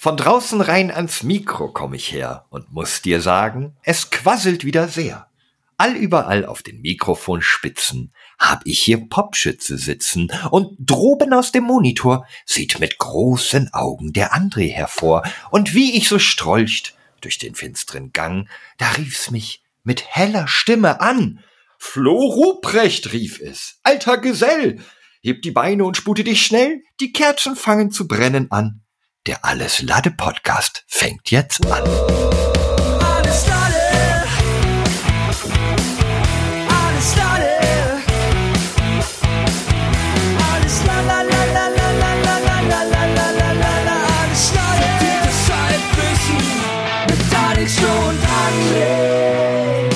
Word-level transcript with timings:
Von 0.00 0.16
draußen 0.16 0.60
rein 0.60 0.92
ans 0.92 1.24
Mikro 1.24 1.72
komm 1.72 1.92
ich 1.92 2.12
her 2.12 2.46
und 2.50 2.70
muss 2.70 3.02
dir 3.02 3.20
sagen, 3.20 3.76
es 3.82 4.10
quasselt 4.10 4.64
wieder 4.64 4.86
sehr. 4.86 5.26
Allüberall 5.76 6.46
auf 6.46 6.62
den 6.62 6.82
Mikrofonspitzen 6.82 8.12
hab 8.38 8.64
ich 8.64 8.78
hier 8.78 9.08
Popschütze 9.08 9.76
sitzen 9.76 10.30
und 10.52 10.76
droben 10.78 11.32
aus 11.32 11.50
dem 11.50 11.64
Monitor 11.64 12.28
sieht 12.46 12.78
mit 12.78 12.98
großen 12.98 13.74
Augen 13.74 14.12
der 14.12 14.34
André 14.34 14.70
hervor 14.72 15.24
und 15.50 15.74
wie 15.74 15.96
ich 15.96 16.08
so 16.08 16.20
strolcht 16.20 16.94
durch 17.20 17.38
den 17.38 17.56
finsteren 17.56 18.12
Gang, 18.12 18.48
da 18.76 18.90
rief's 18.90 19.32
mich 19.32 19.64
mit 19.82 20.06
heller 20.06 20.46
Stimme 20.46 21.00
an. 21.00 21.42
Flo 21.76 22.14
Ruprecht 22.14 23.12
rief 23.12 23.40
es. 23.40 23.80
Alter 23.82 24.18
Gesell, 24.18 24.78
heb 25.22 25.42
die 25.42 25.50
Beine 25.50 25.84
und 25.84 25.96
spute 25.96 26.22
dich 26.22 26.46
schnell, 26.46 26.84
die 27.00 27.12
Kerzen 27.12 27.56
fangen 27.56 27.90
zu 27.90 28.06
brennen 28.06 28.52
an. 28.52 28.82
Der 29.28 29.44
Alles 29.44 29.82
Lade 29.82 30.10
Podcast 30.10 30.84
fängt 30.86 31.30
jetzt 31.30 31.66
an. 31.66 31.82
Alles 31.82 33.46
Lade. 33.46 33.82
Alles 36.66 37.14
Lade. 37.14 37.50
Alles 40.50 40.82
la 40.86 41.00
la 41.02 41.20
la 41.20 41.44
la 41.44 41.68
la 41.68 41.88
la 41.92 42.12
la 42.24 42.36
la 42.38 42.82
la 42.82 43.04
la 43.04 43.30
la 43.30 43.52
la 43.52 43.72
la 43.84 43.96
Alles 44.22 44.44
Lade. 44.54 44.86
Verdientes 44.96 45.40
Halbwissen 45.52 46.40
mit 47.08 47.20
Alex 47.50 47.76
und 47.80 48.20
André. 48.46 49.90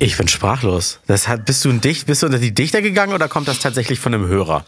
Ich 0.00 0.16
bin 0.16 0.26
sprachlos. 0.26 0.98
Das 1.06 1.28
hat, 1.28 1.44
bist 1.44 1.64
du 1.64 1.70
ein 1.70 1.80
Dicht, 1.80 2.08
bist 2.08 2.22
du 2.22 2.26
unter 2.26 2.40
die 2.40 2.52
Dichter 2.52 2.82
gegangen 2.82 3.12
oder 3.12 3.28
kommt 3.28 3.46
das 3.46 3.60
tatsächlich 3.60 4.00
von 4.00 4.14
einem 4.14 4.26
Hörer? 4.26 4.64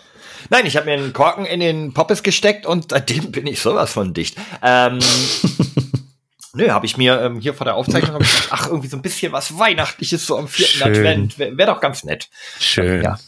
Nein, 0.50 0.66
ich 0.66 0.77
habe 0.77 0.86
mir 0.86 0.92
einen 0.92 1.12
Korken 1.12 1.46
in 1.46 1.60
den 1.60 1.95
Poppes 1.95 2.22
gesteckt 2.22 2.66
und 2.66 2.91
seitdem 2.91 3.30
bin 3.32 3.46
ich 3.46 3.60
sowas 3.60 3.92
von 3.92 4.12
dicht. 4.12 4.36
Ähm, 4.62 4.98
nö, 6.54 6.70
habe 6.70 6.86
ich 6.86 6.96
mir 6.96 7.20
ähm, 7.20 7.41
hier 7.41 7.54
vor 7.54 7.64
der 7.64 7.77
Aufzeichnung 7.77 8.20
ich 8.20 8.28
gedacht, 8.28 8.48
ach 8.50 8.66
irgendwie 8.66 8.88
so 8.88 8.97
ein 8.97 9.02
bisschen 9.02 9.33
was 9.33 9.58
Weihnachtliches 9.58 10.27
so 10.27 10.36
am 10.36 10.48
vierten 10.48 10.78
Schön. 10.78 10.88
Advent 10.88 11.38
wäre 11.38 11.56
wär 11.56 11.66
doch 11.66 11.80
ganz 11.80 12.05
nett. 12.05 12.28
Schön. 12.58 13.02
Ja. 13.02 13.19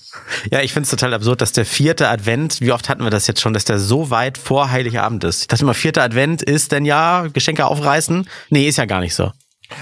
Ja, 0.50 0.60
ich 0.60 0.72
finde 0.72 0.84
es 0.84 0.90
total 0.90 1.14
absurd, 1.14 1.40
dass 1.40 1.52
der 1.52 1.64
vierte 1.64 2.08
Advent, 2.08 2.60
wie 2.60 2.72
oft 2.72 2.88
hatten 2.88 3.02
wir 3.02 3.10
das 3.10 3.26
jetzt 3.26 3.40
schon, 3.40 3.54
dass 3.54 3.64
der 3.64 3.78
so 3.78 4.10
weit 4.10 4.36
vor 4.36 4.70
Heiligabend 4.70 5.24
ist. 5.24 5.42
Ich 5.42 5.48
dachte 5.48 5.62
immer, 5.62 5.74
vierter 5.74 6.02
Advent 6.02 6.42
ist 6.42 6.72
denn 6.72 6.84
ja 6.84 7.28
Geschenke 7.32 7.64
aufreißen. 7.64 8.28
Nee, 8.50 8.68
ist 8.68 8.76
ja 8.76 8.84
gar 8.84 9.00
nicht 9.00 9.14
so. 9.14 9.32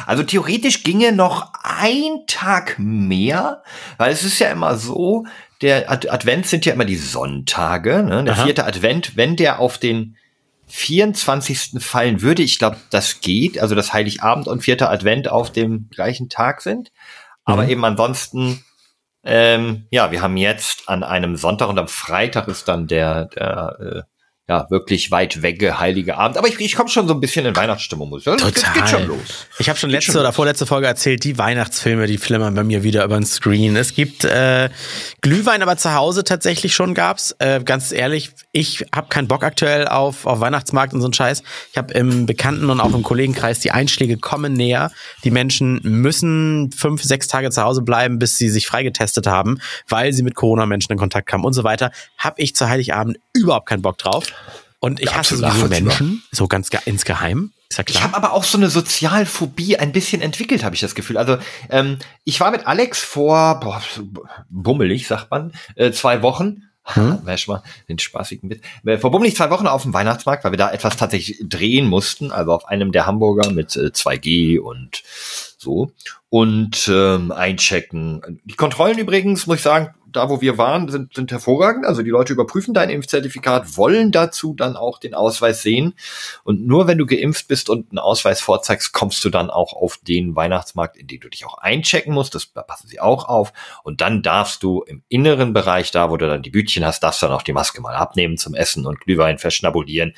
Also 0.07 0.23
theoretisch 0.23 0.85
ginge 0.85 1.11
noch 1.11 1.53
ein 1.65 2.27
Tag 2.29 2.77
mehr, 2.79 3.63
weil 3.97 4.13
es 4.13 4.23
ist 4.23 4.39
ja 4.39 4.51
immer 4.51 4.77
so, 4.77 5.27
der 5.63 5.91
Ad 5.91 6.09
Advent 6.09 6.47
sind 6.47 6.65
ja 6.67 6.73
immer 6.73 6.85
die 6.85 6.97
Sonntage. 6.97 8.03
Ne? 8.03 8.25
Der 8.25 8.35
Aha. 8.35 8.45
vierte 8.45 8.65
Advent, 8.65 9.17
wenn 9.17 9.37
der 9.37 9.59
auf 9.59 9.79
den 9.79 10.17
24. 10.69 11.83
fallen 11.83 12.23
würde, 12.23 12.43
ich 12.43 12.59
glaube, 12.59 12.77
das 12.91 13.21
geht, 13.21 13.59
also 13.59 13.75
dass 13.75 13.93
Heiligabend 13.93 14.47
und 14.47 14.63
vierter 14.63 14.91
Advent 14.91 15.29
auf 15.29 15.51
dem 15.53 15.89
gleichen 15.91 16.29
Tag 16.29 16.61
sind. 16.63 16.93
Aber 17.45 17.65
Mhm. 17.65 17.69
eben 17.71 17.85
ansonsten, 17.85 18.65
ähm, 19.25 19.87
ja, 19.91 20.13
wir 20.13 20.23
haben 20.23 20.37
jetzt 20.37 20.89
an 20.89 21.03
einem 21.03 21.37
Sonntag 21.37 21.69
und 21.69 21.79
am 21.79 21.89
Freitag 21.89 22.49
ist 22.49 22.69
dann 22.69 22.87
der, 22.87 23.27
der 23.27 23.77
äh, 23.81 24.03
ja, 24.51 24.67
wirklich 24.69 25.13
weit 25.13 25.43
wegge 25.43 25.79
heilige 25.79 26.19
Abend. 26.19 26.37
Aber 26.37 26.49
ich, 26.49 26.59
ich 26.59 26.75
komme 26.75 26.89
schon 26.89 27.07
so 27.07 27.15
ein 27.15 27.21
bisschen 27.21 27.47
in 27.47 27.55
Weihnachtsstimmung, 27.55 28.09
muss 28.09 28.27
ich. 28.27 28.33
Das 28.33 28.43
Total. 28.43 28.73
geht 28.75 28.89
schon 28.89 29.07
los. 29.07 29.47
Ich 29.61 29.69
habe 29.69 29.79
schon 29.79 29.91
letzte 29.91 30.11
schon 30.11 30.21
oder 30.23 30.33
vorletzte 30.33 30.67
Folge 30.67 30.89
erzählt, 30.89 31.23
die 31.23 31.39
Weihnachtsfilme, 31.39 32.09
die 32.09 32.19
flimmern 32.19 32.57
bei 32.57 32.65
mir 32.65 32.83
wieder 32.83 33.05
über 33.05 33.15
den 33.15 33.25
Screen. 33.25 33.77
Es 33.77 33.95
gibt 33.95 34.25
äh, 34.25 34.69
Glühwein, 35.21 35.63
aber 35.63 35.77
zu 35.77 35.95
Hause 35.95 36.25
tatsächlich 36.25 36.75
schon 36.75 36.95
gab's. 36.95 37.37
Äh, 37.39 37.63
ganz 37.63 37.93
ehrlich, 37.93 38.33
ich 38.51 38.85
habe 38.93 39.07
keinen 39.09 39.29
Bock 39.29 39.45
aktuell 39.45 39.87
auf, 39.87 40.27
auf 40.27 40.41
Weihnachtsmarkt 40.41 40.95
und 40.95 41.01
so 41.01 41.07
einen 41.07 41.15
Scheiß. 41.15 41.45
Ich 41.71 41.79
habe 41.79 41.95
im 41.95 42.27
Bekannten- 42.27 42.71
und 42.71 42.81
auch 42.81 42.93
im 42.93 43.05
Kollegenkreis 43.05 43.61
die 43.61 43.71
Einschläge 43.71 44.17
kommen 44.17 44.55
näher. 44.55 44.91
Die 45.23 45.31
Menschen 45.31 45.79
müssen 45.85 46.73
fünf, 46.73 47.05
sechs 47.05 47.29
Tage 47.29 47.53
zu 47.53 47.63
Hause 47.63 47.83
bleiben, 47.83 48.19
bis 48.19 48.37
sie 48.37 48.49
sich 48.49 48.67
freigetestet 48.67 49.29
haben, 49.29 49.61
weil 49.89 50.13
sie 50.13 50.25
mit 50.25 50.35
Corona-Menschen 50.35 50.91
in 50.91 50.99
Kontakt 50.99 51.29
kamen 51.29 51.45
und 51.45 51.53
so 51.53 51.63
weiter. 51.63 51.93
Hab 52.19 52.41
ich 52.41 52.57
zu 52.57 52.69
Heiligabend 52.69 53.21
überhaupt 53.33 53.69
keinen 53.69 53.83
Bock 53.83 53.97
drauf. 53.97 54.25
Und 54.79 55.01
ich 55.01 55.07
Ja, 55.11 55.17
hasse 55.17 55.37
nachvollziehbar. 55.39 55.81
Menschen, 55.81 56.23
so 56.33 56.49
ganz 56.49 56.71
ge 56.71 56.81
insgeheim. 56.87 57.53
Ist 57.69 57.77
ja 57.79 57.85
Ich 57.87 57.95
klar. 57.95 58.05
habe 58.05 58.17
aber 58.17 58.33
auch 58.33 58.45
so 58.45 58.57
eine 58.57 58.71
Sozialphobie 58.71 59.77
ein 59.77 59.93
bisschen 59.93 60.23
entwickelt, 60.23 60.65
habe 60.65 60.75
ich 60.75 60.81
das 60.81 60.95
Gefühl. 60.95 61.19
Also 61.19 61.37
ähm, 61.69 61.99
ich 62.25 62.41
war 62.41 62.51
mit 62.51 62.67
Alex 62.67 63.01
vor, 63.03 63.61
boah, 63.61 63.83
bummelig, 64.49 65.07
sagt 65.07 65.31
man, 65.31 65.53
äh, 65.77 65.93
zwei 65.93 66.23
Wochen. 66.23 66.63
Hm? 66.85 67.19
Wäre 67.25 67.37
schon 67.39 67.57
mal 67.57 67.63
den 67.89 67.99
spaßigen 67.99 68.49
Witz. 68.51 68.63
Äh, 68.85 68.97
Vor 68.99 69.11
bummelig 69.11 69.37
zwei 69.37 69.51
Wochen 69.51 69.67
auf 69.67 69.83
dem 69.83 69.93
Weihnachtsmarkt, 69.93 70.43
weil 70.45 70.53
wir 70.53 70.57
da 70.59 70.73
etwas 70.73 70.97
tatsächlich 70.97 71.39
drehen 71.47 71.87
mussten, 71.87 72.33
also 72.33 72.53
auf 72.53 72.65
einem 72.67 72.91
der 72.91 73.07
Hamburger 73.07 73.51
mit 73.51 73.77
äh, 73.77 73.91
2G 73.95 74.59
und 74.59 75.03
so. 75.59 75.93
Und 76.31 76.89
ähm, 76.93 77.33
einchecken. 77.33 78.41
Die 78.45 78.55
Kontrollen 78.55 78.99
übrigens, 78.99 79.47
muss 79.47 79.59
ich 79.59 79.63
sagen, 79.63 79.95
da 80.13 80.29
wo 80.29 80.41
wir 80.41 80.59
waren, 80.59 80.89
sind, 80.89 81.15
sind 81.15 81.31
hervorragend. 81.31 81.87
Also 81.87 82.03
die 82.03 82.11
Leute 82.11 82.33
überprüfen 82.33 82.75
dein 82.75 82.91
Impfzertifikat, 82.91 83.77
wollen 83.77 84.13
dazu 84.13 84.55
dann 84.55 84.77
auch 84.77 84.99
den 84.99 85.15
Ausweis 85.15 85.63
sehen. 85.63 85.95
Und 86.45 86.67
nur 86.67 86.87
wenn 86.87 86.99
du 86.99 87.07
geimpft 87.07 87.49
bist 87.49 87.69
und 87.69 87.91
einen 87.91 87.99
Ausweis 87.99 88.41
vorzeigst, 88.41 88.93
kommst 88.93 89.25
du 89.25 89.31
dann 89.31 89.51
auch 89.51 89.73
auf 89.73 89.99
den 89.99 90.37
Weihnachtsmarkt, 90.37 90.97
in 90.97 91.07
den 91.07 91.21
du 91.21 91.29
dich 91.29 91.47
auch 91.47 91.59
einchecken 91.59 92.15
musst. 92.15 92.35
Das 92.35 92.53
da 92.53 92.63
passen 92.63 92.89
sie 92.89 93.01
auch 93.01 93.29
auf. 93.29 93.53
Und 93.83 94.01
dann 94.01 94.23
darfst 94.23 94.63
du 94.63 94.83
im 94.83 95.03
inneren 95.09 95.53
Bereich, 95.53 95.91
da 95.91 96.11
wo 96.11 96.17
du 96.17 96.29
dann 96.29 96.43
die 96.43 96.51
Bütchen 96.51 96.85
hast, 96.85 97.03
darfst 97.03 97.23
du 97.23 97.27
dann 97.27 97.35
auch 97.35 97.43
die 97.43 97.53
Maske 97.53 97.81
mal 97.81 97.95
abnehmen 97.95 98.37
zum 98.37 98.55
Essen 98.55 98.87
und 98.87 99.01
Glühwein 99.01 99.39
verschnabulieren. 99.39 100.15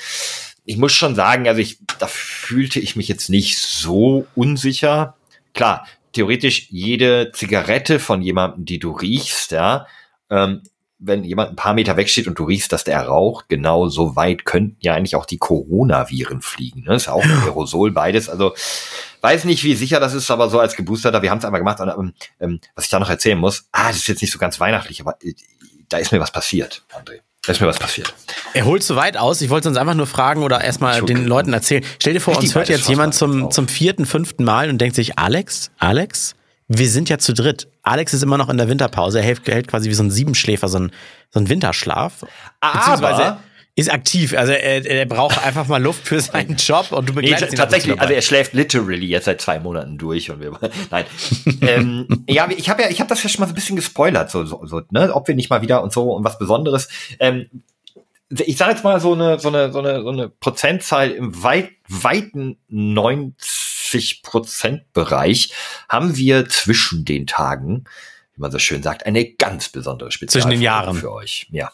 Ich 0.64 0.76
muss 0.76 0.92
schon 0.92 1.14
sagen, 1.14 1.48
also 1.48 1.60
ich, 1.60 1.78
da 1.98 2.06
fühlte 2.06 2.78
ich 2.78 2.96
mich 2.96 3.08
jetzt 3.08 3.28
nicht 3.28 3.58
so 3.58 4.26
unsicher. 4.34 5.16
Klar, 5.54 5.86
theoretisch 6.12 6.68
jede 6.70 7.32
Zigarette 7.32 7.98
von 7.98 8.22
jemandem, 8.22 8.64
die 8.64 8.78
du 8.78 8.92
riechst, 8.92 9.52
ja, 9.52 9.86
ähm, 10.30 10.62
wenn 11.04 11.24
jemand 11.24 11.50
ein 11.50 11.56
paar 11.56 11.74
Meter 11.74 11.96
wegsteht 11.96 12.28
und 12.28 12.38
du 12.38 12.44
riechst, 12.44 12.72
dass 12.72 12.84
der 12.84 13.02
raucht, 13.02 13.48
genau 13.48 13.88
so 13.88 14.14
weit 14.14 14.44
könnten 14.44 14.76
ja 14.80 14.94
eigentlich 14.94 15.16
auch 15.16 15.26
die 15.26 15.38
Coronaviren 15.38 16.42
fliegen. 16.42 16.84
Ne? 16.84 16.94
Ist 16.94 17.06
ja 17.06 17.12
auch 17.12 17.24
ein 17.24 17.42
Aerosol, 17.42 17.90
beides. 17.90 18.28
Also 18.28 18.54
weiß 19.20 19.44
nicht, 19.44 19.64
wie 19.64 19.74
sicher 19.74 19.98
das 19.98 20.14
ist, 20.14 20.30
aber 20.30 20.48
so 20.48 20.60
als 20.60 20.76
Geboosterter, 20.76 21.20
wir 21.22 21.30
haben 21.30 21.38
es 21.38 21.44
einmal 21.44 21.60
gemacht. 21.60 21.80
Und, 21.80 21.88
ähm, 21.88 22.12
ähm, 22.38 22.60
was 22.76 22.84
ich 22.84 22.90
da 22.90 23.00
noch 23.00 23.10
erzählen 23.10 23.38
muss, 23.38 23.68
ah, 23.72 23.88
das 23.88 23.96
ist 23.96 24.08
jetzt 24.08 24.22
nicht 24.22 24.32
so 24.32 24.38
ganz 24.38 24.60
weihnachtlich, 24.60 25.00
aber 25.00 25.16
äh, 25.22 25.34
da 25.88 25.98
ist 25.98 26.12
mir 26.12 26.20
was 26.20 26.30
passiert, 26.30 26.84
André. 26.92 27.20
Da 27.44 27.52
ist 27.52 27.60
mir 27.60 27.66
was 27.66 27.78
passiert. 27.78 28.14
Er 28.54 28.64
holt 28.66 28.84
zu 28.84 28.94
weit 28.94 29.16
aus. 29.16 29.40
Ich 29.40 29.50
wollte 29.50 29.68
uns 29.68 29.76
einfach 29.76 29.94
nur 29.94 30.06
fragen 30.06 30.44
oder 30.44 30.62
erstmal 30.62 31.02
den 31.02 31.26
Leuten 31.26 31.52
erzählen. 31.52 31.84
Stell 31.98 32.12
dir 32.12 32.20
vor, 32.20 32.34
Richtig 32.34 32.50
uns 32.50 32.54
hört 32.54 32.68
jetzt 32.68 32.88
jemand 32.88 33.14
zum, 33.14 33.50
zum 33.50 33.66
vierten, 33.66 34.06
fünften 34.06 34.44
Mal 34.44 34.70
und 34.70 34.78
denkt 34.78 34.94
sich, 34.94 35.18
Alex, 35.18 35.72
Alex, 35.78 36.36
wir 36.68 36.88
sind 36.88 37.08
ja 37.08 37.18
zu 37.18 37.34
dritt. 37.34 37.66
Alex 37.82 38.14
ist 38.14 38.22
immer 38.22 38.38
noch 38.38 38.48
in 38.48 38.58
der 38.58 38.68
Winterpause. 38.68 39.18
Er 39.18 39.24
hält, 39.24 39.46
hält 39.48 39.66
quasi 39.66 39.90
wie 39.90 39.94
so 39.94 40.04
ein 40.04 40.12
Siebenschläfer, 40.12 40.68
so 40.68 40.78
ein, 40.78 40.92
so 41.30 41.40
ein 41.40 41.48
Winterschlaf. 41.48 42.24
Beziehungsweise 42.60 43.24
Aber 43.24 43.40
ist 43.74 43.90
aktiv. 43.90 44.36
Also 44.36 44.52
er, 44.52 44.84
er 44.84 45.06
braucht 45.06 45.42
einfach 45.44 45.66
mal 45.66 45.82
Luft 45.82 46.06
für 46.06 46.20
seinen 46.20 46.56
Job 46.58 46.92
und 46.92 47.08
du 47.08 47.14
Nee, 47.14 47.22
begleitest 47.22 47.52
ihn 47.52 47.56
tatsächlich, 47.56 48.00
also 48.00 48.12
er 48.12 48.22
schläft 48.22 48.52
literally 48.52 49.06
jetzt 49.06 49.24
seit 49.24 49.40
zwei 49.40 49.58
Monaten 49.58 49.96
durch 49.96 50.30
und 50.30 50.40
wir, 50.40 50.52
nein. 50.90 51.04
ähm, 51.62 52.24
ja, 52.28 52.48
ich 52.50 52.68
habe 52.68 52.82
ja, 52.82 52.90
ich 52.90 53.00
habe 53.00 53.08
das 53.08 53.22
ja 53.22 53.30
schon 53.30 53.40
mal 53.40 53.46
so 53.46 53.52
ein 53.52 53.54
bisschen 53.54 53.76
gespoilert, 53.76 54.30
so, 54.30 54.44
so, 54.44 54.64
so, 54.66 54.82
ne, 54.90 55.14
ob 55.14 55.26
wir 55.26 55.34
nicht 55.34 55.48
mal 55.48 55.62
wieder 55.62 55.82
und 55.82 55.92
so 55.92 56.12
und 56.12 56.24
was 56.24 56.38
Besonderes. 56.38 56.88
Ähm, 57.18 57.48
ich 58.28 58.56
sage 58.56 58.72
jetzt 58.72 58.84
mal 58.84 59.00
so 59.00 59.12
eine, 59.12 59.38
so 59.38 59.48
eine, 59.48 59.72
so 59.72 59.78
eine, 59.78 60.02
so 60.02 60.08
eine 60.08 60.28
Prozentzahl 60.28 61.10
im 61.10 61.42
weit, 61.42 61.70
weiten 61.88 62.58
90 62.68 64.22
Prozent 64.22 64.92
Bereich 64.92 65.52
haben 65.88 66.16
wir 66.16 66.48
zwischen 66.48 67.04
den 67.04 67.26
Tagen, 67.26 67.84
wie 68.34 68.40
man 68.40 68.50
so 68.50 68.58
schön 68.58 68.82
sagt, 68.82 69.04
eine 69.04 69.32
ganz 69.32 69.68
besondere 69.68 70.10
Spezial 70.10 70.42
Zwischen 70.42 70.50
den 70.50 70.62
Jahren. 70.62 70.96
für 70.96 71.12
euch. 71.12 71.46
Ja. 71.50 71.70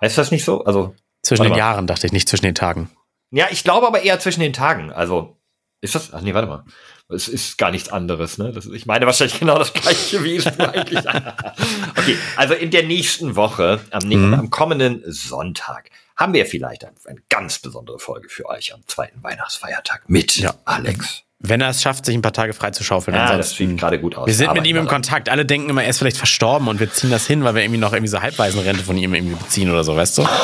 Heißt 0.00 0.18
das 0.18 0.30
nicht 0.30 0.44
so? 0.44 0.64
Also 0.64 0.94
zwischen 1.22 1.42
den 1.42 1.50
mal. 1.52 1.58
Jahren, 1.58 1.86
dachte 1.86 2.06
ich, 2.06 2.12
nicht 2.12 2.28
zwischen 2.28 2.44
den 2.46 2.54
Tagen. 2.54 2.90
Ja, 3.30 3.46
ich 3.50 3.62
glaube 3.64 3.86
aber 3.86 4.02
eher 4.02 4.18
zwischen 4.18 4.40
den 4.40 4.52
Tagen. 4.52 4.90
Also, 4.92 5.36
ist 5.82 5.94
das? 5.94 6.12
Ach 6.12 6.20
nee, 6.20 6.34
warte 6.34 6.48
mal. 6.48 6.64
Es 7.08 7.26
ist 7.28 7.58
gar 7.58 7.70
nichts 7.70 7.88
anderes, 7.88 8.38
ne? 8.38 8.52
Das, 8.52 8.66
ich 8.66 8.86
meine 8.86 9.06
wahrscheinlich 9.06 9.38
genau 9.40 9.58
das 9.58 9.72
gleiche 9.72 10.22
wie 10.24 10.36
es 10.36 10.46
eigentlich. 10.46 10.98
okay, 11.96 12.16
also 12.36 12.54
in 12.54 12.70
der 12.70 12.84
nächsten 12.84 13.36
Woche, 13.36 13.80
am, 13.90 14.08
Mhm. 14.08 14.34
am 14.34 14.50
kommenden 14.50 15.02
Sonntag, 15.06 15.90
haben 16.16 16.32
wir 16.34 16.46
vielleicht 16.46 16.84
ein, 16.84 16.94
eine 17.06 17.20
ganz 17.28 17.58
besondere 17.58 17.98
Folge 17.98 18.28
für 18.28 18.46
euch 18.46 18.72
am 18.74 18.86
zweiten 18.86 19.22
Weihnachtsfeiertag 19.22 20.08
mit 20.08 20.36
Ja. 20.36 20.54
Alex. 20.64 21.22
Wenn 21.42 21.62
er 21.62 21.70
es 21.70 21.80
schafft, 21.80 22.04
sich 22.04 22.14
ein 22.14 22.20
paar 22.20 22.34
Tage 22.34 22.52
freizuschaufeln. 22.52 23.16
Ja, 23.16 23.34
das 23.36 23.52
sieht 23.54 23.78
gerade 23.78 23.98
gut 23.98 24.14
aus. 24.14 24.26
Wir 24.26 24.34
sind 24.34 24.52
mit 24.52 24.66
ihm 24.66 24.76
im 24.76 24.84
daran- 24.84 25.02
Kontakt. 25.02 25.30
Alle 25.30 25.46
denken 25.46 25.70
immer, 25.70 25.82
er 25.82 25.88
ist 25.88 25.98
vielleicht 25.98 26.18
verstorben 26.18 26.68
und 26.68 26.80
wir 26.80 26.92
ziehen 26.92 27.10
das 27.10 27.26
hin, 27.26 27.42
weil 27.44 27.54
wir 27.54 27.62
irgendwie 27.62 27.80
noch 27.80 27.94
irgendwie 27.94 28.10
so 28.10 28.20
Halbwaisenrente 28.20 28.84
von 28.84 28.98
ihm 28.98 29.14
irgendwie 29.14 29.36
beziehen 29.36 29.70
oder 29.70 29.82
so, 29.82 29.96
weißt 29.96 30.18
du? 30.18 30.26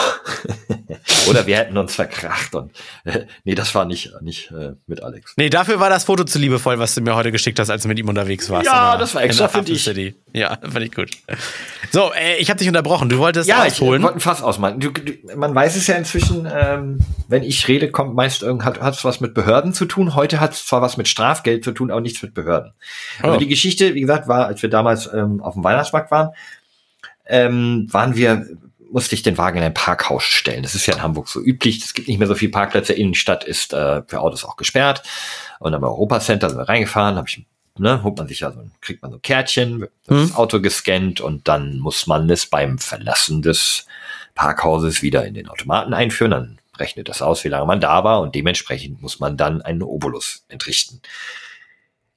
Oder 1.29 1.47
wir 1.47 1.57
hätten 1.57 1.77
uns 1.77 1.95
verkracht 1.95 2.55
und 2.55 2.71
äh, 3.05 3.27
nee, 3.45 3.55
das 3.55 3.75
war 3.75 3.85
nicht, 3.85 4.13
nicht 4.23 4.51
äh, 4.53 4.73
mit 4.87 5.03
Alex. 5.03 5.35
Nee, 5.37 5.51
dafür 5.51 5.81
war 5.81 5.91
das 5.91 6.05
Foto 6.05 6.25
zu 6.25 6.39
liebevoll, 6.39 6.79
was 6.79 6.95
du 6.95 7.01
mir 7.01 7.15
heute 7.17 7.33
geschickt 7.33 7.59
hast, 7.59 7.71
als 7.71 7.83
du 7.83 7.89
mit 7.89 7.99
ihm 7.99 8.09
unterwegs 8.09 8.49
warst. 8.51 8.67
Ja, 8.67 8.97
das 8.97 9.15
war 9.15 9.23
extra 9.23 9.49
für 9.49 9.63
dich. 9.63 9.83
City. 9.83 10.15
Ja, 10.33 10.57
fand 10.63 10.85
ich 10.85 10.93
gut. 10.95 11.11
So, 11.91 12.13
äh, 12.13 12.37
ich 12.39 12.49
habe 12.51 12.59
dich 12.59 12.69
unterbrochen. 12.69 13.09
Du 13.09 13.19
wolltest 13.19 13.49
Ja, 13.49 13.67
ich 13.67 13.73
ausholen. 13.75 14.03
wollte 14.03 14.17
ein 14.19 14.21
Fass 14.21 14.43
ausmalen. 14.43 14.79
Du, 14.81 14.91
du, 14.91 15.13
man 15.37 15.55
weiß 15.55 15.77
es 15.77 15.87
ja 15.89 15.97
inzwischen, 15.97 16.49
ähm, 16.53 16.99
wenn 17.29 17.43
ich 17.43 17.67
rede, 17.69 17.91
kommt 17.91 18.15
meist 18.15 18.43
irgend 18.43 18.65
hat 18.65 19.05
was 19.05 19.21
mit 19.21 19.35
Behörden 19.35 19.73
zu 19.73 19.85
tun. 19.87 20.15
Heute 20.15 20.39
hat 20.41 20.53
es 20.53 20.67
zwar 20.67 20.81
was 20.87 20.97
mit 20.97 21.09
Strafgeld 21.09 21.65
zu 21.65 21.73
tun, 21.73 21.91
aber 21.91 22.01
nichts 22.01 22.23
mit 22.23 22.35
Behörden. 22.35 22.73
Oh. 23.23 23.27
Aber 23.27 23.39
die 23.39 23.49
Geschichte, 23.49 23.95
wie 23.95 24.01
gesagt, 24.01 24.29
war, 24.29 24.47
als 24.47 24.63
wir 24.63 24.71
damals 24.71 25.13
ähm, 25.13 25.43
auf 25.43 25.55
dem 25.55 25.65
Weihnachtsmarkt 25.65 26.11
waren, 26.11 26.31
ähm, 27.27 27.87
waren 27.91 28.17
wir, 28.17 28.47
musste 28.91 29.15
ich 29.15 29.23
den 29.23 29.37
Wagen 29.37 29.59
in 29.59 29.65
ein 29.65 29.75
Parkhaus 29.75 30.25
stellen. 30.25 30.63
Das 30.63 30.75
ist 30.75 30.87
ja 30.87 30.95
in 30.95 31.03
Hamburg 31.03 31.29
so 31.29 31.41
üblich. 31.41 31.85
Es 31.85 31.93
gibt 31.93 32.09
nicht 32.09 32.19
mehr 32.19 32.29
so 32.29 32.35
viele 32.35 32.53
Parkplätze. 32.53 32.93
Innenstadt 32.93 33.45
ist 33.45 33.73
äh, 33.73 34.03
für 34.07 34.21
Autos 34.21 34.45
auch 34.45 34.57
gesperrt. 34.57 35.03
Und 35.59 35.75
am 35.75 35.83
Europacenter 35.83 36.49
sind 36.49 36.59
wir 36.59 36.69
reingefahren, 36.69 37.17
habe 37.17 37.29
ich 37.29 37.45
ne, 37.79 38.03
holt 38.03 38.17
man 38.17 38.29
sich 38.29 38.41
ja 38.41 38.53
so, 38.53 38.61
kriegt 38.81 39.03
man 39.03 39.11
so 39.11 39.19
ein 39.19 39.23
Kärtchen, 39.23 39.87
das 40.07 40.35
Auto 40.35 40.61
gescannt 40.61 41.21
und 41.21 41.49
dann 41.49 41.79
muss 41.79 42.07
man 42.07 42.29
es 42.31 42.47
beim 42.47 42.79
Verlassen 42.79 43.43
des 43.43 43.87
Parkhauses 44.35 45.03
wieder 45.03 45.25
in 45.27 45.35
den 45.35 45.49
Automaten 45.49 45.95
einführen. 45.95 46.31
Dann 46.31 46.59
rechnet 46.79 47.09
das 47.09 47.23
aus, 47.23 47.45
wie 47.45 47.49
lange 47.49 47.67
man 47.67 47.81
da 47.81 48.05
war 48.05 48.21
und 48.21 48.35
dementsprechend 48.35 49.01
muss 49.03 49.21
man 49.21 49.37
dann 49.37 49.63
einen 49.63 49.83
Obolus 49.83 50.45
entrichten. 50.49 51.01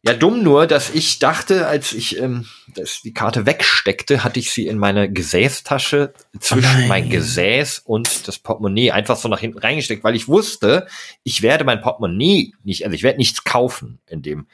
Ja, 0.02 0.14
dumm 0.14 0.44
nur, 0.44 0.66
dass 0.66 0.90
ich 0.96 1.20
dachte, 1.20 1.68
als 1.68 1.92
ich 1.92 2.18
ähm, 2.20 2.46
das, 2.74 3.02
die 3.02 3.14
Karte 3.14 3.46
wegsteckte, 3.46 4.24
hatte 4.24 4.40
ich 4.40 4.52
sie 4.52 4.66
in 4.68 4.78
meine 4.78 5.12
Gesäßtasche 5.12 6.14
zwischen 6.40 6.80
nein. 6.80 6.88
mein 6.88 7.10
Gesäß 7.10 7.80
und 7.80 8.26
das 8.30 8.40
Portemonnaie 8.40 8.92
einfach 8.92 9.18
so 9.18 9.28
nach 9.28 9.42
hinten 9.42 9.58
reingesteckt, 9.58 10.06
weil 10.06 10.16
ich 10.16 10.30
wusste, 10.30 10.88
ich 11.24 11.42
werde 11.42 11.66
mein 11.66 11.82
Portemonnaie 11.82 12.54
nicht, 12.64 12.86
also 12.86 12.96
ich 12.96 13.04
werde 13.04 13.18
nichts 13.18 13.44
kaufen 13.44 14.00
in 14.08 14.22
dem 14.22 14.48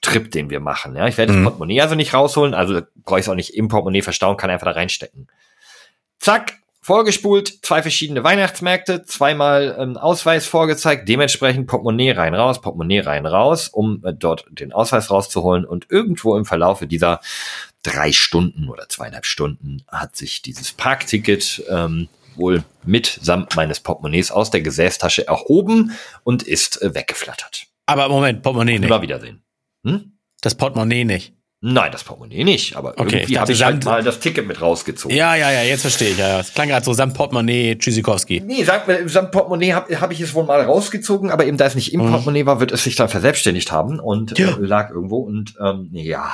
Trip, 0.00 0.30
den 0.30 0.48
wir 0.48 0.60
machen. 0.60 0.96
Ja, 0.96 1.06
ich 1.06 1.18
werde 1.18 1.32
Mhm. 1.34 1.36
das 1.36 1.44
Portemonnaie 1.44 1.82
also 1.82 1.94
nicht 1.94 2.14
rausholen, 2.14 2.54
also 2.54 2.80
brauche 3.04 3.18
ich 3.20 3.26
es 3.26 3.28
auch 3.28 3.34
nicht 3.34 3.54
im 3.54 3.68
Portemonnaie 3.68 4.00
verstauen, 4.02 4.38
kann 4.38 4.48
einfach 4.48 4.66
da 4.66 4.72
reinstecken. 4.72 5.28
Zack, 6.20 6.54
vorgespult, 6.86 7.64
zwei 7.64 7.82
verschiedene 7.82 8.22
Weihnachtsmärkte, 8.22 9.04
zweimal 9.04 9.76
ähm, 9.76 9.96
Ausweis 9.96 10.46
vorgezeigt, 10.46 11.08
dementsprechend 11.08 11.66
Portemonnaie 11.66 12.12
rein 12.12 12.32
raus, 12.32 12.60
Portemonnaie 12.60 13.00
rein 13.00 13.26
raus, 13.26 13.66
um 13.66 14.04
äh, 14.04 14.14
dort 14.14 14.46
den 14.50 14.72
Ausweis 14.72 15.10
rauszuholen 15.10 15.64
und 15.64 15.90
irgendwo 15.90 16.36
im 16.36 16.44
Verlaufe 16.44 16.86
dieser 16.86 17.20
drei 17.82 18.12
Stunden 18.12 18.68
oder 18.68 18.88
zweieinhalb 18.88 19.26
Stunden 19.26 19.82
hat 19.88 20.14
sich 20.14 20.42
dieses 20.42 20.72
Parkticket 20.72 21.64
ähm, 21.68 22.08
wohl 22.36 22.62
mitsamt 22.84 23.56
meines 23.56 23.80
Portemonnaies 23.80 24.30
aus 24.30 24.52
der 24.52 24.60
Gesäßtasche 24.60 25.26
erhoben 25.26 25.90
und 26.22 26.44
ist 26.44 26.80
äh, 26.82 26.94
weggeflattert. 26.94 27.66
Aber 27.86 28.08
Moment, 28.08 28.44
Portemonnaie 28.44 28.78
nicht. 28.78 28.88
Immer 28.88 29.02
wiedersehen. 29.02 29.42
Hm? 29.84 30.12
Das 30.40 30.54
Portemonnaie 30.54 31.04
nicht. 31.04 31.35
Nein, 31.68 31.90
das 31.90 32.04
Portemonnaie 32.04 32.44
nicht, 32.44 32.76
aber 32.76 32.90
Okay, 32.96 33.16
irgendwie 33.22 33.38
habe 33.40 33.50
ich 33.50 33.64
halt 33.64 33.84
mal 33.84 34.00
das 34.00 34.20
Ticket 34.20 34.46
mit 34.46 34.60
rausgezogen. 34.62 35.16
Ja, 35.16 35.34
ja, 35.34 35.50
ja, 35.50 35.62
jetzt 35.64 35.80
verstehe 35.80 36.10
ich. 36.10 36.18
Ja. 36.18 36.38
Es 36.38 36.54
klang 36.54 36.68
gerade 36.68 36.84
so 36.84 36.92
samt 36.92 37.14
Portemonnaie 37.14 37.74
Tschüssikowski. 37.76 38.40
Nee, 38.46 38.62
sag 38.62 38.84
samt 39.06 39.32
Portemonnaie 39.32 39.72
habe 39.72 40.00
hab 40.00 40.12
ich 40.12 40.20
es 40.20 40.32
wohl 40.32 40.44
mal 40.44 40.60
rausgezogen, 40.60 41.30
aber 41.32 41.44
eben 41.44 41.56
da 41.56 41.66
es 41.66 41.74
nicht 41.74 41.92
im 41.92 42.08
Portemonnaie 42.08 42.46
war, 42.46 42.60
wird 42.60 42.70
es 42.70 42.84
sich 42.84 42.94
dann 42.94 43.08
verselbstständigt 43.08 43.72
haben 43.72 43.98
und 43.98 44.38
Ja. 44.38 44.50
äh, 44.50 44.54
lag 44.60 44.90
irgendwo 44.90 45.18
und 45.18 45.54
ähm, 45.60 45.88
ja, 45.90 46.30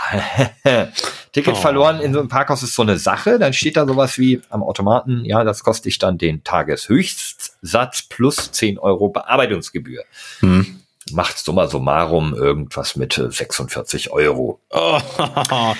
Ticket 1.32 1.55
Oh. 1.55 1.56
verloren 1.56 2.00
in 2.00 2.12
so 2.12 2.19
einem 2.20 2.29
Parkhaus 2.29 2.62
ist 2.62 2.75
so 2.75 2.82
eine 2.82 2.99
Sache. 2.99 3.38
Dann 3.38 3.55
steht 3.55 3.79
da 3.79 3.87
sowas 3.87 4.19
wie 4.19 4.43
am 4.50 4.62
Automaten, 4.62 5.25
ja, 5.25 5.44
das 5.44 5.64
kostet 5.64 5.87
dich 5.87 5.99
dann 5.99 6.19
den 6.19 6.44
Tageshöchstsatz 6.44 8.02
plus 8.02 8.52
10 8.52 8.79
Euro 8.79 9.08
Bearbeitungsgebühr. 9.08 10.05
Hm. 10.40 10.81
Macht 11.11 11.39
summa 11.39 11.67
summarum 11.67 12.33
irgendwas 12.35 12.95
mit 12.97 13.19
äh, 13.19 13.31
46 13.31 14.11
Euro. 14.13 14.61
Oh, 14.71 15.01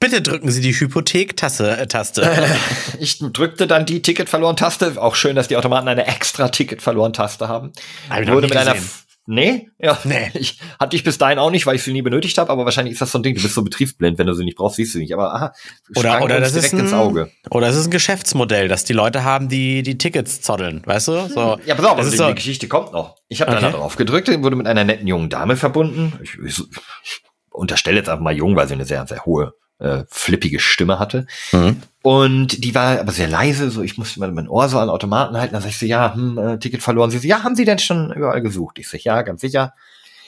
bitte 0.00 0.22
drücken 0.22 0.50
Sie 0.50 0.60
die 0.60 0.72
Hypothek-Taste. 0.72 2.22
Äh. 2.22 2.46
Ich 3.00 3.18
drückte 3.18 3.66
dann 3.66 3.86
die 3.86 4.02
Ticket 4.02 4.28
verloren 4.28 4.56
Taste. 4.56 4.94
Auch 5.00 5.14
schön, 5.14 5.34
dass 5.36 5.48
die 5.48 5.56
Automaten 5.56 5.88
eine 5.88 6.06
extra 6.06 6.48
Ticket 6.48 6.82
verloren 6.82 7.12
Taste 7.12 7.48
haben. 7.48 7.72
Hab 8.08 8.20
ich 8.20 8.28
Wurde 8.30 8.46
mit 8.48 8.56
einer 8.56 8.72
gesehen. 8.74 8.84
F- 8.86 9.04
Nee, 9.26 9.68
ja. 9.78 9.98
Nee. 10.04 10.30
Ich 10.34 10.58
hatte 10.78 10.96
ich 10.96 11.04
bis 11.04 11.18
dahin 11.18 11.38
auch 11.38 11.50
nicht, 11.50 11.66
weil 11.66 11.76
ich 11.76 11.82
sie 11.82 11.92
nie 11.92 12.02
benötigt 12.02 12.36
habe, 12.38 12.50
aber 12.50 12.64
wahrscheinlich 12.64 12.92
ist 12.94 13.00
das 13.02 13.12
so 13.12 13.18
ein 13.18 13.22
Ding, 13.22 13.34
du 13.36 13.42
bist 13.42 13.54
so 13.54 13.62
betriebsblind, 13.62 14.18
wenn 14.18 14.26
du 14.26 14.34
sie 14.34 14.44
nicht 14.44 14.56
brauchst, 14.56 14.76
siehst 14.76 14.94
du 14.94 14.98
sie 14.98 15.04
nicht. 15.04 15.14
Aber 15.14 15.34
aha, 15.34 15.52
Oder, 15.94 16.22
oder 16.22 16.40
das 16.40 16.48
ist 16.54 16.56
direkt 16.56 16.74
ein, 16.74 16.80
ins 16.80 16.92
Auge. 16.92 17.30
Oder 17.50 17.68
es 17.68 17.76
ist 17.76 17.86
ein 17.86 17.90
Geschäftsmodell, 17.90 18.68
dass 18.68 18.84
die 18.84 18.92
Leute 18.92 19.22
haben, 19.22 19.48
die 19.48 19.82
die 19.82 19.98
Tickets 19.98 20.40
zoddeln, 20.40 20.82
weißt 20.84 21.08
du? 21.08 21.28
So, 21.28 21.58
Ja, 21.64 21.74
pass 21.74 21.84
auf, 21.84 21.96
das 21.96 22.06
also 22.06 22.08
ist 22.08 22.12
die, 22.12 22.16
so, 22.18 22.28
die 22.28 22.34
Geschichte 22.34 22.68
kommt 22.68 22.92
noch. 22.92 23.16
Ich 23.28 23.40
habe 23.40 23.52
Okay. 23.52 23.60
dann 23.60 23.72
da 23.72 23.78
drauf 23.78 23.96
gedrückt, 23.96 24.28
wurde 24.42 24.56
mit 24.56 24.66
einer 24.66 24.84
netten 24.84 25.06
jungen 25.06 25.28
Dame 25.30 25.56
verbunden. 25.56 26.12
Ich, 26.22 26.36
ich, 26.44 26.58
ich 27.04 27.20
unterstelle 27.50 27.98
jetzt 27.98 28.08
einfach 28.08 28.22
mal 28.24 28.34
jung, 28.34 28.56
weil 28.56 28.66
sie 28.68 28.74
eine 28.74 28.84
sehr, 28.86 29.06
sehr 29.06 29.24
hohe, 29.26 29.52
äh, 29.80 30.04
flippige 30.08 30.60
Stimme 30.60 30.98
hatte. 30.98 31.26
Mhm. 31.52 31.82
Und 32.02 32.64
die 32.64 32.74
war 32.74 33.00
aber 33.00 33.12
sehr 33.12 33.28
leise, 33.28 33.70
so 33.70 33.82
ich 33.82 33.98
musste 33.98 34.20
mal 34.20 34.32
mein 34.32 34.48
Ohr 34.48 34.68
so 34.68 34.78
an 34.78 34.88
Automaten 34.88 35.36
halten. 35.36 35.52
Dann 35.52 35.62
sag 35.62 35.70
ich 35.70 35.78
so, 35.78 35.86
ja, 35.86 36.14
hm, 36.14 36.38
äh, 36.38 36.58
Ticket 36.58 36.82
verloren. 36.82 37.10
Sie 37.10 37.18
so, 37.18 37.26
ja, 37.26 37.42
haben 37.42 37.56
Sie 37.56 37.64
denn 37.64 37.78
schon 37.78 38.12
überall 38.12 38.40
gesucht? 38.42 38.78
Ich 38.78 38.88
so, 38.88 38.96
ja, 38.96 39.22
ganz 39.22 39.40
sicher. 39.40 39.74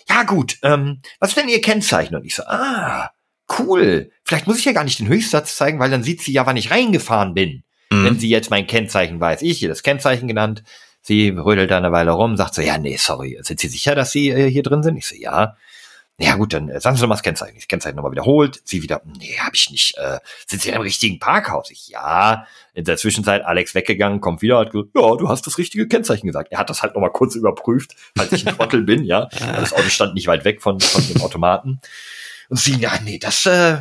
Ja, 0.08 0.24
gut, 0.24 0.58
ähm, 0.62 1.00
was 1.20 1.30
ist 1.30 1.38
denn 1.38 1.48
Ihr 1.48 1.60
Kennzeichen? 1.60 2.16
Und 2.16 2.24
ich 2.24 2.34
so, 2.34 2.42
ah, 2.44 3.10
cool. 3.58 4.10
Vielleicht 4.24 4.46
muss 4.46 4.58
ich 4.58 4.64
ja 4.64 4.72
gar 4.72 4.84
nicht 4.84 4.98
den 4.98 5.08
Höchstsatz 5.08 5.56
zeigen, 5.56 5.78
weil 5.78 5.90
dann 5.90 6.02
sieht 6.02 6.22
sie 6.22 6.32
ja, 6.32 6.46
wann 6.46 6.56
ich 6.56 6.70
reingefahren 6.70 7.34
bin. 7.34 7.62
Mhm. 7.90 8.04
Wenn 8.04 8.18
sie 8.18 8.28
jetzt 8.28 8.50
mein 8.50 8.66
Kennzeichen 8.66 9.20
weiß, 9.20 9.42
ich 9.42 9.62
ihr 9.62 9.68
das 9.68 9.82
Kennzeichen 9.82 10.28
genannt. 10.28 10.62
Sie 11.04 11.30
rödelt 11.30 11.70
da 11.70 11.78
eine 11.78 11.90
Weile 11.90 12.12
rum, 12.12 12.36
sagt 12.36 12.54
so, 12.54 12.62
ja, 12.62 12.78
nee, 12.78 12.96
sorry, 12.96 13.38
sind 13.42 13.58
Sie 13.58 13.66
sicher, 13.66 13.96
dass 13.96 14.12
Sie 14.12 14.30
äh, 14.30 14.48
hier 14.48 14.62
drin 14.62 14.84
sind? 14.84 14.96
Ich 14.96 15.08
so, 15.08 15.16
ja. 15.16 15.56
Ja 16.18 16.36
gut, 16.36 16.52
dann 16.52 16.68
äh, 16.68 16.80
sagen 16.80 16.96
Sie 16.96 17.02
doch 17.02 17.08
mal 17.08 17.14
das 17.14 17.22
Kennzeichen. 17.22 17.56
Das 17.56 17.68
Kennzeichen 17.68 17.96
nochmal 17.96 18.12
wiederholt. 18.12 18.60
Sie 18.64 18.82
wieder, 18.82 19.00
nee, 19.18 19.36
habe 19.38 19.56
ich 19.56 19.70
nicht. 19.70 19.96
Äh, 19.96 20.18
sind 20.46 20.62
Sie 20.62 20.68
in 20.68 20.74
einem 20.74 20.82
richtigen 20.82 21.18
Parkhaus? 21.18 21.70
Ich, 21.70 21.88
ja. 21.88 22.46
In 22.74 22.84
der 22.84 22.96
Zwischenzeit 22.96 23.44
Alex 23.44 23.74
weggegangen, 23.74 24.20
kommt 24.20 24.42
wieder, 24.42 24.58
hat 24.58 24.70
gesagt, 24.70 24.90
ja, 24.94 25.16
du 25.16 25.28
hast 25.28 25.46
das 25.46 25.58
richtige 25.58 25.88
Kennzeichen 25.88 26.26
gesagt. 26.26 26.52
Er 26.52 26.58
hat 26.58 26.70
das 26.70 26.82
halt 26.82 26.94
nochmal 26.94 27.12
kurz 27.12 27.34
überprüft, 27.34 27.96
falls 28.16 28.32
ich 28.32 28.46
ein 28.46 28.54
Trottel 28.56 28.82
bin, 28.82 29.04
ja. 29.04 29.26
Das 29.26 29.72
Auto 29.72 29.88
stand 29.88 30.14
nicht 30.14 30.26
weit 30.26 30.44
weg 30.44 30.62
von, 30.62 30.80
von 30.80 31.06
dem 31.08 31.22
Automaten. 31.22 31.80
Und 32.48 32.58
sie, 32.58 32.76
ja, 32.76 32.92
nee, 33.02 33.18
das, 33.18 33.46
äh, 33.46 33.78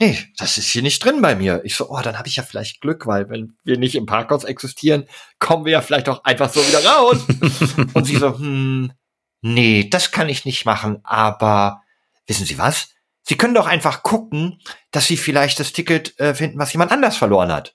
nee, 0.00 0.18
das 0.38 0.56
ist 0.56 0.68
hier 0.68 0.82
nicht 0.82 1.04
drin 1.04 1.20
bei 1.20 1.36
mir. 1.36 1.60
Ich 1.64 1.76
so, 1.76 1.90
oh, 1.90 2.00
dann 2.02 2.18
habe 2.18 2.28
ich 2.28 2.36
ja 2.36 2.42
vielleicht 2.42 2.80
Glück, 2.80 3.06
weil 3.06 3.28
wenn 3.28 3.56
wir 3.62 3.78
nicht 3.78 3.94
im 3.94 4.06
Parkhaus 4.06 4.44
existieren, 4.44 5.06
kommen 5.38 5.64
wir 5.64 5.72
ja 5.72 5.82
vielleicht 5.82 6.08
auch 6.08 6.24
einfach 6.24 6.50
so 6.50 6.66
wieder 6.66 6.84
raus. 6.84 7.18
Und 7.94 8.04
sie 8.04 8.16
so, 8.16 8.38
hm, 8.38 8.92
nee, 9.44 9.88
das 9.90 10.10
kann 10.10 10.28
ich 10.28 10.44
nicht 10.44 10.64
machen, 10.64 11.00
aber 11.04 11.82
wissen 12.26 12.46
Sie 12.46 12.58
was? 12.58 12.88
Sie 13.22 13.36
können 13.36 13.54
doch 13.54 13.66
einfach 13.66 14.02
gucken, 14.02 14.60
dass 14.90 15.06
Sie 15.06 15.16
vielleicht 15.16 15.60
das 15.60 15.72
Ticket 15.72 16.18
äh, 16.18 16.34
finden, 16.34 16.58
was 16.58 16.72
jemand 16.72 16.92
anders 16.92 17.16
verloren 17.16 17.52
hat. 17.52 17.74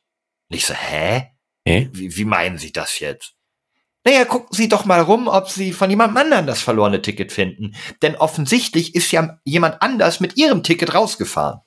Und 0.50 0.56
ich 0.58 0.66
so, 0.66 0.74
hä? 0.74 1.28
Okay. 1.66 1.90
Wie, 1.94 2.16
wie 2.18 2.26
meinen 2.26 2.58
Sie 2.58 2.72
das 2.72 3.00
jetzt? 3.00 3.34
Naja, 4.06 4.26
gucken 4.26 4.50
Sie 4.52 4.70
doch 4.70 4.86
mal 4.86 5.02
rum, 5.02 5.28
ob 5.28 5.50
Sie 5.50 5.74
von 5.74 5.90
jemandem 5.90 6.18
anderen 6.18 6.48
das 6.48 6.62
verlorene 6.62 7.02
Ticket 7.02 7.32
finden. 7.32 7.76
Denn 8.02 8.16
offensichtlich 8.16 8.96
ist 8.96 9.12
ja 9.12 9.40
jemand 9.44 9.82
anders 9.82 10.20
mit 10.20 10.38
Ihrem 10.38 10.64
Ticket 10.64 10.94
rausgefahren. 10.94 11.60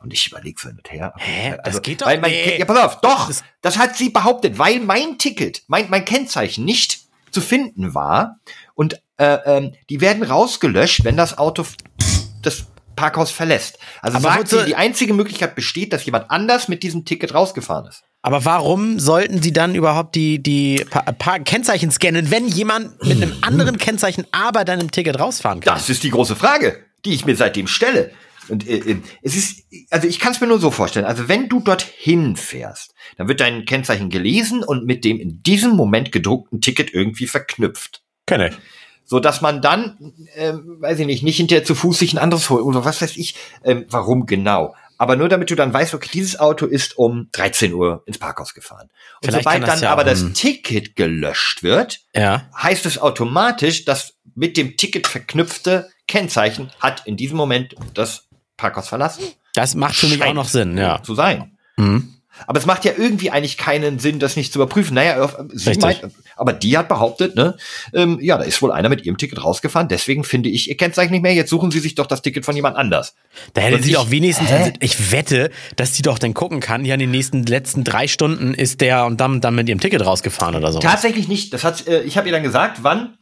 Und 0.00 0.12
ich 0.12 0.26
überlege 0.28 0.60
so 0.60 0.68
hin 0.68 0.78
und 0.78 0.92
her. 0.92 1.12
Hä? 1.18 1.56
Das 1.64 1.82
geht 1.82 2.02
doch 2.02 2.06
nicht. 2.06 2.58
Ja, 2.58 2.64
pass 2.64 2.78
auf, 2.78 3.00
doch, 3.00 3.26
Das- 3.28 3.42
das 3.60 3.78
hat 3.78 3.96
sie 3.96 4.10
behauptet, 4.10 4.58
weil 4.58 4.80
mein 4.80 5.18
Ticket, 5.18 5.62
mein, 5.66 5.90
mein 5.90 6.04
Kennzeichen 6.04 6.64
nicht 6.64 7.00
zu 7.34 7.40
finden 7.40 7.94
war. 7.94 8.38
Und 8.74 9.00
äh, 9.18 9.38
ähm, 9.44 9.72
die 9.90 10.00
werden 10.00 10.22
rausgelöscht, 10.22 11.04
wenn 11.04 11.16
das 11.16 11.36
Auto 11.36 11.64
das 12.42 12.64
Parkhaus 12.96 13.30
verlässt. 13.30 13.78
Also 14.00 14.18
Aber 14.18 14.28
sagt 14.28 14.48
sie, 14.48 14.64
die 14.64 14.76
einzige 14.76 15.14
Möglichkeit 15.14 15.54
besteht, 15.54 15.92
dass 15.92 16.04
jemand 16.04 16.30
anders 16.30 16.68
mit 16.68 16.82
diesem 16.82 17.04
Ticket 17.04 17.34
rausgefahren 17.34 17.86
ist. 17.88 18.02
Aber 18.22 18.44
warum 18.46 18.98
sollten 18.98 19.42
sie 19.42 19.52
dann 19.52 19.74
überhaupt 19.74 20.14
die, 20.14 20.42
die 20.42 20.82
pa 20.88 21.00
pa 21.12 21.38
Kennzeichen 21.40 21.90
scannen, 21.90 22.30
wenn 22.30 22.48
jemand 22.48 23.04
mit 23.04 23.22
einem 23.22 23.34
anderen 23.42 23.76
Kennzeichen 23.76 24.26
aber 24.32 24.64
dann 24.64 24.80
im 24.80 24.90
Ticket 24.90 25.20
rausfahren 25.20 25.60
kann? 25.60 25.74
Das 25.74 25.90
ist 25.90 26.02
die 26.04 26.10
große 26.10 26.34
Frage, 26.34 26.78
die 27.04 27.12
ich 27.12 27.26
mir 27.26 27.36
seitdem 27.36 27.66
stelle. 27.66 28.12
Und 28.48 28.66
äh, 28.68 28.76
äh, 28.78 28.96
es 29.22 29.36
ist, 29.36 29.64
also 29.90 30.06
ich 30.06 30.18
kann 30.18 30.32
es 30.32 30.40
mir 30.40 30.46
nur 30.46 30.58
so 30.58 30.70
vorstellen. 30.70 31.06
Also 31.06 31.28
wenn 31.28 31.48
du 31.48 31.60
dorthin 31.60 32.36
fährst, 32.36 32.94
dann 33.16 33.28
wird 33.28 33.40
dein 33.40 33.64
Kennzeichen 33.64 34.10
gelesen 34.10 34.62
und 34.62 34.84
mit 34.86 35.04
dem 35.04 35.18
in 35.18 35.42
diesem 35.42 35.72
Moment 35.76 36.12
gedruckten 36.12 36.60
Ticket 36.60 36.92
irgendwie 36.92 37.26
verknüpft. 37.26 38.02
Kenne 38.26 38.48
ich. 38.48 38.54
so 39.06 39.20
dass 39.20 39.40
man 39.42 39.60
dann, 39.60 40.14
ähm, 40.34 40.76
weiß 40.80 40.98
ich 41.00 41.06
nicht, 41.06 41.22
nicht 41.22 41.36
hinterher 41.36 41.64
zu 41.64 41.74
Fuß 41.74 41.98
sich 41.98 42.12
ein 42.14 42.18
anderes 42.18 42.48
holt 42.50 42.62
oder 42.64 42.84
was 42.84 43.02
weiß 43.02 43.16
ich, 43.18 43.34
ähm, 43.62 43.84
warum 43.88 44.24
genau. 44.26 44.74
Aber 44.96 45.16
nur 45.16 45.28
damit 45.28 45.50
du 45.50 45.56
dann 45.56 45.72
weißt, 45.74 45.92
okay, 45.92 46.08
dieses 46.12 46.38
Auto 46.38 46.66
ist 46.66 46.96
um 46.96 47.28
13 47.32 47.74
Uhr 47.74 48.02
ins 48.06 48.16
Parkhaus 48.18 48.54
gefahren. 48.54 48.88
Und 49.20 49.26
Vielleicht 49.26 49.42
sobald 49.44 49.66
dann 49.66 49.80
ja 49.80 49.90
aber 49.92 50.04
das. 50.04 50.32
Ticket 50.34 50.94
gelöscht 50.96 51.62
wird, 51.62 52.00
Ja. 52.14 52.48
heißt 52.56 52.86
es 52.86 52.98
automatisch, 52.98 53.84
dass 53.84 54.14
mit 54.36 54.56
dem 54.56 54.76
Ticket 54.76 55.06
verknüpfte 55.06 55.90
Kennzeichen 56.06 56.70
hat 56.80 57.02
in 57.06 57.16
diesem 57.16 57.36
Moment 57.36 57.74
das 57.92 58.28
Parkhaus 58.56 58.88
verlassen. 58.88 59.24
Das 59.54 59.74
macht 59.74 59.94
für 59.94 60.08
mich 60.08 60.22
auch 60.22 60.34
noch 60.34 60.48
Sinn, 60.48 60.76
ja. 60.76 61.02
Zu 61.02 61.14
sein. 61.14 61.56
Mhm. 61.76 62.14
Aber 62.46 62.58
es 62.58 62.66
macht 62.66 62.84
ja 62.84 62.92
irgendwie 62.96 63.30
eigentlich 63.30 63.56
keinen 63.56 63.98
Sinn, 63.98 64.18
das 64.18 64.36
nicht 64.36 64.52
zu 64.52 64.58
überprüfen. 64.58 64.94
Naja, 64.94 65.30
sie 65.52 65.78
meint, 65.78 66.00
aber 66.36 66.52
die 66.52 66.76
hat 66.76 66.88
behauptet, 66.88 67.36
ne, 67.36 67.56
ähm, 67.92 68.18
ja, 68.20 68.36
da 68.36 68.44
ist 68.44 68.60
wohl 68.60 68.72
einer 68.72 68.88
mit 68.88 69.04
ihrem 69.04 69.16
Ticket 69.16 69.42
rausgefahren, 69.42 69.88
deswegen 69.88 70.24
finde 70.24 70.48
ich 70.48 70.68
ihr 70.68 70.76
Kennzeichen 70.76 71.12
nicht 71.12 71.22
mehr, 71.22 71.32
jetzt 71.32 71.50
suchen 71.50 71.70
sie 71.70 71.78
sich 71.78 71.94
doch 71.94 72.06
das 72.06 72.22
Ticket 72.22 72.44
von 72.44 72.56
jemand 72.56 72.76
anders. 72.76 73.14
Da 73.52 73.62
hätte 73.62 73.82
sie 73.82 73.92
doch 73.92 74.10
wenigstens, 74.10 74.50
Hä? 74.50 74.72
ich 74.80 75.12
wette, 75.12 75.50
dass 75.76 75.92
die 75.92 76.02
doch 76.02 76.18
dann 76.18 76.34
gucken 76.34 76.60
kann, 76.60 76.84
ja, 76.84 76.94
in 76.94 77.00
den 77.00 77.10
nächsten 77.12 77.44
letzten 77.44 77.84
drei 77.84 78.08
Stunden 78.08 78.52
ist 78.54 78.80
der 78.80 79.04
und 79.06 79.20
dann, 79.20 79.40
dann 79.40 79.54
mit 79.54 79.68
ihrem 79.68 79.80
Ticket 79.80 80.04
rausgefahren 80.04 80.56
oder 80.56 80.72
so. 80.72 80.80
Tatsächlich 80.80 81.28
nicht. 81.28 81.52
Das 81.52 81.62
hat, 81.62 81.86
äh, 81.86 82.02
ich 82.02 82.16
habe 82.16 82.28
ihr 82.28 82.32
dann 82.32 82.42
gesagt, 82.42 82.78
wann. 82.82 83.16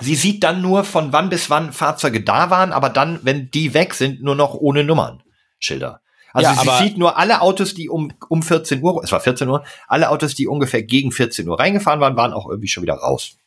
Sie 0.00 0.14
sieht 0.14 0.44
dann 0.44 0.62
nur 0.62 0.84
von 0.84 1.12
wann 1.12 1.28
bis 1.28 1.50
wann 1.50 1.72
Fahrzeuge 1.72 2.22
da 2.22 2.50
waren, 2.50 2.72
aber 2.72 2.88
dann, 2.88 3.20
wenn 3.22 3.50
die 3.50 3.74
weg 3.74 3.94
sind, 3.94 4.22
nur 4.22 4.36
noch 4.36 4.54
ohne 4.54 4.84
Nummernschilder. 4.84 6.00
Also 6.32 6.50
Ja, 6.50 6.78
sie 6.78 6.84
sieht 6.84 6.98
nur 6.98 7.16
alle 7.16 7.40
Autos, 7.40 7.74
die 7.74 7.88
um, 7.88 8.12
um 8.28 8.42
14 8.42 8.82
Uhr, 8.82 9.02
es 9.02 9.10
war 9.10 9.20
14 9.20 9.48
Uhr, 9.48 9.64
alle 9.88 10.10
Autos, 10.10 10.34
die 10.34 10.46
ungefähr 10.46 10.82
gegen 10.82 11.10
14 11.10 11.48
Uhr 11.48 11.58
reingefahren 11.58 12.00
waren, 12.00 12.16
waren 12.16 12.32
auch 12.32 12.48
irgendwie 12.48 12.68
schon 12.68 12.82
wieder 12.82 12.94
raus. 12.94 13.38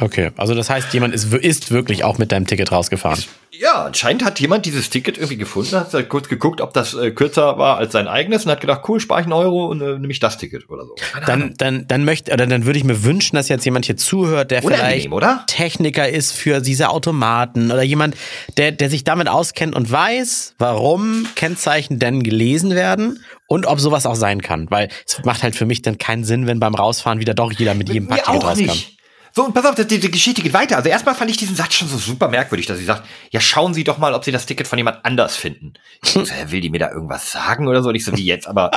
Okay, 0.00 0.32
also 0.36 0.54
das 0.54 0.70
heißt, 0.70 0.92
jemand 0.92 1.14
ist, 1.14 1.32
ist 1.32 1.70
wirklich 1.70 2.02
auch 2.02 2.18
mit 2.18 2.32
deinem 2.32 2.48
Ticket 2.48 2.72
rausgefahren. 2.72 3.22
Ja, 3.52 3.84
anscheinend 3.84 4.24
hat 4.24 4.40
jemand 4.40 4.66
dieses 4.66 4.90
Ticket 4.90 5.16
irgendwie 5.16 5.36
gefunden, 5.36 5.76
hat 5.76 5.94
halt 5.94 6.08
kurz 6.08 6.28
geguckt, 6.28 6.60
ob 6.60 6.72
das 6.72 6.94
äh, 6.94 7.12
kürzer 7.12 7.58
war 7.58 7.76
als 7.76 7.92
sein 7.92 8.08
eigenes 8.08 8.44
und 8.44 8.50
hat 8.50 8.60
gedacht, 8.60 8.80
cool, 8.88 8.98
spare 8.98 9.20
ich 9.20 9.26
einen 9.26 9.34
Euro 9.34 9.66
und 9.66 9.80
äh, 9.80 9.96
nehme 9.96 10.10
ich 10.10 10.18
das 10.18 10.36
Ticket 10.36 10.68
oder 10.68 10.84
so. 10.84 10.96
Keine 10.96 11.26
Ahnung. 11.26 11.54
Dann, 11.58 11.76
dann, 11.76 11.86
dann 11.86 12.04
möchte, 12.04 12.32
oder 12.32 12.48
dann 12.48 12.66
würde 12.66 12.80
ich 12.80 12.84
mir 12.84 13.04
wünschen, 13.04 13.36
dass 13.36 13.48
jetzt 13.48 13.64
jemand 13.64 13.86
hier 13.86 13.96
zuhört, 13.96 14.50
der 14.50 14.62
vielleicht 14.62 14.80
Unangenehm, 14.80 15.12
oder? 15.12 15.44
Techniker 15.46 16.08
ist 16.08 16.32
für 16.32 16.60
diese 16.60 16.88
Automaten 16.88 17.70
oder 17.70 17.84
jemand, 17.84 18.16
der, 18.56 18.72
der 18.72 18.90
sich 18.90 19.04
damit 19.04 19.28
auskennt 19.28 19.76
und 19.76 19.88
weiß, 19.88 20.56
warum 20.58 21.28
Kennzeichen 21.36 22.00
denn 22.00 22.24
gelesen 22.24 22.74
werden 22.74 23.22
und 23.46 23.66
ob 23.66 23.78
sowas 23.78 24.06
auch 24.06 24.16
sein 24.16 24.42
kann. 24.42 24.68
Weil 24.72 24.88
es 25.06 25.24
macht 25.24 25.44
halt 25.44 25.54
für 25.54 25.66
mich 25.66 25.82
dann 25.82 25.98
keinen 25.98 26.24
Sinn, 26.24 26.48
wenn 26.48 26.58
beim 26.58 26.74
Rausfahren 26.74 27.20
wieder 27.20 27.34
doch 27.34 27.52
jeder 27.52 27.74
mit 27.74 27.88
jedem 27.88 28.08
Packticket 28.08 28.42
rauskam. 28.42 28.64
nicht. 28.64 28.94
So, 29.36 29.44
und 29.44 29.52
pass 29.52 29.64
auf, 29.66 29.74
das- 29.74 29.88
die, 29.88 29.98
die 29.98 30.10
Geschichte 30.12 30.42
geht 30.42 30.52
weiter. 30.52 30.76
Also 30.76 30.88
erstmal 30.88 31.14
fand 31.16 31.28
ich 31.30 31.36
diesen 31.36 31.56
Satz 31.56 31.74
schon 31.74 31.88
so 31.88 31.98
super 31.98 32.28
merkwürdig, 32.28 32.66
dass 32.66 32.78
sie 32.78 32.84
sagt, 32.84 33.04
ja, 33.30 33.40
schauen 33.40 33.74
Sie 33.74 33.82
doch 33.82 33.98
mal, 33.98 34.14
ob 34.14 34.24
Sie 34.24 34.30
das 34.30 34.46
Ticket 34.46 34.68
von 34.68 34.78
jemand 34.78 35.04
anders 35.04 35.34
finden. 35.36 35.74
Ich 36.04 36.10
so, 36.10 36.24
will 36.46 36.60
die 36.60 36.70
mir 36.70 36.78
da 36.78 36.90
irgendwas 36.92 37.32
sagen 37.32 37.66
oder 37.66 37.82
so? 37.82 37.88
Und 37.88 37.96
ich 37.96 38.04
so, 38.04 38.16
wie 38.16 38.24
jetzt? 38.24 38.46
Aber 38.46 38.70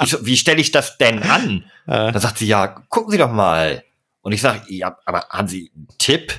wie, 0.00 0.06
so, 0.06 0.24
wie 0.24 0.36
stelle 0.36 0.60
ich 0.60 0.70
das 0.70 0.98
denn 0.98 1.20
an? 1.24 1.64
Äh. 1.88 2.12
Da 2.12 2.20
sagt 2.20 2.38
sie, 2.38 2.46
ja, 2.46 2.68
gucken 2.68 3.10
Sie 3.10 3.18
doch 3.18 3.32
mal. 3.32 3.82
Und 4.20 4.30
ich 4.32 4.40
sage, 4.40 4.60
ja, 4.68 4.96
aber 5.04 5.26
haben 5.30 5.48
Sie 5.48 5.72
einen 5.74 5.88
Tipp? 5.98 6.32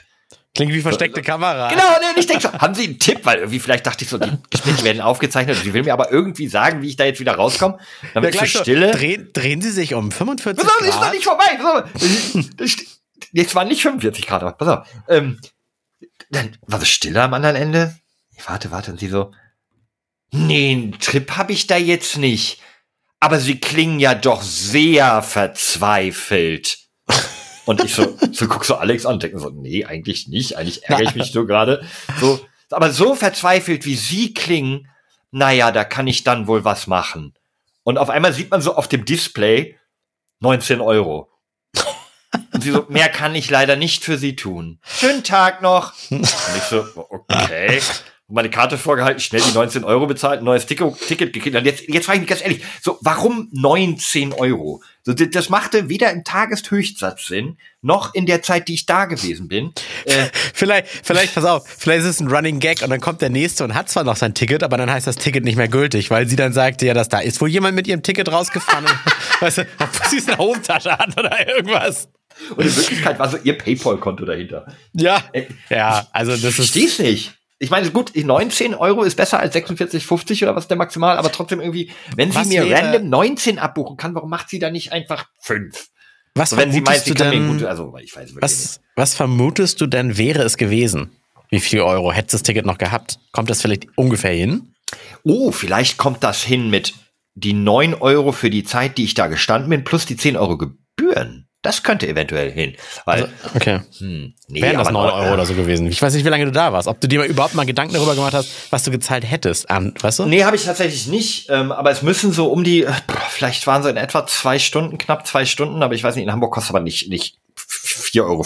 Klingt 0.55 0.71
wie 0.71 0.81
versteckte 0.81 1.21
Kamera. 1.21 1.67
Genau, 1.67 1.83
nee, 2.00 2.19
ich 2.19 2.27
denke 2.27 2.43
so, 2.43 2.53
haben 2.53 2.75
Sie 2.75 2.83
einen 2.85 3.00
Tipp? 3.00 3.21
Weil 3.23 3.39
irgendwie 3.39 3.59
vielleicht 3.59 3.85
dachte 3.88 4.05
ich 4.05 4.09
so, 4.09 4.19
die 4.19 4.31
Gespräche 4.51 4.83
werden 4.85 5.01
aufgezeichnet. 5.01 5.57
Sie 5.62 5.73
will 5.73 5.83
mir 5.83 5.91
aber 5.93 6.12
irgendwie 6.12 6.47
sagen, 6.47 6.81
wie 6.81 6.88
ich 6.88 6.95
da 6.95 7.03
jetzt 7.05 7.19
wieder 7.19 7.33
rauskomme. 7.33 7.77
Dann 8.13 8.23
Ja, 8.23 8.33
wird 8.33 8.47
so 8.50 8.59
stille. 8.62 8.91
drehen, 8.91 9.31
drehen 9.33 9.62
Sie 9.62 9.71
sich 9.71 9.95
um 9.95 10.12
45 10.12 10.63
Pass 10.63 10.73
auf, 10.75 10.81
ist 10.88 10.93
noch 10.93 11.01
Grad. 11.01 11.13
nicht 11.13 11.23
vorbei. 11.25 11.83
Jetzt 13.31 13.55
waren 13.55 13.67
nicht 13.67 13.81
45 13.81 14.27
Grad, 14.27 14.41
aber 14.41 14.53
pass 14.53 14.67
auf. 14.67 14.87
Ähm, 15.07 15.39
dann 16.29 16.57
war 16.61 16.81
es 16.81 16.89
stille 16.89 17.21
am 17.21 17.33
anderen 17.33 17.55
Ende. 17.55 17.95
Ich 18.35 18.47
warte, 18.47 18.71
warte, 18.71 18.91
und 18.91 18.99
sie 18.99 19.07
so, 19.07 19.31
nee, 20.31 20.71
einen 20.71 20.99
Trip 20.99 21.37
habe 21.37 21.53
ich 21.53 21.67
da 21.67 21.77
jetzt 21.77 22.17
nicht. 22.17 22.61
Aber 23.19 23.39
sie 23.39 23.59
klingen 23.59 23.99
ja 23.99 24.15
doch 24.15 24.41
sehr 24.41 25.21
verzweifelt. 25.21 26.79
Und 27.65 27.83
ich 27.83 27.93
so, 27.93 28.17
so 28.31 28.47
guck 28.47 28.65
so 28.65 28.75
Alex 28.75 29.05
an 29.05 29.13
und 29.13 29.23
denke 29.23 29.39
so, 29.39 29.49
nee, 29.49 29.85
eigentlich 29.85 30.27
nicht. 30.27 30.57
Eigentlich 30.57 30.83
ärgere 30.83 31.09
ich 31.09 31.15
mich 31.15 31.33
nur 31.35 31.47
gerade. 31.47 31.85
So, 32.19 32.45
aber 32.69 32.91
so 32.91 33.15
verzweifelt, 33.15 33.85
wie 33.85 33.95
sie 33.95 34.33
klingen, 34.33 34.89
naja, 35.31 35.71
da 35.71 35.83
kann 35.83 36.07
ich 36.07 36.23
dann 36.23 36.47
wohl 36.47 36.65
was 36.65 36.87
machen. 36.87 37.33
Und 37.83 37.97
auf 37.97 38.09
einmal 38.09 38.33
sieht 38.33 38.51
man 38.51 38.61
so 38.61 38.75
auf 38.75 38.87
dem 38.87 39.05
Display 39.05 39.77
19 40.39 40.81
Euro. 40.81 41.29
Und 42.53 42.63
sie 42.63 42.71
so, 42.71 42.85
mehr 42.89 43.09
kann 43.09 43.35
ich 43.35 43.49
leider 43.49 43.75
nicht 43.75 44.03
für 44.03 44.17
sie 44.17 44.35
tun. 44.35 44.79
Schönen 44.99 45.23
Tag 45.23 45.61
noch. 45.61 45.93
Und 46.09 46.21
ich 46.23 46.63
so, 46.69 46.85
okay. 47.29 47.79
Und 48.27 48.35
meine 48.35 48.49
Karte 48.49 48.77
vorgehalten, 48.77 49.19
schnell 49.19 49.41
die 49.41 49.51
19 49.53 49.83
Euro 49.83 50.07
bezahlt, 50.07 50.39
ein 50.39 50.45
neues 50.45 50.65
Ticket, 50.65 50.97
Ticket 51.07 51.33
gekriegt. 51.33 51.55
Und 51.57 51.65
jetzt, 51.65 51.83
jetzt 51.89 52.05
frage 52.05 52.17
ich 52.17 52.21
mich 52.21 52.29
ganz 52.29 52.41
ehrlich, 52.41 52.63
so, 52.81 52.97
warum 53.01 53.49
19 53.51 54.31
Euro? 54.31 54.81
So, 55.03 55.13
das- 55.13 55.29
das 55.31 55.49
machte 55.49 55.89
weder 55.89 56.09
im 56.11 56.23
Tageshöchstsatz 56.23 57.25
Sinn, 57.27 57.57
noch 57.81 58.13
in 58.13 58.25
der 58.25 58.41
Zeit, 58.41 58.69
die 58.69 58.75
ich 58.75 58.85
da 58.85 59.05
gewesen 59.05 59.49
bin. 59.49 59.73
Äh, 60.05 60.27
Vielleicht, 60.53 60.87
vielleicht, 61.03 61.35
pass 61.35 61.43
auf, 61.43 61.67
vielleicht 61.67 62.01
ist 62.05 62.09
es 62.11 62.19
ein 62.21 62.29
Running 62.29 62.59
Gag 62.61 62.81
und 62.81 62.89
dann 62.89 63.01
kommt 63.01 63.21
der 63.21 63.29
nächste 63.29 63.65
und 63.65 63.73
hat 63.75 63.89
zwar 63.89 64.05
noch 64.05 64.15
sein 64.15 64.33
Ticket, 64.33 64.63
aber 64.63 64.77
dann 64.77 64.89
heißt 64.89 65.05
das 65.05 65.17
Ticket 65.17 65.43
nicht 65.43 65.57
mehr 65.57 65.67
gültig, 65.67 66.09
weil 66.09 66.25
sie 66.27 66.37
dann 66.37 66.53
sagte, 66.53 66.85
ja, 66.85 66.93
dass 66.93 67.09
da 67.09 67.19
ist 67.19 67.41
wohl 67.41 67.49
jemand 67.49 67.75
mit 67.75 67.87
ihrem 67.87 68.03
Ticket 68.03 68.31
rausgefahren, 68.31 68.85
weißt 69.41 69.57
du, 69.59 69.67
obwohl 69.79 70.09
sie 70.09 70.17
es 70.19 70.23
in 70.23 70.27
der 70.29 70.37
Hosentasche 70.37 70.91
hat 70.97 71.17
oder 71.19 71.47
irgendwas. 71.47 72.07
Und 72.55 72.65
in 72.65 72.75
Wirklichkeit 72.75 73.19
war 73.19 73.29
so 73.29 73.37
ihr 73.43 73.57
Paypal-Konto 73.57 74.25
dahinter. 74.25 74.65
Ja, 74.93 75.23
Äh, 75.33 75.45
ja, 75.69 76.07
also 76.11 76.31
das 76.31 76.39
Ich 76.41 76.47
ist, 76.49 76.55
versteh's 76.55 76.99
nicht. 76.99 77.33
Ich 77.59 77.69
meine, 77.69 77.89
gut, 77.91 78.11
19 78.15 78.75
Euro 78.75 79.03
ist 79.03 79.15
besser 79.15 79.39
als 79.39 79.55
46,50 79.55 80.43
oder 80.43 80.55
was 80.55 80.67
der 80.67 80.75
maximal, 80.75 81.17
aber 81.17 81.31
trotzdem 81.31 81.61
irgendwie, 81.61 81.91
wenn 82.15 82.31
sie 82.31 82.37
Was 82.37 82.47
mir 82.47 82.65
wäre- 82.67 82.81
random 82.81 83.09
19 83.09 83.57
abbuchen 83.59 83.95
kann, 83.95 84.13
warum 84.15 84.29
macht 84.29 84.49
sie 84.49 84.59
da 84.59 84.69
nicht 84.69 84.91
einfach 84.91 85.25
5? 85.41 85.87
was 86.35 86.49
So, 86.49 86.57
wenn 86.57 86.71
sie 86.71 86.81
meint, 86.81 86.97
vermutest 86.97 87.05
sie 87.05 87.13
du 87.13 87.23
kann 87.23 87.29
mir 87.29 87.39
denn, 87.47 87.57
gut, 87.59 87.63
also 87.67 87.95
ich 88.01 88.13
weiß 88.15 88.29
wirklich 88.33 88.33
nicht. 88.33 88.41
was, 88.41 88.81
was 88.95 89.13
vermutest 89.15 89.79
du 89.79 89.85
denn 89.87 90.17
wäre 90.17 90.41
es 90.43 90.57
gewesen? 90.57 91.11
Wie 91.49 91.59
viel 91.59 91.81
Euro 91.81 92.11
hättest 92.11 92.33
du 92.33 92.37
das 92.37 92.43
Ticket 92.43 92.65
noch 92.65 92.79
gehabt? 92.79 93.19
Kommt 93.31 93.49
das 93.51 93.61
vielleicht 93.61 93.87
ungefähr 93.95 94.33
hin? 94.33 94.73
Oh, 95.23 95.51
vielleicht 95.51 95.97
kommt 95.97 96.23
das 96.23 96.43
hin 96.43 96.69
mit 96.71 96.93
die 97.35 97.53
9 97.53 97.93
Euro 97.93 98.31
für 98.31 98.49
die 98.49 98.63
Zeit, 98.63 98.97
die 98.97 99.03
ich 99.05 99.13
da 99.13 99.27
gestanden 99.27 99.69
bin, 99.69 99.83
plus 99.83 100.05
die 100.07 100.17
10 100.17 100.35
Euro 100.35 100.57
Gebühren. 100.57 101.47
Das 101.63 101.82
könnte 101.82 102.08
eventuell 102.08 102.51
hin. 102.51 102.75
Weil, 103.05 103.24
Also, 103.24 103.34
okay. 103.55 103.79
hm, 103.98 104.34
nee, 104.50 104.62
Wären 104.62 104.77
das 104.77 104.89
aber 104.89 105.00
9 105.00 105.08
neun- 105.10 105.20
Euro 105.24 105.34
oder 105.34 105.46
so 105.46 105.53
gewesen. 105.55 105.88
Ich 105.88 106.01
weiß 106.01 106.13
nicht, 106.13 106.25
wie 106.25 106.29
lange 106.29 106.46
du 106.46 106.51
da 106.51 106.72
warst. 106.74 106.88
Ob 106.89 107.00
du 107.01 107.08
dir 107.08 107.20
mal 107.20 107.25
überhaupt 107.27 107.55
mal 107.55 107.65
Gedanken 107.65 107.93
darüber 107.96 108.13
gemacht 108.15 108.34
hast, 108.34 108.51
was 108.70 108.84
du 108.84 108.91
gezahlt 108.91 109.24
hättest. 109.29 109.70
An, 109.72 109.93
weißt 110.00 110.20
du? 110.20 110.25
Nee, 110.25 110.43
habe 110.43 110.55
ich 110.58 110.65
tatsächlich 110.65 111.08
nicht. 111.08 111.50
Ähm, 111.50 111.72
aber 111.72 111.89
es 111.89 112.01
müssen 112.01 112.32
so 112.34 112.48
um 112.51 112.63
die, 112.63 112.84
äh, 112.84 112.91
vielleicht 113.29 113.65
waren 113.65 113.82
so 113.82 113.89
in 113.89 113.98
etwa 113.98 114.27
zwei 114.27 114.60
Stunden, 114.60 114.98
knapp 114.98 115.25
zwei 115.25 115.46
Stunden, 115.46 115.82
aber 115.82 115.96
ich 115.96 116.03
weiß 116.03 116.15
nicht, 116.15 116.25
in 116.25 116.32
Hamburg 116.32 116.51
kostet 116.53 116.75
aber 116.75 116.84
nicht, 116.84 117.08
nicht 117.10 117.38
4,50 117.58 118.22
Euro 118.24 118.43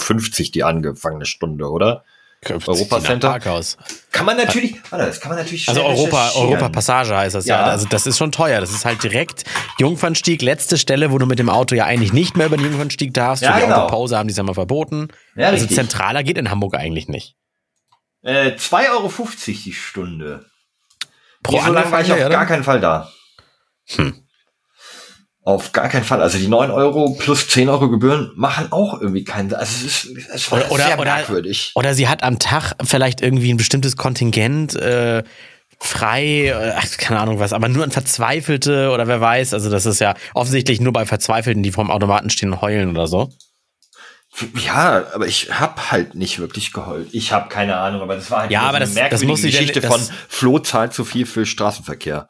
die 0.54 0.64
angefangene 0.64 1.26
Stunde, 1.26 1.70
oder? 1.70 2.04
Europa 2.46 3.02
Center? 3.02 3.30
Parkhaus. 3.30 3.78
Kann 4.12 4.26
man 4.26 4.38
natürlich, 4.38 4.76
warte, 4.90 5.06
das 5.06 5.20
kann 5.20 5.30
man 5.32 5.40
natürlich 5.40 5.68
Also 5.68 5.84
Europa. 5.84 6.32
Europa 6.36 6.70
Passage 6.70 7.16
heißt 7.16 7.36
das 7.36 7.46
ja. 7.46 7.60
Ja. 7.60 7.66
Also 7.66 7.88
das 7.90 8.06
ist 8.06 8.18
schon 8.18 8.32
teuer. 8.32 8.62
Das 8.62 8.72
ist 8.72 8.86
halt 8.86 9.04
direkt 9.04 9.44
Jungfernstieg, 9.80 10.42
letzte 10.42 10.78
Stelle, 10.78 11.12
wo 11.12 11.18
du 11.18 11.26
mit 11.26 11.40
dem 11.40 11.50
Auto 11.50 11.76
ja 11.76 11.86
eigentlich 11.86 12.14
nicht 12.14 12.38
mehr 12.38 12.48
über 12.48 12.58
den 12.58 12.66
Jungfernstieg 12.66 13.14
darfst. 13.14 13.44
Ja, 13.44 13.56
die 13.58 13.64
genau. 13.64 13.84
Autopause 13.84 14.18
haben 14.18 14.28
die 14.28 14.32
es 14.32 14.38
ja 14.38 14.44
mal 14.44 14.54
verboten. 14.54 15.10
Ja, 15.36 15.48
also 15.48 15.62
richtig. 15.64 15.76
zentraler 15.76 16.24
geht 16.24 16.38
in 16.38 16.50
Hamburg 16.50 16.76
eigentlich 16.76 17.08
nicht. 17.08 17.36
Äh, 18.22 18.52
2,50 18.52 18.90
Euro 18.92 19.12
die 19.48 19.74
Stunde. 19.74 20.46
Pro 21.44 21.54
Nee, 21.54 21.62
so 21.66 21.74
lange 21.74 21.92
war 21.92 22.02
ich 22.02 22.08
auf 22.08 22.12
Angefangene, 22.14 22.30
gar 22.30 22.46
keinen 22.46 22.64
Fall 22.64 22.80
da. 22.80 23.12
Auf 25.48 25.72
gar 25.72 25.88
keinen 25.88 26.04
Fall. 26.04 26.22
Also 26.22 26.38
die 26.38 26.50
9 26.50 26.72
Euro 26.72 27.16
plus 27.18 27.48
10 27.48 27.70
Euro 27.70 27.90
Gebühren 27.90 28.32
machen 28.36 28.68
auch 28.72 29.00
irgendwie 29.00 29.24
keinen 29.24 29.48
Sinn. 29.50 29.58
Also 29.58 29.86
es 29.88 30.04
ist, 30.04 30.28
es 30.34 30.52
war 30.52 30.58
Oder- 30.60 30.72
oder- 30.74 30.84
sehr 30.84 31.00
oder- 31.00 31.14
merkwürdig. 31.16 31.72
Oder 31.74 31.94
sie 31.94 32.10
hat 32.10 32.22
am 32.22 32.38
Tag 32.38 32.74
vielleicht 32.84 33.22
irgendwie 33.22 33.54
ein 33.54 33.56
bestimmtes 33.56 33.96
Kontingent 33.96 34.76
äh, 34.76 35.24
frei, 35.80 36.48
äh, 36.48 36.74
ach, 36.76 36.86
keine 36.98 37.22
Ahnung 37.22 37.40
was, 37.40 37.54
aber 37.54 37.70
nur 37.70 37.86
an 37.86 37.92
Verzweifelte 37.92 38.90
oder 38.92 39.08
wer 39.08 39.22
weiß. 39.22 39.54
Also 39.54 39.70
das 39.70 39.86
ist 39.86 40.00
ja 40.02 40.16
offensichtlich 40.34 40.82
nur 40.82 40.92
bei 40.92 41.06
Verzweifelten, 41.06 41.64
die 41.64 41.72
vorm 41.72 41.92
Automaten 41.92 42.30
stehen 42.30 42.52
und 42.52 42.60
heulen 42.62 42.90
oder 42.90 43.08
so. 43.08 43.30
Ja, 44.64 45.04
aber 45.14 45.26
ich 45.26 45.50
hab 45.60 45.92
halt 45.92 46.14
nicht 46.14 46.38
wirklich 46.38 46.72
geheult. 46.72 47.08
Ich 47.12 47.32
habe 47.32 47.50
keine 47.50 47.78
Ahnung, 47.78 48.02
aber 48.02 48.16
das 48.16 48.30
war 48.30 48.42
halt 48.42 48.52
Ja, 48.52 48.62
aber 48.62 48.74
so 48.74 48.80
das- 48.82 48.90
eine 48.98 49.10
das 49.10 49.22
merkwürdige 49.22 49.28
muss 49.32 49.44
ich 49.44 49.56
denn- 49.56 49.62
Geschichte 49.68 49.82
das- 49.82 49.92
von 49.92 50.16
Flo 50.30 50.60
zahlt 50.60 50.94
zu 50.94 51.04
viel 51.06 51.26
für 51.26 51.46
Straßenverkehr. 51.46 52.28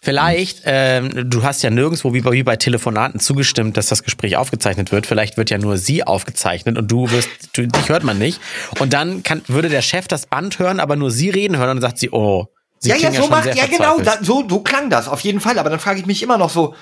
Vielleicht, 0.00 0.62
ähm, 0.64 1.30
du 1.30 1.42
hast 1.42 1.62
ja 1.62 1.70
nirgendwo 1.70 2.12
wie 2.14 2.20
bei, 2.20 2.32
wie 2.32 2.42
bei 2.42 2.56
Telefonaten 2.56 3.20
zugestimmt, 3.20 3.76
dass 3.76 3.86
das 3.86 4.02
Gespräch 4.02 4.36
aufgezeichnet 4.36 4.92
wird. 4.92 5.06
Vielleicht 5.06 5.36
wird 5.36 5.50
ja 5.50 5.58
nur 5.58 5.76
sie 5.78 6.06
aufgezeichnet 6.06 6.78
und 6.78 6.90
du 6.90 7.10
wirst, 7.10 7.28
du, 7.54 7.66
dich 7.66 7.88
hört 7.88 8.04
man 8.04 8.18
nicht. 8.18 8.40
Und 8.78 8.92
dann 8.92 9.22
kann, 9.22 9.42
würde 9.48 9.68
der 9.68 9.82
Chef 9.82 10.08
das 10.08 10.26
Band 10.26 10.58
hören, 10.58 10.80
aber 10.80 10.96
nur 10.96 11.10
sie 11.10 11.30
reden 11.30 11.56
hören 11.56 11.70
und 11.70 11.76
dann 11.76 11.90
sagt 11.90 11.98
sie, 11.98 12.10
oh, 12.10 12.46
sie 12.78 12.90
ja, 12.90 12.96
ja, 12.96 13.10
so 13.12 13.22
schon 13.22 13.30
macht, 13.30 13.54
ja 13.54 13.66
genau, 13.66 13.98
da, 14.00 14.18
so, 14.22 14.46
so 14.48 14.60
klang 14.60 14.90
das 14.90 15.08
auf 15.08 15.20
jeden 15.20 15.40
Fall. 15.40 15.58
Aber 15.58 15.70
dann 15.70 15.80
frage 15.80 16.00
ich 16.00 16.06
mich 16.06 16.22
immer 16.22 16.38
noch 16.38 16.50
so, 16.50 16.74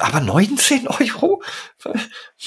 Aber 0.00 0.20
19 0.20 0.88
Euro? 0.88 1.42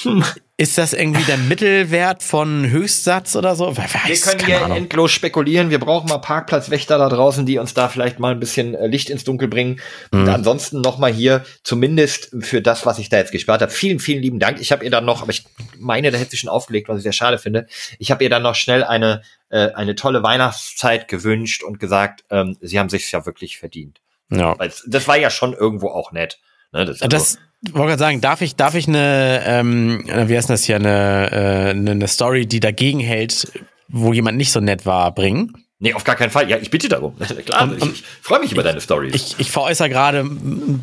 Hm. 0.02 0.22
Ist 0.58 0.76
das 0.78 0.92
irgendwie 0.92 1.24
der 1.24 1.38
Mittelwert 1.38 2.22
von 2.22 2.68
Höchstsatz 2.70 3.34
oder 3.34 3.56
so? 3.56 3.76
Wer 3.76 3.84
Wir 3.92 4.10
weiß, 4.10 4.22
können 4.22 4.44
hier 4.44 4.62
Ahnung. 4.62 4.76
endlos 4.76 5.10
spekulieren. 5.10 5.70
Wir 5.70 5.80
brauchen 5.80 6.08
mal 6.08 6.18
Parkplatzwächter 6.18 6.98
da 6.98 7.08
draußen, 7.08 7.46
die 7.46 7.58
uns 7.58 7.72
da 7.74 7.88
vielleicht 7.88 8.18
mal 8.18 8.32
ein 8.32 8.40
bisschen 8.40 8.74
äh, 8.74 8.86
Licht 8.86 9.08
ins 9.08 9.24
Dunkel 9.24 9.48
bringen. 9.48 9.80
Und 10.12 10.24
Mhm. 10.24 10.28
ansonsten 10.28 10.80
noch 10.82 10.98
mal 10.98 11.12
hier, 11.12 11.44
zumindest 11.64 12.30
für 12.40 12.60
das, 12.60 12.84
was 12.84 12.98
ich 12.98 13.08
da 13.08 13.16
jetzt 13.16 13.32
gespart 13.32 13.62
habe. 13.62 13.72
Vielen, 13.72 13.98
vielen 14.00 14.20
lieben 14.22 14.38
Dank. 14.38 14.60
Ich 14.60 14.70
habe 14.70 14.84
ihr 14.84 14.90
dann 14.90 15.06
noch, 15.06 15.22
aber 15.22 15.30
ich 15.30 15.44
meine, 15.78 16.10
da 16.10 16.18
hätte 16.18 16.32
sie 16.32 16.36
schon 16.36 16.50
aufgelegt, 16.50 16.88
was 16.88 16.98
ich 16.98 17.02
sehr 17.04 17.12
schade 17.12 17.38
finde. 17.38 17.66
Ich 17.98 18.10
habe 18.10 18.22
ihr 18.22 18.30
dann 18.30 18.42
noch 18.42 18.54
schnell 18.54 18.84
eine, 18.84 19.22
äh, 19.48 19.70
eine 19.72 19.94
tolle 19.94 20.22
Weihnachtszeit 20.22 21.08
gewünscht 21.08 21.62
und 21.62 21.80
gesagt, 21.80 22.22
ähm, 22.30 22.56
sie 22.60 22.78
haben 22.78 22.90
sich 22.90 23.10
ja 23.10 23.24
wirklich 23.26 23.56
verdient. 23.58 24.00
Ja. 24.30 24.58
Weil 24.58 24.72
das 24.86 25.08
war 25.08 25.16
ja 25.16 25.30
schon 25.30 25.52
irgendwo 25.54 25.88
auch 25.88 26.12
nett. 26.12 26.38
Ne, 26.74 26.84
das, 26.84 27.00
also- 27.02 27.08
Das 27.16 27.38
wollte 27.72 27.88
gerade 27.88 27.98
sagen, 27.98 28.20
darf 28.20 28.40
ich, 28.42 28.56
darf 28.56 28.74
ich 28.74 28.86
eine, 28.88 29.42
ähm, 29.46 30.04
äh, 30.08 30.28
wie 30.28 30.36
heißt 30.36 30.50
das 30.50 30.64
hier, 30.64 30.76
eine, 30.76 31.30
äh, 31.32 31.70
eine 31.70 31.92
eine 31.92 32.08
Story, 32.08 32.46
die 32.46 32.60
dagegen 32.60 33.00
hält, 33.00 33.50
wo 33.88 34.12
jemand 34.12 34.36
nicht 34.36 34.52
so 34.52 34.60
nett 34.60 34.84
war, 34.86 35.14
bringen? 35.14 35.52
nee, 35.80 35.92
auf 35.92 36.04
gar 36.04 36.16
keinen 36.16 36.30
Fall. 36.30 36.48
Ja, 36.48 36.56
ich 36.56 36.70
bitte 36.70 36.88
darum. 36.88 37.14
Klar, 37.46 37.64
Und- 37.64 37.76
ich, 37.82 37.90
ich 37.90 38.04
freue 38.22 38.40
mich 38.40 38.52
über 38.52 38.62
deine 38.62 38.80
Stories. 38.80 39.14
Ich, 39.14 39.34
ich 39.38 39.50
veräußere 39.50 39.90
gerade 39.90 40.24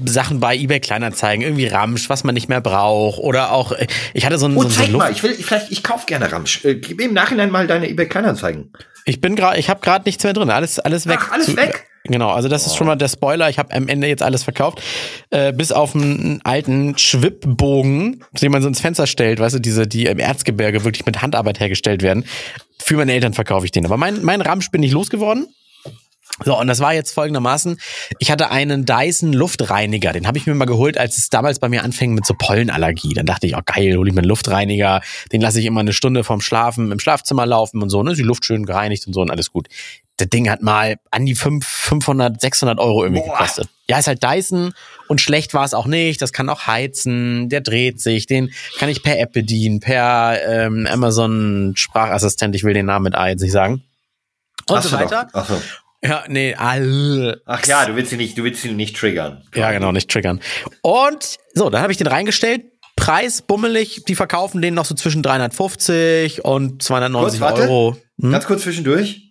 Sachen 0.05 0.39
bei 0.39 0.55
eBay 0.55 0.79
Kleinanzeigen, 0.79 1.43
irgendwie 1.43 1.65
Ramsch, 1.65 2.07
was 2.07 2.23
man 2.23 2.35
nicht 2.35 2.49
mehr 2.49 2.61
braucht. 2.61 3.17
Oder 3.17 3.51
auch, 3.51 3.71
äh, 3.71 3.87
ich 4.13 4.27
hatte 4.27 4.37
so 4.37 4.45
ein, 4.47 4.55
Oh, 4.55 4.61
so, 4.63 4.69
so 4.69 4.75
zeig 4.75 4.89
Luft. 4.89 4.97
mal, 5.05 5.11
ich 5.11 5.23
will, 5.23 5.31
ich, 5.31 5.43
vielleicht, 5.45 5.71
ich 5.71 5.81
kauf 5.81 6.05
gerne 6.05 6.31
Ramsch. 6.31 6.63
Äh, 6.65 6.75
gib 6.75 6.99
mir 6.99 7.05
im 7.05 7.13
Nachhinein 7.13 7.49
mal 7.49 7.65
deine 7.65 7.89
eBay 7.89 8.07
Kleinanzeigen. 8.07 8.73
Ich 9.05 9.19
bin 9.21 9.35
gerade, 9.35 9.57
ich 9.57 9.71
habe 9.71 9.79
gerade 9.81 10.05
nichts 10.05 10.23
mehr 10.23 10.33
drin. 10.33 10.51
Alles, 10.51 10.77
alles 10.77 11.07
weg. 11.07 11.17
Ach, 11.19 11.31
alles 11.31 11.55
weg? 11.55 11.87
Genau, 12.05 12.29
also 12.29 12.47
das 12.47 12.65
ist 12.65 12.75
schon 12.75 12.87
mal 12.87 12.95
der 12.95 13.09
Spoiler. 13.09 13.49
Ich 13.49 13.59
habe 13.59 13.73
am 13.75 13.87
Ende 13.87 14.07
jetzt 14.07 14.23
alles 14.23 14.43
verkauft, 14.43 14.81
äh, 15.29 15.53
bis 15.53 15.71
auf 15.71 15.95
einen 15.95 16.41
alten 16.43 16.97
Schwibbogen, 16.97 18.23
den 18.41 18.51
man 18.51 18.61
so 18.61 18.67
ins 18.67 18.81
Fenster 18.81 19.05
stellt, 19.05 19.39
weißt 19.39 19.55
du, 19.55 19.59
diese, 19.59 19.85
die 19.87 20.05
im 20.05 20.17
Erzgebirge 20.17 20.83
wirklich 20.83 21.05
mit 21.05 21.21
Handarbeit 21.21 21.59
hergestellt 21.59 22.01
werden. 22.01 22.25
Für 22.79 22.97
meine 22.97 23.13
Eltern 23.13 23.33
verkaufe 23.33 23.65
ich 23.65 23.71
den. 23.71 23.85
Aber 23.85 23.97
mein, 23.97 24.23
mein 24.23 24.41
Ramsch 24.41 24.71
bin 24.71 24.81
ich 24.81 24.91
losgeworden. 24.91 25.47
So, 26.43 26.57
und 26.57 26.67
das 26.67 26.79
war 26.79 26.93
jetzt 26.93 27.11
folgendermaßen. 27.11 27.77
Ich 28.17 28.31
hatte 28.31 28.49
einen 28.49 28.85
Dyson 28.85 29.33
Luftreiniger. 29.33 30.11
Den 30.11 30.25
habe 30.25 30.39
ich 30.39 30.47
mir 30.47 30.55
mal 30.55 30.65
geholt, 30.65 30.97
als 30.97 31.17
es 31.17 31.29
damals 31.29 31.59
bei 31.59 31.69
mir 31.69 31.83
anfing 31.83 32.13
mit 32.13 32.25
so 32.25 32.33
Pollenallergie. 32.33 33.13
Dann 33.13 33.27
dachte 33.27 33.45
ich, 33.45 33.55
oh 33.55 33.61
geil, 33.63 33.95
hole 33.95 34.09
ich 34.09 34.15
mir 34.15 34.21
einen 34.21 34.29
Luftreiniger. 34.29 35.01
Den 35.31 35.41
lasse 35.41 35.59
ich 35.59 35.65
immer 35.65 35.81
eine 35.81 35.93
Stunde 35.93 36.23
vorm 36.23 36.41
Schlafen 36.41 36.91
im 36.91 36.99
Schlafzimmer 36.99 37.45
laufen 37.45 37.83
und 37.83 37.89
so. 37.89 38.01
Ne? 38.01 38.11
Ist 38.11 38.17
die 38.17 38.23
Luft 38.23 38.45
schön 38.45 38.65
gereinigt 38.65 39.05
und 39.05 39.13
so 39.13 39.21
und 39.21 39.29
alles 39.29 39.51
gut. 39.51 39.67
Das 40.21 40.29
Ding 40.29 40.51
hat 40.51 40.61
mal 40.61 40.97
an 41.09 41.25
die 41.25 41.33
fünf- 41.33 41.65
500, 41.65 42.39
600 42.39 42.79
Euro 42.79 43.03
irgendwie 43.03 43.23
Boah. 43.23 43.31
gekostet. 43.39 43.69
Ja, 43.89 43.97
ist 43.97 44.05
halt 44.05 44.23
Dyson 44.23 44.71
und 45.07 45.19
schlecht 45.19 45.55
war 45.55 45.65
es 45.65 45.73
auch 45.73 45.87
nicht. 45.87 46.21
Das 46.21 46.31
kann 46.31 46.47
auch 46.47 46.67
heizen. 46.67 47.49
Der 47.49 47.61
dreht 47.61 47.99
sich. 47.99 48.27
Den 48.27 48.51
kann 48.77 48.87
ich 48.89 49.01
per 49.01 49.19
App 49.19 49.33
bedienen, 49.33 49.79
per 49.79 50.37
ähm, 50.47 50.85
Amazon 50.87 51.73
Sprachassistent. 51.75 52.55
Ich 52.55 52.63
will 52.63 52.75
den 52.75 52.85
Namen 52.85 53.05
mit 53.05 53.15
A 53.15 53.29
jetzt 53.29 53.41
nicht 53.41 53.51
sagen. 53.51 53.83
Und 54.69 54.77
Hast 54.77 54.89
so 54.89 54.95
doch. 54.95 55.01
weiter. 55.05 55.27
Ach, 55.33 55.49
so. 55.49 55.59
Ja, 56.03 56.23
nee, 56.27 56.53
all. 56.53 57.41
Ach 57.47 57.65
ja, 57.65 57.85
du 57.85 57.95
willst 57.95 58.11
ihn 58.11 58.19
nicht, 58.19 58.37
du 58.37 58.43
willst 58.43 58.63
ihn 58.63 58.75
nicht 58.75 58.95
triggern. 58.95 59.43
Ja, 59.55 59.71
genau, 59.71 59.91
nicht 59.91 60.09
triggern. 60.11 60.39
Und 60.83 61.37
so, 61.55 61.71
dann 61.71 61.81
habe 61.81 61.91
ich 61.91 61.97
den 61.97 62.07
reingestellt. 62.07 62.65
Preis 62.95 63.41
bummelig, 63.41 64.03
die 64.07 64.13
verkaufen 64.13 64.61
den 64.61 64.75
noch 64.75 64.85
so 64.85 64.93
zwischen 64.93 65.23
350 65.23 66.45
und 66.45 66.83
290 66.83 67.39
Kurz, 67.39 67.49
warte. 67.49 67.63
Euro. 67.63 67.97
Hm? 68.21 68.31
Ganz 68.31 68.45
kurz 68.45 68.61
zwischendurch. 68.61 69.30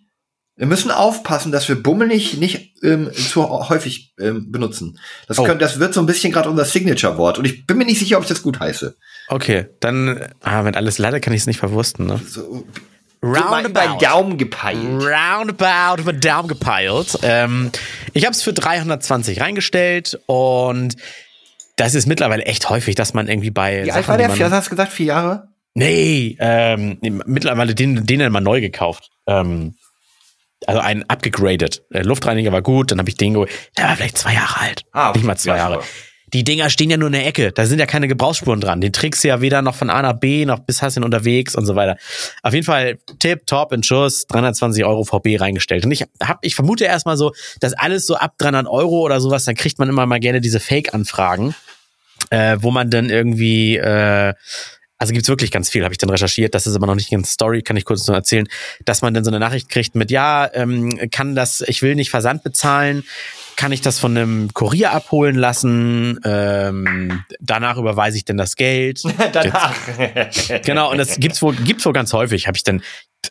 Wir 0.61 0.67
müssen 0.67 0.91
aufpassen, 0.91 1.53
dass 1.53 1.69
wir 1.71 1.83
bummelig 1.83 2.37
nicht 2.37 2.75
ähm, 2.83 3.11
zu 3.15 3.49
häufig 3.71 4.13
ähm, 4.21 4.53
benutzen. 4.53 4.99
Das, 5.27 5.39
Oh. 5.39 5.45
können, 5.45 5.59
das 5.59 5.81
wird 5.81 5.95
so 5.95 6.01
ein 6.01 6.07
bisschen 6.07 6.33
gerade 6.35 6.51
unser 6.51 6.67
Signature-Wort. 6.67 7.39
Und 7.39 7.47
ich 7.47 7.67
bin 7.67 7.79
mir 7.79 7.87
nicht 7.87 7.99
sicher, 7.99 8.19
ob 8.19 8.25
ich 8.25 8.29
das 8.29 8.43
gut 8.43 8.61
heiße. 8.61 8.95
Okay, 9.29 9.69
dann, 9.81 10.21
ah, 10.43 10.63
wenn 10.67 10.75
alles 10.75 10.99
leider 10.99 11.19
kann 11.19 11.33
ich 11.33 11.41
es 11.41 11.47
nicht 11.47 11.59
verwursten, 11.59 12.05
ne? 12.07 12.21
So, 12.29 12.67
Roundabout. 13.23 14.05
Daumen 14.05 14.37
gepeilt. 14.37 14.79
Roundabout 14.85 16.03
über 16.03 16.13
Daumen 16.13 16.49
gepeilt. 16.49 17.19
Ähm, 17.23 17.71
ich 18.13 18.27
habe 18.27 18.35
es 18.35 18.43
für 18.43 18.53
320 18.53 19.41
reingestellt 19.41 20.21
und 20.27 20.95
das 21.77 21.95
ist 21.95 22.07
mittlerweile 22.07 22.45
echt 22.45 22.69
häufig, 22.69 22.97
dass 22.97 23.15
man 23.15 23.29
irgendwie 23.29 23.51
bei 23.51 23.87
Wie 23.87 23.93
alt 23.93 24.07
war 24.09 24.19
der? 24.19 24.29
Vier, 24.29 24.51
hast 24.51 24.67
du 24.67 24.71
gesagt? 24.73 24.93
Vier 24.93 25.07
Jahre? 25.07 25.49
Nee, 25.73 26.37
ähm, 26.39 26.99
nee, 27.01 27.11
mittlerweile 27.25 27.75
den, 27.75 28.05
den 28.05 28.21
dann 28.21 28.33
mal 28.33 28.41
neu 28.41 28.61
gekauft. 28.61 29.09
Ähm, 29.27 29.75
also 30.67 30.81
einen 30.81 31.05
abgegradet. 31.09 31.83
Der 31.91 32.05
Luftreiniger 32.05 32.53
war 32.53 32.63
gut, 32.63 32.91
dann 32.91 32.99
habe 32.99 33.09
ich 33.09 33.17
den 33.17 33.35
geholt. 33.35 33.51
Der 33.77 33.87
war 33.87 33.97
vielleicht 33.97 34.19
zwei 34.19 34.35
Jahre 34.35 34.61
alt. 34.61 34.83
Ah, 34.93 35.13
Nicht 35.15 35.25
mal 35.25 35.37
zwei 35.37 35.53
ja, 35.53 35.71
Jahre. 35.71 35.83
Die 36.33 36.45
Dinger 36.45 36.71
stehen 36.71 36.91
ja 36.91 36.97
nur 36.97 37.09
in 37.09 37.15
der 37.15 37.27
Ecke. 37.27 37.51
Da 37.51 37.67
sind 37.67 37.81
ja 37.81 37.87
keine 37.87 38.07
Gebrauchsspuren 38.07 38.61
dran. 38.61 38.81
Den 38.81 38.93
trägst 38.93 39.25
du 39.25 39.29
ja 39.29 39.41
weder 39.41 39.63
noch 39.63 39.75
von 39.75 39.91
A 39.91 40.01
nach 40.03 40.13
B, 40.13 40.45
noch 40.47 40.61
bis 40.61 40.81
hast 40.81 40.97
ihn 40.97 41.03
unterwegs 41.03 41.57
und 41.57 41.67
so 41.67 41.75
weiter. 41.75 41.97
Auf 42.43 42.55
jeden 42.55 42.65
Fall 42.65 42.99
Tipp, 43.19 43.47
top, 43.47 43.73
in 43.73 43.83
Schuss, 43.83 44.27
320 44.29 44.85
Euro 44.85 45.05
VB 45.05 45.41
reingestellt. 45.41 45.85
Und 45.85 45.91
ich 45.91 46.05
hab, 46.23 46.39
ich 46.43 46.55
vermute 46.55 46.85
erstmal 46.85 47.17
so, 47.17 47.33
dass 47.59 47.73
alles 47.73 48.07
so 48.07 48.17
ab 48.17 48.35
300 48.39 48.69
Euro 48.69 49.01
oder 49.01 49.21
sowas, 49.21 49.45
dann 49.45 49.57
kriegt 49.57 49.79
man 49.79 49.89
immer 49.89 50.07
mal 50.07 50.21
gerne 50.21 50.41
diese 50.41 50.61
Fake-Anfragen, 50.61 51.55
äh, 52.31 52.59
wo 52.61 52.71
man 52.71 52.91
dann 52.91 53.11
irgendwie, 53.11 53.77
äh, 53.77 54.35
also 55.01 55.15
gibt's 55.15 55.29
wirklich 55.29 55.51
ganz 55.51 55.71
viel, 55.71 55.83
habe 55.83 55.95
ich 55.95 55.99
dann 55.99 56.11
recherchiert. 56.11 56.55
Das 56.55 56.67
ist 56.67 56.77
aber 56.77 56.87
noch 56.87 56.95
nicht 56.95 57.11
ganz 57.11 57.33
Story, 57.33 57.63
kann 57.63 57.77
ich 57.77 57.87
kurz 57.87 58.07
nur 58.07 58.15
erzählen, 58.17 58.47
dass 58.85 59.01
man 59.01 59.15
dann 59.15 59.25
so 59.25 59.31
eine 59.31 59.41
Nachricht 59.41 59.71
kriegt 59.71 59.95
mit, 59.95 60.11
ja, 60.11 60.49
ähm, 60.53 61.11
kann 61.11 61.35
das, 61.35 61.63
ich 61.63 61.81
will 61.81 61.95
nicht 61.95 62.11
Versand 62.11 62.43
bezahlen, 62.43 63.05
kann 63.61 63.73
ich 63.73 63.83
das 63.83 63.99
von 63.99 64.17
einem 64.17 64.55
Kurier 64.55 64.91
abholen 64.93 65.37
lassen? 65.37 66.19
Ähm, 66.25 67.25
danach 67.41 67.77
überweise 67.77 68.17
ich 68.17 68.25
denn 68.25 68.39
das 68.39 68.57
Geld. 68.57 69.03
Danach. 69.35 69.75
genau, 70.65 70.91
und 70.91 70.97
das 70.97 71.21
gibt's 71.21 71.43
wohl, 71.43 71.55
gibt's 71.57 71.85
wohl 71.85 71.93
ganz 71.93 72.15
häufig. 72.15 72.47
Habe 72.47 72.57
ich 72.57 72.65
dann, 72.65 72.81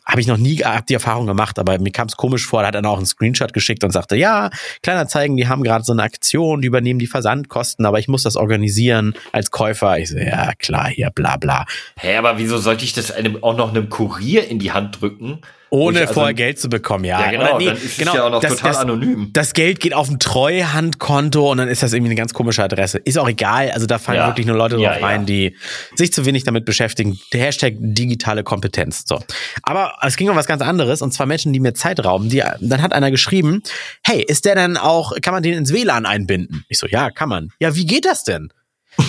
habe 0.04 0.20
ich 0.20 0.28
noch 0.28 0.36
nie 0.36 0.58
hab 0.58 0.86
die 0.86 0.94
Erfahrung 0.94 1.26
gemacht, 1.26 1.58
aber 1.58 1.80
mir 1.80 1.90
kam 1.90 2.06
es 2.06 2.16
komisch 2.16 2.46
vor. 2.46 2.62
Da 2.62 2.68
hat 2.68 2.76
er 2.76 2.88
auch 2.88 2.98
einen 2.98 3.06
Screenshot 3.06 3.52
geschickt 3.52 3.82
und 3.82 3.90
sagte, 3.90 4.14
ja, 4.14 4.50
Kleinanzeigen, 4.84 5.36
die 5.36 5.48
haben 5.48 5.64
gerade 5.64 5.82
so 5.82 5.92
eine 5.92 6.04
Aktion, 6.04 6.60
die 6.60 6.68
übernehmen 6.68 7.00
die 7.00 7.08
Versandkosten, 7.08 7.84
aber 7.84 7.98
ich 7.98 8.06
muss 8.06 8.22
das 8.22 8.36
organisieren 8.36 9.14
als 9.32 9.50
Käufer. 9.50 9.98
Ich 9.98 10.10
so, 10.10 10.16
ja 10.16 10.52
klar, 10.60 10.90
hier, 10.90 11.10
bla 11.10 11.38
bla. 11.38 11.66
Hä, 11.98 12.14
aber 12.14 12.38
wieso 12.38 12.58
sollte 12.58 12.84
ich 12.84 12.92
das 12.92 13.10
einem, 13.10 13.42
auch 13.42 13.56
noch 13.56 13.70
einem 13.70 13.88
Kurier 13.88 14.46
in 14.46 14.60
die 14.60 14.70
Hand 14.70 15.00
drücken? 15.00 15.40
Ohne 15.70 16.00
also- 16.00 16.14
vorher 16.14 16.34
Geld 16.34 16.58
zu 16.58 16.68
bekommen, 16.68 17.04
ja. 17.04 17.20
Ja, 17.20 17.30
genau, 17.30 17.58
nee, 17.58 17.66
dann 17.66 17.76
ist 17.76 17.84
es 17.84 17.98
ja 17.98 18.24
auch 18.24 18.30
noch 18.30 18.42
total 18.42 18.76
anonym. 18.76 19.30
Das 19.32 19.54
Geld 19.54 19.80
geht 19.80 19.94
auf 19.94 20.08
ein 20.10 20.18
Treuhandkonto 20.18 21.50
und 21.50 21.58
dann 21.58 21.68
ist 21.68 21.82
das 21.82 21.92
irgendwie 21.92 22.08
eine 22.10 22.16
ganz 22.16 22.34
komische 22.34 22.62
Adresse. 22.62 22.98
Ist 22.98 23.18
auch 23.18 23.28
egal, 23.28 23.70
also 23.70 23.86
da 23.86 23.98
fallen 23.98 24.18
Ja. 24.18 24.26
wirklich 24.26 24.46
nur 24.46 24.56
Leute 24.56 24.76
Ja, 24.78 24.92
drauf 24.94 25.02
rein, 25.02 25.26
die 25.26 25.56
sich 25.94 26.12
zu 26.12 26.26
wenig 26.26 26.44
damit 26.44 26.64
beschäftigen. 26.64 27.18
Der 27.32 27.42
Hashtag 27.44 27.74
digitale 27.78 28.42
Kompetenz. 28.42 29.04
So. 29.06 29.20
Aber 29.62 29.94
es 30.02 30.16
ging 30.16 30.28
um 30.28 30.36
was 30.36 30.46
ganz 30.46 30.62
anderes 30.62 31.02
und 31.02 31.12
zwar 31.12 31.26
Menschen, 31.26 31.52
die 31.52 31.60
mir 31.60 31.74
Zeit 31.74 32.04
rauben. 32.04 32.28
Die, 32.28 32.42
dann 32.60 32.82
hat 32.82 32.92
einer 32.92 33.10
geschrieben, 33.10 33.62
hey, 34.04 34.22
ist 34.22 34.44
der 34.44 34.54
denn 34.56 34.76
auch, 34.76 35.12
kann 35.22 35.32
man 35.34 35.42
den 35.42 35.54
ins 35.54 35.72
WLAN 35.72 36.04
einbinden? 36.06 36.64
Ich 36.68 36.78
so, 36.78 36.86
ja, 36.86 37.10
kann 37.10 37.28
man. 37.28 37.50
Ja, 37.60 37.74
wie 37.76 37.86
geht 37.86 38.04
das 38.04 38.24
denn? 38.24 38.52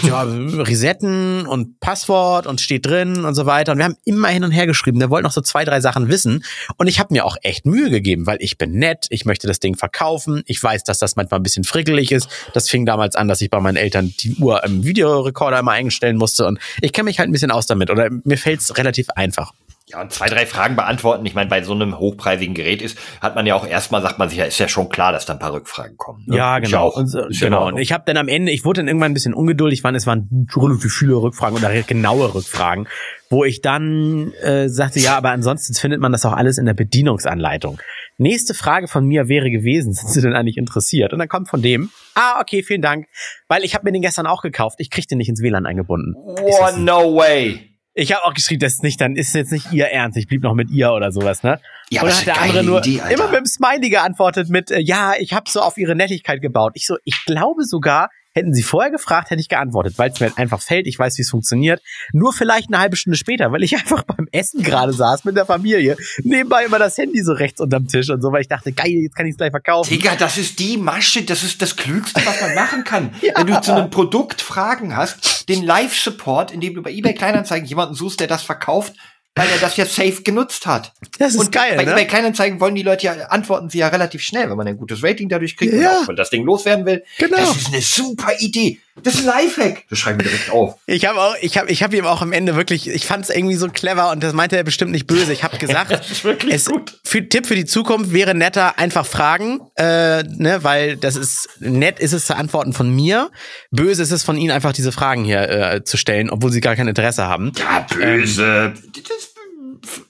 Ja, 0.03 0.23
Resetten 0.23 1.45
und 1.45 1.79
Passwort 1.79 2.47
und 2.47 2.61
steht 2.61 2.85
drin 2.85 3.25
und 3.25 3.35
so 3.35 3.45
weiter. 3.45 3.71
Und 3.71 3.79
wir 3.79 3.85
haben 3.85 3.97
immer 4.05 4.29
hin 4.29 4.43
und 4.43 4.51
her 4.51 4.67
geschrieben. 4.67 4.99
Der 4.99 5.09
wollte 5.09 5.23
noch 5.23 5.31
so 5.31 5.41
zwei, 5.41 5.65
drei 5.65 5.81
Sachen 5.81 6.07
wissen. 6.09 6.43
Und 6.77 6.87
ich 6.87 6.99
habe 6.99 7.13
mir 7.13 7.25
auch 7.25 7.37
echt 7.41 7.65
Mühe 7.65 7.89
gegeben, 7.89 8.25
weil 8.27 8.37
ich 8.39 8.57
bin 8.57 8.73
nett, 8.73 9.07
ich 9.09 9.25
möchte 9.25 9.47
das 9.47 9.59
Ding 9.59 9.75
verkaufen. 9.75 10.43
Ich 10.45 10.61
weiß, 10.61 10.83
dass 10.83 10.99
das 10.99 11.15
manchmal 11.15 11.39
ein 11.39 11.43
bisschen 11.43 11.63
frickelig 11.63 12.11
ist. 12.11 12.29
Das 12.53 12.69
fing 12.69 12.85
damals 12.85 13.15
an, 13.15 13.27
dass 13.27 13.41
ich 13.41 13.49
bei 13.49 13.59
meinen 13.59 13.77
Eltern 13.77 14.13
die 14.19 14.35
Uhr 14.35 14.63
im 14.63 14.83
Videorekorder 14.83 15.59
immer 15.59 15.71
einstellen 15.71 16.17
musste. 16.17 16.45
Und 16.45 16.59
ich 16.81 16.93
kenne 16.93 17.05
mich 17.05 17.19
halt 17.19 17.29
ein 17.29 17.33
bisschen 17.33 17.51
aus 17.51 17.65
damit. 17.65 17.89
Oder 17.89 18.09
mir 18.23 18.37
fällt 18.37 18.61
es 18.61 18.77
relativ 18.77 19.09
einfach. 19.11 19.53
Ja, 19.91 20.01
und 20.01 20.11
zwei, 20.11 20.27
drei 20.27 20.45
Fragen 20.45 20.75
beantworten. 20.75 21.25
Ich 21.25 21.33
meine, 21.33 21.49
bei 21.49 21.63
so 21.63 21.73
einem 21.73 21.99
hochpreisigen 21.99 22.55
Gerät 22.55 22.81
ist, 22.81 22.97
hat 23.19 23.35
man 23.35 23.45
ja 23.45 23.55
auch 23.55 23.67
erstmal, 23.67 24.01
sagt 24.01 24.19
man 24.19 24.29
sich 24.29 24.37
ja, 24.37 24.45
ist 24.45 24.59
ja 24.59 24.67
schon 24.67 24.89
klar, 24.89 25.11
dass 25.11 25.25
da 25.25 25.33
ein 25.33 25.39
paar 25.39 25.53
Rückfragen 25.53 25.97
kommen. 25.97 26.23
ne? 26.27 26.37
Ja, 26.37 26.59
genau. 26.59 26.83
auch, 26.83 26.97
und, 26.97 27.07
so, 27.07 27.23
genau. 27.29 27.67
Und 27.67 27.77
ich 27.77 27.91
habe 27.91 28.03
dann 28.05 28.17
am 28.17 28.27
Ende, 28.27 28.51
ich 28.51 28.63
wurde 28.63 28.79
dann 28.79 28.87
irgendwann 28.87 29.11
ein 29.11 29.13
bisschen 29.13 29.33
ungeduldig, 29.33 29.83
waren 29.83 29.95
es 29.95 30.07
waren 30.07 30.47
relativ 30.55 30.93
viele 30.93 31.15
Rückfragen 31.15 31.57
oder 31.57 31.69
genaue 31.83 32.33
Rückfragen, 32.33 32.87
wo 33.29 33.43
ich 33.43 33.61
dann 33.61 34.31
äh, 34.41 34.69
sagte, 34.69 34.99
ja, 34.99 35.17
aber 35.17 35.31
ansonsten 35.31 35.73
findet 35.73 35.99
man 35.99 36.11
das 36.11 36.25
auch 36.25 36.33
alles 36.33 36.57
in 36.57 36.65
der 36.65 36.73
Bedienungsanleitung. 36.73 37.79
Nächste 38.17 38.53
Frage 38.53 38.87
von 38.87 39.05
mir 39.05 39.27
wäre 39.27 39.49
gewesen, 39.49 39.93
sind 39.93 40.09
Sie 40.09 40.21
denn 40.21 40.33
eigentlich 40.33 40.57
interessiert? 40.57 41.13
Und 41.13 41.19
dann 41.19 41.29
kommt 41.29 41.49
von 41.49 41.61
dem, 41.61 41.89
ah, 42.15 42.39
okay, 42.39 42.63
vielen 42.63 42.81
Dank, 42.81 43.07
weil 43.47 43.63
ich 43.63 43.73
habe 43.73 43.85
mir 43.85 43.91
den 43.91 44.01
gestern 44.01 44.27
auch 44.27 44.41
gekauft, 44.41 44.75
ich 44.79 44.89
krieg 44.89 45.07
den 45.07 45.17
nicht 45.17 45.29
ins 45.29 45.41
WLAN 45.41 45.65
eingebunden. 45.65 46.13
Oh, 46.15 46.67
no 46.77 47.15
way. 47.15 47.70
Ich 47.93 48.13
habe 48.13 48.23
auch 48.23 48.33
geschrieben, 48.33 48.59
das 48.59 48.73
ist 48.73 48.83
nicht, 48.83 49.01
dann 49.01 49.15
ist 49.15 49.33
jetzt 49.33 49.51
nicht 49.51 49.71
ihr 49.71 49.87
Ernst, 49.87 50.17
ich 50.17 50.27
blieb 50.27 50.43
noch 50.43 50.53
mit 50.53 50.69
ihr 50.69 50.91
oder 50.91 51.11
sowas, 51.11 51.43
ne? 51.43 51.59
Ja, 51.89 52.03
und 52.03 52.09
dann 52.09 52.17
hat 52.17 52.25
der 52.25 52.41
andere 52.41 52.63
nur 52.63 52.79
Idee, 52.79 53.01
immer 53.11 53.27
mit 53.27 53.39
dem 53.39 53.45
Smiley 53.45 53.89
geantwortet 53.89 54.49
mit, 54.49 54.71
äh, 54.71 54.79
ja, 54.79 55.13
ich 55.19 55.33
habe 55.33 55.49
so 55.49 55.61
auf 55.61 55.77
ihre 55.77 55.95
Nettigkeit 55.95 56.41
gebaut. 56.41 56.71
Ich 56.75 56.87
so, 56.87 56.95
ich 57.03 57.25
glaube 57.25 57.63
sogar, 57.63 58.09
Hätten 58.33 58.53
sie 58.53 58.63
vorher 58.63 58.91
gefragt, 58.91 59.29
hätte 59.29 59.41
ich 59.41 59.49
geantwortet, 59.49 59.95
weil 59.97 60.11
es 60.11 60.19
mir 60.19 60.27
halt 60.27 60.37
einfach 60.37 60.61
fällt. 60.61 60.87
Ich 60.87 60.97
weiß, 60.97 61.17
wie 61.17 61.21
es 61.21 61.29
funktioniert. 61.29 61.81
Nur 62.13 62.31
vielleicht 62.31 62.69
eine 62.69 62.79
halbe 62.79 62.95
Stunde 62.95 63.17
später, 63.17 63.51
weil 63.51 63.63
ich 63.63 63.75
einfach 63.77 64.03
beim 64.03 64.27
Essen 64.31 64.63
gerade 64.63 64.93
saß 64.93 65.25
mit 65.25 65.35
der 65.35 65.45
Familie. 65.45 65.97
Nebenbei 66.23 66.65
immer 66.65 66.79
das 66.79 66.97
Handy 66.97 67.21
so 67.21 67.33
rechts 67.33 67.59
unterm 67.59 67.87
Tisch 67.87 68.09
und 68.09 68.21
so, 68.21 68.31
weil 68.31 68.41
ich 68.41 68.47
dachte, 68.47 68.71
geil, 68.71 68.91
jetzt 68.91 69.15
kann 69.15 69.25
ich 69.25 69.31
es 69.31 69.37
gleich 69.37 69.51
verkaufen. 69.51 69.89
Digga, 69.89 70.15
das 70.15 70.37
ist 70.37 70.59
die 70.59 70.77
Masche, 70.77 71.23
das 71.23 71.43
ist 71.43 71.61
das 71.61 71.75
Klügste, 71.75 72.21
was 72.25 72.39
man 72.41 72.55
machen 72.55 72.83
kann. 72.83 73.13
Wenn 73.35 73.47
du 73.47 73.61
zu 73.61 73.75
einem 73.75 73.89
Produkt 73.89 74.41
Fragen 74.41 74.95
hast, 74.95 75.49
den 75.49 75.63
Live-Support, 75.63 76.51
indem 76.51 76.75
du 76.75 76.81
bei 76.81 76.91
eBay 76.91 77.13
Kleinanzeigen 77.13 77.67
jemanden 77.67 77.95
suchst, 77.95 78.19
der 78.19 78.27
das 78.27 78.43
verkauft, 78.43 78.93
weil 79.35 79.47
er 79.49 79.59
das 79.59 79.77
ja 79.77 79.85
safe 79.85 80.23
genutzt 80.23 80.65
hat. 80.65 80.91
Das 81.17 81.33
ist 81.35 81.39
Und 81.39 81.51
geil, 81.51 81.75
Bei 81.77 81.85
ne? 81.85 81.91
eBay 81.93 82.05
Kleinanzeigen 82.05 82.59
wollen 82.59 82.75
die 82.75 82.83
Leute 82.83 83.05
ja, 83.05 83.13
antworten 83.29 83.69
sie 83.69 83.77
ja 83.77 83.87
relativ 83.87 84.21
schnell, 84.21 84.49
wenn 84.49 84.57
man 84.57 84.67
ein 84.67 84.77
gutes 84.77 85.03
Rating 85.03 85.29
dadurch 85.29 85.55
kriegt 85.55 85.73
Ja. 85.73 85.99
und 85.99 86.03
auch, 86.03 86.07
wenn 86.09 86.15
das 86.17 86.29
Ding 86.29 86.43
loswerden 86.43 86.85
will. 86.85 87.03
Genau. 87.17 87.37
Das 87.37 87.55
ist 87.55 87.67
eine 87.67 87.81
super 87.81 88.33
Idee. 88.39 88.79
Das 89.03 89.15
ist 89.15 89.21
ein 89.21 89.25
Lifehack. 89.27 89.83
Das 89.89 89.99
schreiben 89.99 90.19
wir 90.19 90.29
direkt 90.29 90.49
auf. 90.49 90.75
Ich 90.85 91.05
habe 91.05 91.19
auch, 91.19 91.35
ich 91.41 91.57
habe, 91.57 91.69
ich 91.71 91.83
habe 91.83 91.95
ihm 91.97 92.05
auch 92.05 92.21
am 92.21 92.33
Ende 92.33 92.55
wirklich, 92.55 92.87
ich 92.87 93.05
fand 93.05 93.25
es 93.25 93.29
irgendwie 93.29 93.55
so 93.55 93.67
clever 93.67 94.11
und 94.11 94.23
das 94.23 94.33
meinte 94.33 94.57
er 94.57 94.63
bestimmt 94.63 94.91
nicht 94.91 95.07
böse. 95.07 95.33
Ich 95.33 95.43
habe 95.43 95.57
gesagt, 95.57 95.91
Das 96.01 96.09
ist 96.09 96.23
wirklich 96.23 96.53
es, 96.53 96.65
gut. 96.65 96.99
Für, 97.03 97.27
Tipp 97.27 97.45
für 97.47 97.55
die 97.55 97.65
Zukunft 97.65 98.13
wäre 98.13 98.33
netter, 98.33 98.79
einfach 98.79 99.05
fragen, 99.05 99.59
äh, 99.75 100.23
ne, 100.23 100.59
weil 100.63 100.97
das 100.97 101.15
ist 101.15 101.49
nett 101.59 101.99
ist 101.99 102.13
es 102.13 102.25
zu 102.25 102.35
antworten 102.35 102.73
von 102.73 102.89
mir, 102.93 103.29
böse 103.71 104.01
ist 104.01 104.11
es 104.11 104.23
von 104.23 104.37
ihnen 104.37 104.51
einfach 104.51 104.73
diese 104.73 104.91
Fragen 104.91 105.23
hier 105.23 105.49
äh, 105.49 105.83
zu 105.83 105.97
stellen, 105.97 106.29
obwohl 106.29 106.51
sie 106.51 106.61
gar 106.61 106.75
kein 106.75 106.87
Interesse 106.87 107.27
haben. 107.27 107.51
Ja, 107.57 107.85
böse. 107.93 108.73
Das 108.93 109.17
ist 109.17 109.30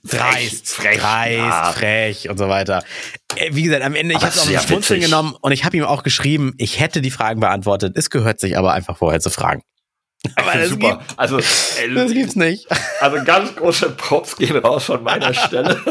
Dreist, 0.03 0.67
frech. 0.69 0.99
dreist, 0.99 1.37
ja. 1.37 1.71
frech 1.73 2.29
und 2.29 2.37
so 2.37 2.49
weiter. 2.49 2.83
Äh, 3.35 3.49
Wie 3.53 3.63
gesagt, 3.63 3.83
am 3.83 3.95
Ende, 3.95 4.13
ich 4.15 4.21
habe 4.21 4.29
es 4.33 4.39
auch 4.39 4.45
Schmunzeln 4.45 4.99
witzig. 4.99 5.01
genommen 5.11 5.35
und 5.41 5.51
ich 5.51 5.63
habe 5.65 5.77
ihm 5.77 5.83
auch 5.85 6.03
geschrieben, 6.03 6.53
ich 6.57 6.79
hätte 6.79 7.01
die 7.01 7.11
Fragen 7.11 7.39
beantwortet. 7.39 7.93
Es 7.97 8.09
gehört 8.09 8.39
sich 8.39 8.57
aber 8.57 8.73
einfach 8.73 8.97
vorher 8.97 9.19
zu 9.19 9.29
fragen. 9.29 9.61
Aber 10.35 10.53
das, 10.53 10.69
Super. 10.69 10.97
Gibt, 10.99 11.17
Also, 11.19 11.37
das 11.39 11.79
äh, 11.83 12.13
gibt's 12.13 12.35
nicht. 12.35 12.67
also 12.99 13.23
ganz 13.23 13.55
große 13.55 13.89
Props 13.91 14.35
gehen 14.35 14.55
raus 14.57 14.83
von 14.85 15.01
meiner 15.01 15.33
Stelle. 15.33 15.81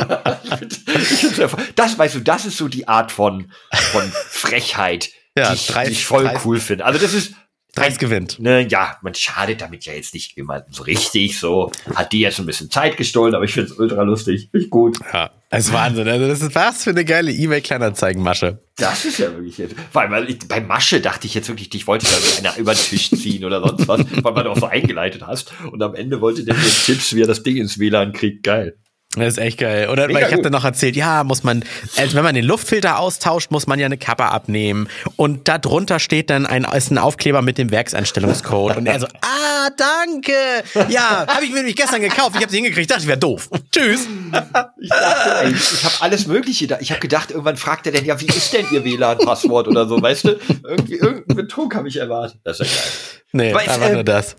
ich 0.45 0.55
find, 0.57 0.73
ich 0.87 1.05
find's 1.19 1.37
sehr- 1.37 1.51
das, 1.75 1.99
weißt 1.99 2.15
du, 2.15 2.21
das 2.21 2.45
ist 2.47 2.57
so 2.57 2.69
die 2.69 2.87
Art 2.87 3.11
von, 3.11 3.51
von 3.73 4.03
Frechheit, 4.29 5.09
Ja, 5.37 5.49
die, 5.51 5.57
ich, 5.57 5.67
dreist- 5.69 5.87
die 5.87 5.93
ich 5.93 6.07
voll 6.07 6.27
dreist- 6.29 6.41
cool 6.45 6.61
finde. 6.61 6.85
Also 6.85 7.01
das 7.01 7.13
ist, 7.13 7.33
Dreist 7.75 7.99
gewinnt. 7.99 8.39
ne, 8.41 8.67
ja, 8.69 8.97
man 9.03 9.15
schadet 9.15 9.61
damit 9.61 9.85
ja 9.85 9.93
jetzt 9.93 10.15
nicht 10.15 10.37
jemandem 10.37 10.73
so 10.73 10.83
richtig. 10.83 11.39
So 11.39 11.71
hat 11.95 12.13
die 12.13 12.21
jetzt 12.21 12.39
ein 12.39 12.47
bisschen 12.47 12.71
Zeit 12.71 12.97
gestohlen, 12.97 13.35
aber 13.35 13.45
ich 13.45 13.53
find's 13.53 13.73
ultra 13.73 14.03
lustig. 14.03 14.49
Finde 14.51 14.65
ich 14.65 14.71
gut. 14.71 14.99
Ja, 15.13 15.31
das 15.51 15.67
ist 15.67 15.73
Wahnsinn. 15.73 16.09
Also 16.09 16.27
das 16.29 16.43
ist 16.43 16.55
was 16.55 16.85
für 16.85 16.91
eine 16.91 17.05
geile 17.05 17.31
eBay-Kleinanzeigenmasche. 17.31 18.59
Das 18.77 19.05
ist 19.05 19.19
ja 19.19 19.33
wirklich 19.33 19.59
jetzt. 19.59 19.75
Vor 19.93 20.03
allem, 20.03 20.11
weil 20.13 20.31
ich, 20.31 20.39
bei 20.49 20.61
Masche 20.61 21.01
dachte 21.01 21.27
ich 21.27 21.35
jetzt 21.35 21.49
wirklich, 21.49 21.73
ich 21.75 21.87
wollte 21.87 22.07
da 22.07 22.13
so 22.13 22.39
einer 22.39 22.57
über 22.57 22.75
den 22.75 22.83
Tisch 22.83 23.11
ziehen 23.11 23.45
oder 23.45 23.61
sonst 23.61 23.87
was, 23.89 24.01
weil 24.23 24.45
du 24.45 24.51
auch 24.51 24.59
so 24.59 24.67
eingeleitet 24.67 25.27
hast. 25.27 25.53
Und 25.71 25.83
am 25.83 25.95
Ende 25.95 26.21
wollte 26.21 26.45
der 26.45 26.55
mir 26.55 26.63
Tipps, 26.85 27.15
wie 27.15 27.23
er 27.23 27.27
das 27.27 27.43
Ding 27.43 27.57
ins 27.57 27.79
WLAN 27.79 28.13
kriegt. 28.13 28.43
Geil. 28.43 28.77
Das 29.17 29.27
ist 29.27 29.39
echt 29.39 29.59
geil. 29.59 29.89
Oder 29.89 30.07
Mega 30.07 30.21
weil 30.21 30.27
ich 30.29 30.33
habe 30.33 30.43
dann 30.43 30.53
noch 30.53 30.65
erzählt, 30.65 30.95
ja, 30.95 31.25
muss 31.25 31.43
man, 31.43 31.65
also 31.97 32.15
wenn 32.15 32.23
man 32.23 32.37
den 32.37 32.45
Luftfilter 32.45 33.01
austauscht, 33.01 33.51
muss 33.51 33.67
man 33.67 33.81
ja 33.81 33.87
eine 33.87 33.99
Kappe 33.99 34.27
abnehmen. 34.27 34.89
Und 35.17 35.49
da 35.49 35.59
drunter 35.59 35.99
steht 35.99 36.31
dann 36.31 36.47
ein, 36.47 36.63
ist 36.63 36.93
ein 36.93 36.99
Aufkleber 36.99 37.43
mit 37.43 37.59
dem 37.59 37.73
Werkseinstellungscode. 37.73 38.77
Und 38.77 38.87
er 38.87 39.01
so, 39.01 39.07
ah, 39.21 39.69
danke. 39.77 40.33
Ja, 40.91 41.27
habe 41.27 41.45
ich 41.45 41.51
mir 41.51 41.57
nämlich 41.57 41.75
gestern 41.75 42.03
gekauft. 42.03 42.37
Ich 42.37 42.43
habe 42.43 42.53
sie 42.53 42.59
hingekriegt. 42.59 42.83
Ich 42.83 42.87
dachte, 42.87 43.03
ich 43.03 43.09
wäre 43.09 43.19
doof. 43.19 43.51
Tschüss. 43.73 44.07
Ich 44.81 44.89
dachte, 44.91 45.45
ey, 45.45 45.53
ich 45.55 45.85
habe 45.85 45.95
alles 46.01 46.29
Mögliche 46.29 46.69
da. 46.69 46.79
Ich 46.79 46.93
habe 46.93 47.01
gedacht, 47.01 47.33
irgendwann 47.33 47.57
fragt 47.57 47.87
er 47.87 47.93
denn, 47.93 48.05
ja, 48.05 48.21
wie 48.21 48.27
ist 48.27 48.53
denn 48.53 48.67
ihr 48.71 48.85
WLAN-Passwort 48.85 49.67
oder 49.67 49.89
so, 49.89 50.01
weißt 50.01 50.25
du? 50.25 50.39
Irgendwie, 50.63 50.95
irgendeinen 50.95 51.37
Betrug 51.37 51.75
habe 51.75 51.89
ich 51.89 51.97
erwartet. 51.97 52.39
Das 52.45 52.61
ist 52.61 52.71
ja 52.71 52.77
geil. 52.81 52.91
Nee, 53.33 53.55
Weiß, 53.55 53.69
einfach 53.69 53.89
äh, 53.89 53.95
nur 53.95 54.05
das. 54.05 54.37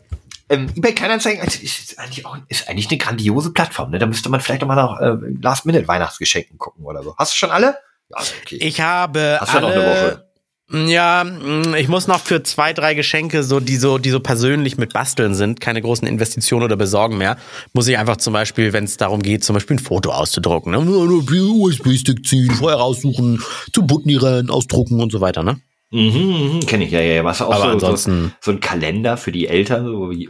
Ähm, 0.51 0.67
eBay 0.75 0.93
Kleinanzeigen 0.93 1.41
also 1.41 1.61
ist 1.61 1.97
eigentlich 1.97 2.25
auch 2.25 2.37
ist 2.49 2.67
eigentlich 2.67 2.89
eine 2.89 2.97
grandiose 2.97 3.53
Plattform. 3.53 3.91
Ne? 3.91 3.99
Da 3.99 4.05
müsste 4.05 4.29
man 4.29 4.41
vielleicht 4.41 4.61
noch 4.61 4.67
mal 4.67 4.75
nach 4.75 4.99
äh, 4.99 5.15
Last-Minute-Weihnachtsgeschenken 5.41 6.57
gucken 6.57 6.83
oder 6.83 7.03
so. 7.03 7.15
Hast 7.17 7.31
du 7.31 7.37
schon 7.37 7.51
alle? 7.51 7.77
Ja, 8.09 8.17
okay. 8.41 8.57
Ich 8.57 8.81
habe 8.81 9.37
Hast 9.39 9.53
du 9.53 9.57
alle, 9.57 9.67
noch 9.67 9.73
eine 9.73 9.85
Woche? 9.85 10.31
Ja, 10.73 11.23
mh, 11.23 11.77
ich 11.77 11.87
muss 11.87 12.07
noch 12.07 12.19
für 12.19 12.43
zwei, 12.43 12.73
drei 12.73 12.93
Geschenke, 12.93 13.43
so 13.43 13.59
die 13.59 13.77
so, 13.77 13.97
die 13.97 14.09
so 14.09 14.19
persönlich 14.19 14.77
mit 14.77 14.93
Basteln 14.93 15.35
sind, 15.35 15.59
keine 15.61 15.81
großen 15.81 16.07
Investitionen 16.07 16.63
oder 16.63 16.77
Besorgen 16.77 17.17
mehr, 17.17 17.37
muss 17.73 17.87
ich 17.87 17.97
einfach 17.97 18.17
zum 18.17 18.33
Beispiel, 18.33 18.71
wenn 18.71 18.85
es 18.85 18.95
darum 18.97 19.21
geht, 19.21 19.43
zum 19.43 19.53
Beispiel 19.53 19.77
ein 19.77 19.79
Foto 19.79 20.11
auszudrucken, 20.11 20.71
ne? 20.71 20.79
USB-Stick 20.79 22.25
ziehen, 22.25 22.51
vorher 22.51 22.79
raussuchen, 22.79 23.41
zu 23.73 23.85
butnieren, 23.85 24.49
ausdrucken 24.49 25.01
und 25.01 25.11
so 25.11 25.19
weiter, 25.19 25.43
ne? 25.43 25.59
Mhm, 25.91 26.53
mhm, 26.55 26.59
kenne 26.65 26.85
ich 26.85 26.91
ja, 26.91 27.01
ja, 27.01 27.15
ja. 27.15 27.23
Was 27.23 27.41
auch 27.41 27.53
Aber 27.53 27.73
so, 27.73 27.79
so, 27.79 27.85
ansonsten- 27.87 28.33
so 28.41 28.51
ein 28.51 28.59
Kalender 28.59 29.17
für 29.17 29.31
die 29.31 29.47
Eltern, 29.47 29.85
so 29.85 30.09
wie 30.09 30.29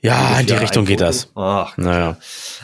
Ja, 0.00 0.40
in 0.40 0.46
die 0.46 0.54
Richtung 0.54 0.84
geht 0.84 1.00
das. 1.00 1.30
Ach, 1.36 1.76
Naja. 1.76 2.16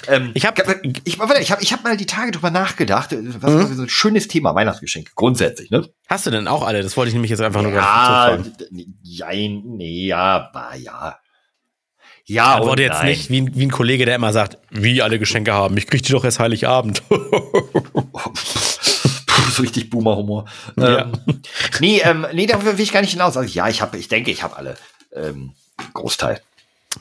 ähm, 0.09 0.31
Ich 0.35 0.45
hab- 0.47 0.59
ich, 0.59 0.95
ich 1.05 1.19
habe 1.21 1.63
ich 1.63 1.73
hab 1.73 1.85
mal 1.85 1.97
die 1.97 2.07
Tage 2.07 2.31
drüber 2.33 2.51
nachgedacht. 2.51 3.15
Was 3.41 3.55
war 3.55 3.67
so 3.67 3.83
ein 3.83 3.89
schönes 3.89 4.27
Thema, 4.29 4.55
Weihnachtsgeschenke, 4.55 5.13
grundsätzlich, 5.15 5.71
ne? 5.71 5.89
Hast 6.09 6.27
du 6.27 6.31
denn 6.31 6.49
auch 6.49 6.67
alle? 6.67 6.83
Das 6.83 6.97
wollte 6.97 7.09
ich 7.09 7.15
nämlich 7.15 7.31
jetzt 7.31 7.41
einfach 7.43 7.63
nur 7.63 7.73
Ja, 7.73 8.39
jein, 9.03 9.63
nee, 9.65 10.07
ja, 10.07 10.51
bah, 10.53 10.75
ja. 10.75 11.17
Ja, 12.25 12.55
Antworte 12.57 12.71
und 12.83 12.87
jetzt 12.89 12.99
nein. 12.99 13.07
nicht 13.09 13.31
wie, 13.31 13.41
ein- 13.43 13.55
wie 13.55 13.67
ein 13.67 13.71
Kollege, 13.71 14.05
der 14.05 14.15
immer 14.17 14.33
sagt, 14.33 14.59
wie 14.71 15.01
alle 15.01 15.19
Geschenke 15.19 15.53
haben. 15.55 15.77
Ich 15.79 15.87
krieg 15.87 16.03
die 16.03 16.13
doch 16.13 16.25
erst 16.25 16.41
Heiligabend. 16.41 17.03
So 19.51 19.63
richtig 19.63 19.91
Boomer-Humor. 19.91 20.45
Ja. 20.77 21.03
Ähm, 21.03 21.13
nee, 21.81 22.01
ähm, 22.05 22.27
nee, 22.33 22.47
da 22.47 22.63
will 22.65 22.79
ich 22.81 22.93
gar 22.93 23.01
nicht 23.01 23.13
hinaus. 23.13 23.37
Also, 23.37 23.53
ja, 23.53 23.69
ich 23.69 23.81
habe, 23.81 23.97
ich 23.99 24.09
denke, 24.09 24.31
ich 24.31 24.43
habe 24.43 24.57
alle. 24.57 24.77
Ähm, 25.15 25.53
Großteil. 25.95 26.43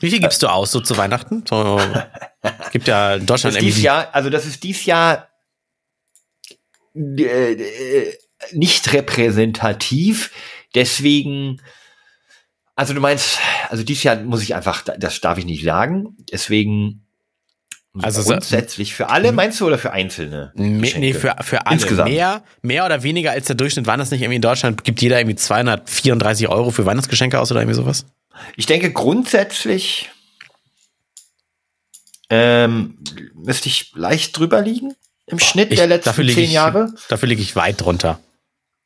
wie 0.00 0.10
viel 0.10 0.20
gibst 0.20 0.42
du 0.42 0.46
aus 0.46 0.72
so 0.72 0.80
zu 0.80 0.96
Weihnachten? 0.96 1.44
So, 1.48 1.80
gibt 2.72 2.88
ja 2.88 3.14
in 3.14 3.26
Deutschland 3.26 3.56
Das 3.56 3.62
ist 3.62 3.66
dies 3.66 3.74
irgendwie. 3.74 3.82
Jahr, 3.82 4.08
also 4.12 4.30
das 4.30 4.46
ist 4.46 4.62
dies 4.62 4.86
Jahr 4.86 5.28
äh, 6.94 7.52
äh, 7.52 8.18
nicht 8.52 8.92
repräsentativ. 8.92 10.30
Deswegen, 10.74 11.60
also 12.76 12.94
du 12.94 13.00
meinst, 13.00 13.38
also 13.68 13.82
dies 13.82 14.02
Jahr 14.02 14.16
muss 14.16 14.42
ich 14.42 14.54
einfach, 14.54 14.82
das 14.82 15.20
darf 15.20 15.38
ich 15.38 15.44
nicht 15.44 15.64
sagen. 15.64 16.16
Deswegen 16.30 17.07
Also 18.00 18.22
so- 18.22 18.30
grundsätzlich 18.30 18.94
für 18.94 19.08
alle, 19.08 19.32
meinst 19.32 19.60
du, 19.60 19.66
oder 19.66 19.78
für 19.78 19.92
Einzelne? 19.92 20.52
Geschenke? 20.54 20.98
Nee, 21.00 21.14
für, 21.14 21.34
für 21.40 21.66
alle. 21.66 21.74
Insgesamt. 21.76 22.10
Mehr, 22.10 22.44
mehr 22.62 22.84
oder 22.86 23.02
weniger 23.02 23.32
als 23.32 23.46
der 23.46 23.56
Durchschnitt 23.56 23.86
waren 23.86 23.98
das 23.98 24.10
nicht 24.10 24.20
irgendwie 24.20 24.36
in 24.36 24.42
Deutschland, 24.42 24.84
gibt 24.84 25.00
jeder 25.02 25.18
irgendwie 25.18 25.36
234 25.36 26.48
Euro 26.48 26.70
für 26.70 26.86
Weihnachtsgeschenke 26.86 27.40
aus 27.40 27.50
oder 27.50 27.60
irgendwie 27.60 27.76
sowas? 27.76 28.06
Ich 28.56 28.66
denke 28.66 28.92
grundsätzlich 28.92 30.10
ähm, 32.30 32.98
müsste 33.34 33.68
ich 33.68 33.92
leicht 33.94 34.36
drüber 34.38 34.60
liegen 34.60 34.94
im 35.26 35.38
Schnitt 35.38 35.70
Ich- 35.72 35.78
der 35.78 35.86
letzten 35.86 36.14
zehn 36.14 36.28
ich, 36.44 36.52
Jahre. 36.52 36.92
Dafür 37.08 37.28
liege 37.28 37.42
ich 37.42 37.56
weit 37.56 37.80
drunter. 37.80 38.20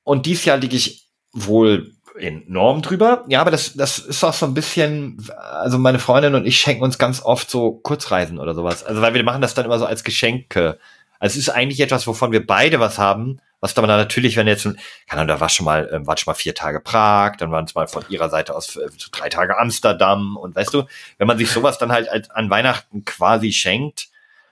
Und 0.05 0.27
dieses 0.27 0.45
Jahr 0.45 0.57
liege 0.59 0.77
ich 0.77 1.07
wohl 1.33 1.93
enorm 2.19 2.83
drüber. 2.83 3.25
Ja, 3.29 3.41
aber 3.41 3.51
das, 3.51 3.75
das 3.75 3.99
ist 3.99 4.23
auch 4.25 4.35
so 4.35 4.47
ein 4.47 4.55
bisschen, 4.55 5.17
also 5.39 5.79
meine 5.79 5.99
Freundin 5.99 6.35
und 6.35 6.47
ich 6.47 6.59
schenken 6.59 6.83
uns 6.83 6.99
ganz 6.99 7.23
oft 7.23 7.51
so 7.51 7.73
Kurzreisen 7.73 8.39
oder 8.39 8.55
sowas. 8.55 8.85
Also 8.85 9.01
weil 9.03 9.15
wir 9.15 9.25
machen 9.25 9.43
das 9.43 9.55
dann 9.55 9.65
immer 9.65 9.79
so 9.79 9.87
als 9.87 10.05
Geschenke. 10.05 10.79
Also 11.19 11.35
es 11.35 11.37
ist 11.37 11.49
eigentlich 11.51 11.81
etwas, 11.81 12.07
wovon 12.07 12.33
wir 12.33 12.47
beide 12.47 12.81
was 12.81 12.99
haben, 12.99 13.41
was 13.61 13.75
dann 13.75 13.87
natürlich, 13.87 14.37
wenn 14.37 14.49
jetzt, 14.49 14.67
ein- 14.67 14.79
keine 15.09 15.21
Ahnung, 15.23 15.29
da 15.37 15.41
war 15.41 15.49
schon 15.49 15.65
mal, 15.67 15.89
ähm, 15.93 16.07
war 16.07 16.17
schon 16.17 16.31
mal 16.33 16.35
vier 16.35 16.55
Tage 16.55 16.81
Prag, 16.81 17.37
dann 17.39 17.53
waren 17.53 17.65
es 17.65 17.75
mal 17.77 17.87
von 17.87 18.05
ihrer 18.09 18.29
Seite 18.29 18.55
aus 18.57 18.75
äh, 18.77 18.89
so 18.99 19.09
drei 19.13 19.29
Tage 19.29 19.57
Amsterdam 19.59 20.37
und 20.37 20.57
weißt 20.57 20.75
du, 20.75 20.83
wenn 21.19 21.29
man 21.29 21.39
sich 21.39 21.49
sowas 21.51 21.79
dann 21.79 21.93
halt 21.93 22.09
als, 22.09 22.29
an 22.31 22.51
Weihnachten 22.51 23.05
quasi 23.05 23.53
schenkt, 23.53 24.09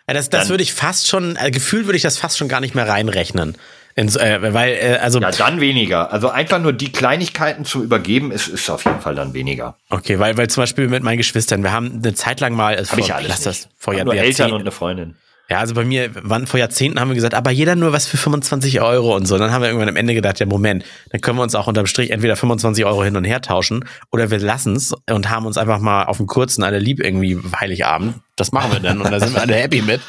Ja, 0.06 0.14
das, 0.14 0.28
das 0.30 0.42
Dann- 0.42 0.50
würde 0.50 0.62
ich 0.62 0.72
fast 0.72 1.08
schon, 1.08 1.36
äh, 1.36 1.50
gefühlt 1.50 1.86
würde 1.86 1.96
ich 1.96 2.02
das 2.02 2.18
fast 2.18 2.38
schon 2.38 2.48
gar 2.48 2.60
nicht 2.60 2.74
mehr 2.74 2.88
reinrechnen. 2.88 3.56
In, 4.00 4.08
äh, 4.16 4.54
weil, 4.54 4.72
äh, 4.72 4.98
also, 5.02 5.20
ja, 5.20 5.30
dann 5.30 5.60
weniger. 5.60 6.10
Also 6.10 6.30
einfach 6.30 6.58
nur 6.58 6.72
die 6.72 6.90
Kleinigkeiten 6.90 7.64
zu 7.66 7.82
übergeben, 7.84 8.32
ist, 8.32 8.48
ist 8.48 8.70
auf 8.70 8.84
jeden 8.86 9.00
Fall 9.00 9.14
dann 9.14 9.34
weniger. 9.34 9.76
okay, 9.90 10.18
weil, 10.18 10.36
weil 10.38 10.48
zum 10.48 10.62
Beispiel 10.62 10.88
mit 10.88 11.02
meinen 11.02 11.18
Geschwistern, 11.18 11.62
wir 11.62 11.72
haben 11.72 12.00
eine 12.02 12.14
Zeit 12.14 12.40
lang 12.40 12.54
mal, 12.54 12.76
also 12.76 12.94
ich 12.96 13.00
vor- 13.00 13.08
ja 13.08 13.14
alles 13.16 13.28
lass 13.28 13.42
das 13.42 13.68
vor 13.76 13.92
Hab 13.92 13.98
Jahr, 13.98 14.04
nur 14.06 14.14
Eltern 14.14 14.52
und 14.52 14.60
eine 14.62 14.70
Freundin. 14.70 15.16
Ja, 15.50 15.58
also 15.58 15.74
bei 15.74 15.84
mir, 15.84 16.10
wann, 16.14 16.46
vor 16.46 16.60
Jahrzehnten 16.60 17.00
haben 17.00 17.08
wir 17.08 17.16
gesagt, 17.16 17.34
aber 17.34 17.50
jeder 17.50 17.74
nur 17.74 17.92
was 17.92 18.06
für 18.06 18.16
25 18.16 18.80
Euro 18.80 19.16
und 19.16 19.26
so. 19.26 19.36
Dann 19.36 19.50
haben 19.50 19.62
wir 19.62 19.68
irgendwann 19.68 19.88
am 19.88 19.96
Ende 19.96 20.14
gedacht, 20.14 20.38
ja 20.38 20.46
Moment, 20.46 20.84
dann 21.10 21.20
können 21.20 21.38
wir 21.38 21.42
uns 21.42 21.56
auch 21.56 21.66
unterm 21.66 21.86
Strich 21.86 22.10
entweder 22.10 22.36
25 22.36 22.84
Euro 22.84 23.02
hin 23.02 23.16
und 23.16 23.24
her 23.24 23.40
tauschen 23.40 23.84
oder 24.12 24.30
wir 24.30 24.38
lassen's 24.38 24.94
und 25.10 25.28
haben 25.28 25.46
uns 25.46 25.58
einfach 25.58 25.80
mal 25.80 26.04
auf 26.04 26.18
dem 26.18 26.28
kurzen 26.28 26.62
alle 26.62 26.78
lieb 26.78 27.00
irgendwie 27.00 27.36
Heiligabend. 27.58 28.20
Das 28.36 28.52
machen 28.52 28.72
wir 28.72 28.80
dann 28.80 29.00
und 29.00 29.10
da 29.10 29.18
sind 29.18 29.34
wir 29.34 29.42
alle 29.42 29.54
happy 29.54 29.82
mit. 29.82 30.00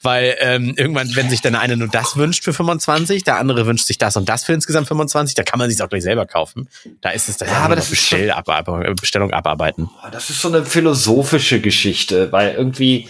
Weil 0.00 0.36
ähm, 0.38 0.74
irgendwann, 0.76 1.10
wenn 1.16 1.28
sich 1.28 1.42
dann 1.42 1.56
eine 1.56 1.76
nur 1.76 1.88
das 1.88 2.16
wünscht 2.16 2.44
für 2.44 2.54
25, 2.54 3.24
der 3.24 3.38
andere 3.38 3.66
wünscht 3.66 3.86
sich 3.86 3.98
das 3.98 4.16
und 4.16 4.28
das 4.28 4.44
für 4.44 4.52
insgesamt 4.52 4.86
25, 4.86 5.34
da 5.34 5.42
kann 5.42 5.58
man 5.58 5.68
sich 5.68 5.82
auch 5.82 5.88
gleich 5.88 6.04
selber 6.04 6.24
kaufen. 6.24 6.68
Da 7.00 7.10
ist 7.10 7.28
es 7.28 7.36
das 7.36 7.50
Ja, 7.50 7.58
aber 7.58 7.74
das 7.74 7.90
Bestell, 7.90 8.30
ab, 8.30 8.46
Bestellung 9.00 9.32
abarbeiten. 9.32 9.90
Boah, 10.00 10.10
Das 10.12 10.30
ist 10.30 10.40
so 10.40 10.48
eine 10.48 10.64
philosophische 10.64 11.60
Geschichte, 11.60 12.30
weil 12.30 12.54
irgendwie, 12.54 13.08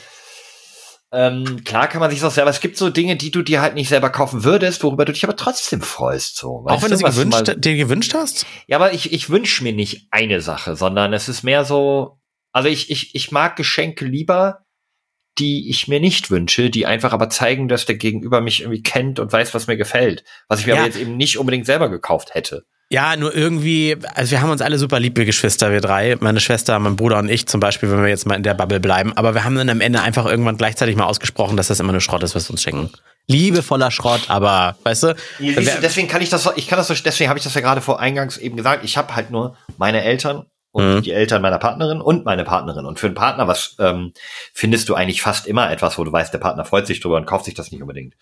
ähm, 1.15 1.65
klar 1.65 1.89
kann 1.89 2.01
man 2.01 2.11
sich 2.11 2.21
das 2.21 2.35
selber, 2.35 2.51
es 2.51 2.61
gibt 2.61 2.77
so 2.77 2.91
Dinge, 2.91 3.17
die 3.17 3.31
du 3.31 3.43
dir 3.43 3.61
halt 3.63 3.75
nicht 3.75 3.89
selber 3.89 4.11
kaufen 4.11 4.45
würdest, 4.45 4.83
worüber 4.83 5.05
du 5.05 5.13
dich 5.13 5.25
aber 5.25 5.37
trotzdem 5.37 5.81
freust. 5.83 6.37
So. 6.37 6.65
Auch 6.67 6.83
wenn 6.83 6.91
du 6.91 6.97
sie 6.97 7.05
gewünscht, 7.05 7.47
mal- 7.47 7.57
dir 7.57 7.77
gewünscht 7.77 8.15
hast? 8.15 8.47
Ja, 8.67 8.77
aber 8.77 8.93
ich, 8.93 9.13
ich 9.13 9.31
wünsche 9.31 9.63
mir 9.63 9.73
nicht 9.73 10.09
eine 10.11 10.41
Sache, 10.41 10.77
sondern 10.77 11.13
es 11.13 11.29
ist 11.29 11.43
mehr 11.43 11.65
so, 11.65 12.19
also 12.53 12.69
ich, 12.69 12.91
ich, 12.91 13.15
ich 13.15 13.31
mag 13.33 13.57
Geschenke 13.57 14.05
lieber, 14.05 14.65
die 15.39 15.69
ich 15.69 15.89
mir 15.89 15.99
nicht 15.99 16.31
wünsche, 16.31 16.71
die 16.71 16.87
einfach 16.87 17.13
aber 17.13 17.29
zeigen, 17.29 17.67
dass 17.67 17.87
der 17.87 17.97
Gegenüber 17.97 18.41
mich 18.41 18.61
irgendwie 18.61 18.83
kennt 18.83 19.19
und 19.19 19.33
weiß, 19.33 19.53
was 19.55 19.67
mir 19.67 19.77
gefällt. 19.77 20.23
Was 20.49 20.61
ich 20.61 20.67
mir 20.67 20.75
Ja. 20.75 20.79
aber 20.79 20.87
jetzt 20.87 20.99
eben 20.99 21.17
nicht 21.17 21.39
unbedingt 21.39 21.67
selber 21.67 21.89
gekauft 21.91 22.35
hätte. 22.35 22.65
Ja, 22.91 23.17
nur 23.17 23.35
irgendwie, 23.35 23.97
also 24.15 24.31
wir 24.33 24.41
haben 24.41 24.51
uns 24.51 24.61
alle 24.63 24.79
super 24.79 25.01
lieb, 25.01 25.17
wir 25.17 25.25
Geschwister, 25.25 25.73
wir 25.73 25.81
drei, 25.81 26.17
meine 26.21 26.39
Schwester, 26.39 26.79
mein 26.79 26.97
Bruder 26.97 27.19
und 27.19 27.29
ich 27.29 27.47
zum 27.47 27.59
Beispiel, 27.59 27.91
wenn 27.91 28.03
wir 28.03 28.09
jetzt 28.09 28.27
mal 28.27 28.35
in 28.37 28.43
der 28.43 28.55
Bubble 28.55 28.79
bleiben. 28.79 29.13
Aber 29.17 29.35
wir 29.35 29.43
haben 29.45 29.57
dann 29.57 29.69
am 29.71 29.81
Ende 29.81 30.01
einfach 30.03 30.27
irgendwann 30.27 30.57
gleichzeitig 30.59 30.95
mal 30.95 31.05
ausgesprochen, 31.07 31.57
dass 31.57 31.69
das 31.69 31.81
immer 31.81 31.93
nur 31.93 32.01
Schrott 32.03 32.23
ist, 32.23 32.35
was 32.35 32.49
wir 32.49 32.53
uns 32.53 32.63
schenken. 32.63 32.91
Liebevoller 33.27 33.91
Schrott, 33.91 34.23
aber, 34.29 34.77
weißt 34.85 35.03
du? 35.05 35.17
Wer- 35.39 35.81
deswegen 35.81 36.09
kann 36.09 36.21
ich 36.21 36.29
das, 36.29 36.49
ich 36.57 36.69
kann 36.69 36.77
das 36.77 36.89
so, 36.89 36.95
deswegen 36.95 37.31
habe 37.31 37.39
ich 37.39 37.45
das 37.45 37.55
ja 37.55 37.63
gerade 37.63 37.81
vor 37.81 37.99
eingangs 38.01 38.37
eben 38.37 38.57
gesagt. 38.57 38.85
Ich 38.85 38.97
habe 38.99 39.17
halt 39.17 39.31
nur 39.31 39.57
meine 39.79 40.05
Eltern 40.05 40.45
und 40.75 40.97
Mhm. 40.97 41.03
die 41.03 41.13
Eltern 41.13 41.41
meiner 41.41 41.59
Partnerin 41.59 42.01
und 42.01 42.25
meine 42.25 42.43
Partnerin. 42.43 42.85
Und 42.85 42.99
für 42.99 43.07
einen 43.07 43.15
Partner, 43.15 43.47
was 43.47 43.77
ähm, 43.79 44.13
findest 44.53 44.89
du 44.89 44.95
eigentlich 44.95 45.23
fast 45.23 45.47
immer 45.47 45.71
etwas, 45.71 45.97
wo 45.99 46.05
du 46.05 46.11
weißt, 46.13 46.35
der 46.35 46.39
Partner 46.39 46.65
freut 46.65 46.87
sich 46.89 46.99
drüber 47.01 47.17
und 47.17 47.27
kauft 47.27 47.45
sich 47.45 47.55
das 47.55 47.71
nicht 47.71 47.81
unbedingt. 47.81 48.15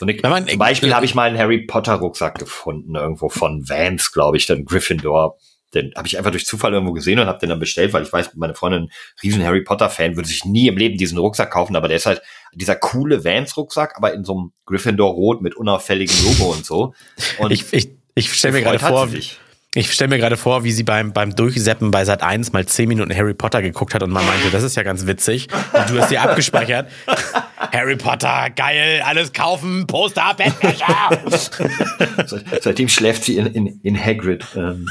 So 0.00 0.04
eine, 0.06 0.18
man- 0.28 0.48
zum 0.48 0.58
Beispiel 0.58 0.94
habe 0.94 1.04
ich 1.06 1.14
mal 1.14 1.28
einen 1.28 1.38
Harry 1.38 1.58
Potter 1.64 1.94
Rucksack 1.94 2.38
gefunden, 2.40 2.96
irgendwo 2.96 3.28
von 3.28 3.68
Vans, 3.68 4.10
glaube 4.12 4.36
ich, 4.36 4.46
dann 4.46 4.64
Gryffindor. 4.64 5.38
Den 5.74 5.92
habe 5.96 6.06
ich 6.08 6.18
einfach 6.18 6.32
durch 6.32 6.44
Zufall 6.44 6.72
irgendwo 6.74 6.92
gesehen 6.92 7.18
und 7.20 7.28
habe 7.28 7.38
den 7.38 7.48
dann 7.50 7.60
bestellt, 7.60 7.92
weil 7.92 8.02
ich 8.02 8.12
weiß, 8.12 8.32
meine 8.34 8.54
Freundin, 8.54 8.90
riesen 9.22 9.42
Harry 9.44 9.62
Potter 9.62 9.88
Fan, 9.88 10.16
würde 10.16 10.28
sich 10.28 10.44
nie 10.44 10.66
im 10.68 10.76
Leben 10.76 10.98
diesen 10.98 11.16
Rucksack 11.18 11.50
kaufen, 11.52 11.76
aber 11.76 11.86
der 11.88 11.96
ist 11.98 12.04
halt 12.06 12.20
dieser 12.52 12.74
coole 12.76 13.24
Vans 13.24 13.56
Rucksack, 13.56 13.94
aber 13.96 14.12
in 14.12 14.24
so 14.24 14.32
einem 14.36 14.52
Gryffindor 14.66 15.12
Rot 15.12 15.40
mit 15.40 15.54
unauffälligem 15.56 16.16
Logo 16.26 16.52
und 16.52 16.66
so. 16.66 16.94
Und 17.38 17.52
Ich, 17.52 17.72
ich, 17.72 17.90
ich 18.16 18.32
stelle 18.34 18.54
mir 18.54 18.62
gerade 18.62 18.80
vor, 18.80 19.06
sich. 19.08 19.38
Ich 19.74 19.90
stelle 19.92 20.10
mir 20.10 20.18
gerade 20.18 20.36
vor, 20.36 20.64
wie 20.64 20.72
sie 20.72 20.82
beim, 20.82 21.12
beim 21.12 21.34
Durchseppen 21.34 21.90
bei 21.90 22.04
Sat 22.04 22.22
1 22.22 22.52
mal 22.52 22.66
10 22.66 22.88
Minuten 22.88 23.14
Harry 23.14 23.32
Potter 23.32 23.62
geguckt 23.62 23.94
hat 23.94 24.02
und 24.02 24.10
man 24.10 24.24
meinte, 24.26 24.50
das 24.50 24.62
ist 24.62 24.76
ja 24.76 24.82
ganz 24.82 25.06
witzig. 25.06 25.48
Und 25.72 25.88
du 25.90 25.98
hast 26.00 26.10
sie 26.10 26.18
abgespeichert. 26.18 26.88
Harry 27.72 27.96
Potter, 27.96 28.50
geil, 28.54 29.02
alles 29.04 29.32
kaufen, 29.32 29.86
Poster, 29.86 30.34
Bettwäscher. 30.36 31.22
Seit- 32.26 32.62
Seitdem 32.62 32.88
schläft 32.88 33.24
sie 33.24 33.38
in, 33.38 33.46
in, 33.46 33.80
in 33.82 33.98
Hagrid 33.98 34.44
ähm, 34.56 34.88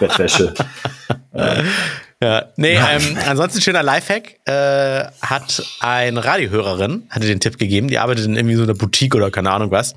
Bettwäsche. 0.00 0.54
Ja, 2.20 2.46
nee, 2.56 2.74
ähm, 2.74 3.16
ansonsten 3.28 3.60
schöner 3.60 3.84
Lifehack. 3.84 4.40
Äh, 4.44 5.04
hat 5.22 5.62
eine 5.78 6.24
Radiohörerin, 6.24 7.04
hatte 7.10 7.28
den 7.28 7.38
Tipp 7.38 7.58
gegeben, 7.58 7.86
die 7.86 7.98
arbeitet 7.98 8.26
in 8.26 8.34
irgendwie 8.34 8.56
so 8.56 8.64
einer 8.64 8.74
Boutique 8.74 9.14
oder 9.14 9.30
keine 9.30 9.52
Ahnung 9.52 9.70
was. 9.70 9.94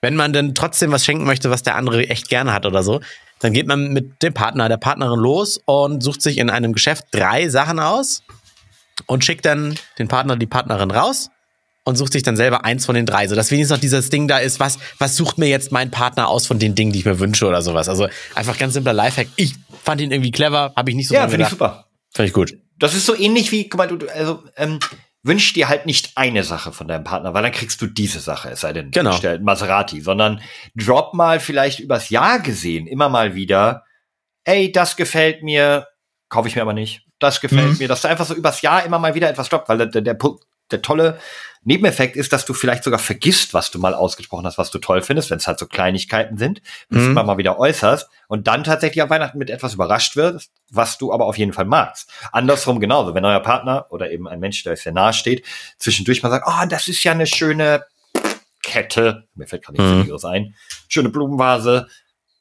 Wenn 0.00 0.16
man 0.16 0.32
denn 0.32 0.56
trotzdem 0.56 0.90
was 0.90 1.04
schenken 1.04 1.24
möchte, 1.24 1.50
was 1.50 1.62
der 1.62 1.76
andere 1.76 2.08
echt 2.08 2.28
gerne 2.28 2.52
hat 2.52 2.66
oder 2.66 2.82
so, 2.82 3.00
dann 3.42 3.52
geht 3.52 3.66
man 3.66 3.92
mit 3.92 4.22
dem 4.22 4.32
Partner, 4.32 4.68
der 4.68 4.76
Partnerin 4.76 5.18
los 5.18 5.60
und 5.64 6.02
sucht 6.02 6.22
sich 6.22 6.38
in 6.38 6.48
einem 6.48 6.72
Geschäft 6.72 7.06
drei 7.10 7.48
Sachen 7.48 7.80
aus 7.80 8.22
und 9.06 9.24
schickt 9.24 9.44
dann 9.44 9.74
den 9.98 10.06
Partner, 10.06 10.36
die 10.36 10.46
Partnerin 10.46 10.92
raus 10.92 11.28
und 11.84 11.96
sucht 11.96 12.12
sich 12.12 12.22
dann 12.22 12.36
selber 12.36 12.64
eins 12.64 12.86
von 12.86 12.94
den 12.94 13.04
drei, 13.04 13.26
so 13.26 13.34
dass 13.34 13.50
wenigstens 13.50 13.76
noch 13.76 13.80
dieses 13.80 14.10
Ding 14.10 14.28
da 14.28 14.38
ist, 14.38 14.60
was, 14.60 14.78
was 14.98 15.16
sucht 15.16 15.38
mir 15.38 15.48
jetzt 15.48 15.72
mein 15.72 15.90
Partner 15.90 16.28
aus 16.28 16.46
von 16.46 16.60
den 16.60 16.76
Dingen, 16.76 16.92
die 16.92 17.00
ich 17.00 17.04
mir 17.04 17.18
wünsche 17.18 17.46
oder 17.46 17.62
sowas. 17.62 17.88
Also 17.88 18.06
einfach 18.36 18.56
ganz 18.58 18.74
simpler 18.74 18.92
Lifehack. 18.92 19.26
Ich 19.34 19.54
fand 19.82 20.00
ihn 20.00 20.12
irgendwie 20.12 20.30
clever, 20.30 20.72
habe 20.76 20.90
ich 20.90 20.96
nicht 20.96 21.08
so 21.08 21.14
Ja, 21.14 21.26
finde 21.26 21.44
ich 21.44 21.50
super. 21.50 21.88
Finde 22.12 22.28
ich 22.28 22.32
gut. 22.32 22.56
Das 22.78 22.94
ist 22.94 23.06
so 23.06 23.16
ähnlich 23.16 23.50
wie, 23.50 23.68
guck 23.68 23.78
mal, 23.78 23.88
du 23.88 24.06
also 24.08 24.44
ähm, 24.56 24.78
wünsch 25.24 25.52
dir 25.52 25.68
halt 25.68 25.86
nicht 25.86 26.12
eine 26.16 26.42
Sache 26.44 26.72
von 26.72 26.88
deinem 26.88 27.04
Partner, 27.04 27.32
weil 27.34 27.42
dann 27.42 27.52
kriegst 27.52 27.80
du 27.80 27.86
diese 27.86 28.18
Sache, 28.20 28.50
es 28.50 28.60
sei 28.60 28.72
denn, 28.72 28.90
Genau. 28.90 29.10
du 29.10 29.14
bestellst 29.16 29.42
Maserati, 29.44 30.00
sondern 30.00 30.40
drop 30.74 31.14
mal 31.14 31.38
vielleicht 31.40 31.78
übers 31.80 32.10
Jahr 32.10 32.40
gesehen 32.40 32.86
immer 32.86 33.08
mal 33.08 33.34
wieder, 33.34 33.84
ey, 34.44 34.72
das 34.72 34.96
gefällt 34.96 35.42
mir, 35.42 35.86
kaufe 36.28 36.48
ich 36.48 36.56
mir 36.56 36.62
aber 36.62 36.72
nicht. 36.72 37.06
Das 37.20 37.40
gefällt 37.40 37.72
Mhm. 37.72 37.78
mir, 37.78 37.88
dass 37.88 38.02
du 38.02 38.08
einfach 38.08 38.26
so 38.26 38.34
übers 38.34 38.62
Jahr 38.62 38.84
immer 38.84 38.98
mal 38.98 39.14
wieder 39.14 39.28
etwas 39.30 39.48
droppt, 39.48 39.68
weil 39.68 39.78
der, 39.78 39.86
der, 39.86 40.02
der, 40.02 40.18
der 40.72 40.82
tolle 40.82 41.18
Nebeneffekt 41.64 42.16
ist, 42.16 42.32
dass 42.32 42.44
du 42.44 42.54
vielleicht 42.54 42.82
sogar 42.82 42.98
vergisst, 42.98 43.54
was 43.54 43.70
du 43.70 43.78
mal 43.78 43.94
ausgesprochen 43.94 44.44
hast, 44.46 44.58
was 44.58 44.72
du 44.72 44.78
toll 44.78 45.00
findest, 45.00 45.30
wenn 45.30 45.38
es 45.38 45.46
halt 45.46 45.60
so 45.60 45.66
Kleinigkeiten 45.66 46.36
sind, 46.36 46.60
bis 46.88 47.02
Mhm. 47.02 47.14
du 47.14 47.22
mal 47.22 47.38
wieder 47.38 47.56
äußerst 47.58 48.08
und 48.26 48.48
dann 48.48 48.64
tatsächlich 48.64 49.00
an 49.00 49.10
Weihnachten 49.10 49.38
mit 49.38 49.48
etwas 49.48 49.74
überrascht 49.74 50.16
wirst, 50.16 50.50
was 50.70 50.98
du 50.98 51.12
aber 51.12 51.26
auf 51.26 51.38
jeden 51.38 51.52
Fall 51.52 51.64
magst. 51.66 52.10
Andersrum 52.32 52.80
genauso, 52.80 53.14
wenn 53.14 53.24
euer 53.24 53.38
Partner 53.40 53.86
oder 53.90 54.10
eben 54.10 54.26
ein 54.26 54.40
Mensch, 54.40 54.64
der 54.64 54.72
euch 54.72 54.82
sehr 54.82 54.92
nahe 54.92 55.12
steht, 55.12 55.44
zwischendurch 55.78 56.24
mal 56.24 56.30
sagt, 56.30 56.46
oh, 56.48 56.66
das 56.68 56.88
ist 56.88 57.04
ja 57.04 57.12
eine 57.12 57.28
schöne 57.28 57.84
Kette, 58.64 59.28
mir 59.34 59.46
fällt 59.46 59.64
gerade 59.64 59.80
nichts 59.80 60.24
Mhm. 60.24 60.30
Ein, 60.30 60.54
schöne 60.88 61.10
Blumenvase 61.10 61.88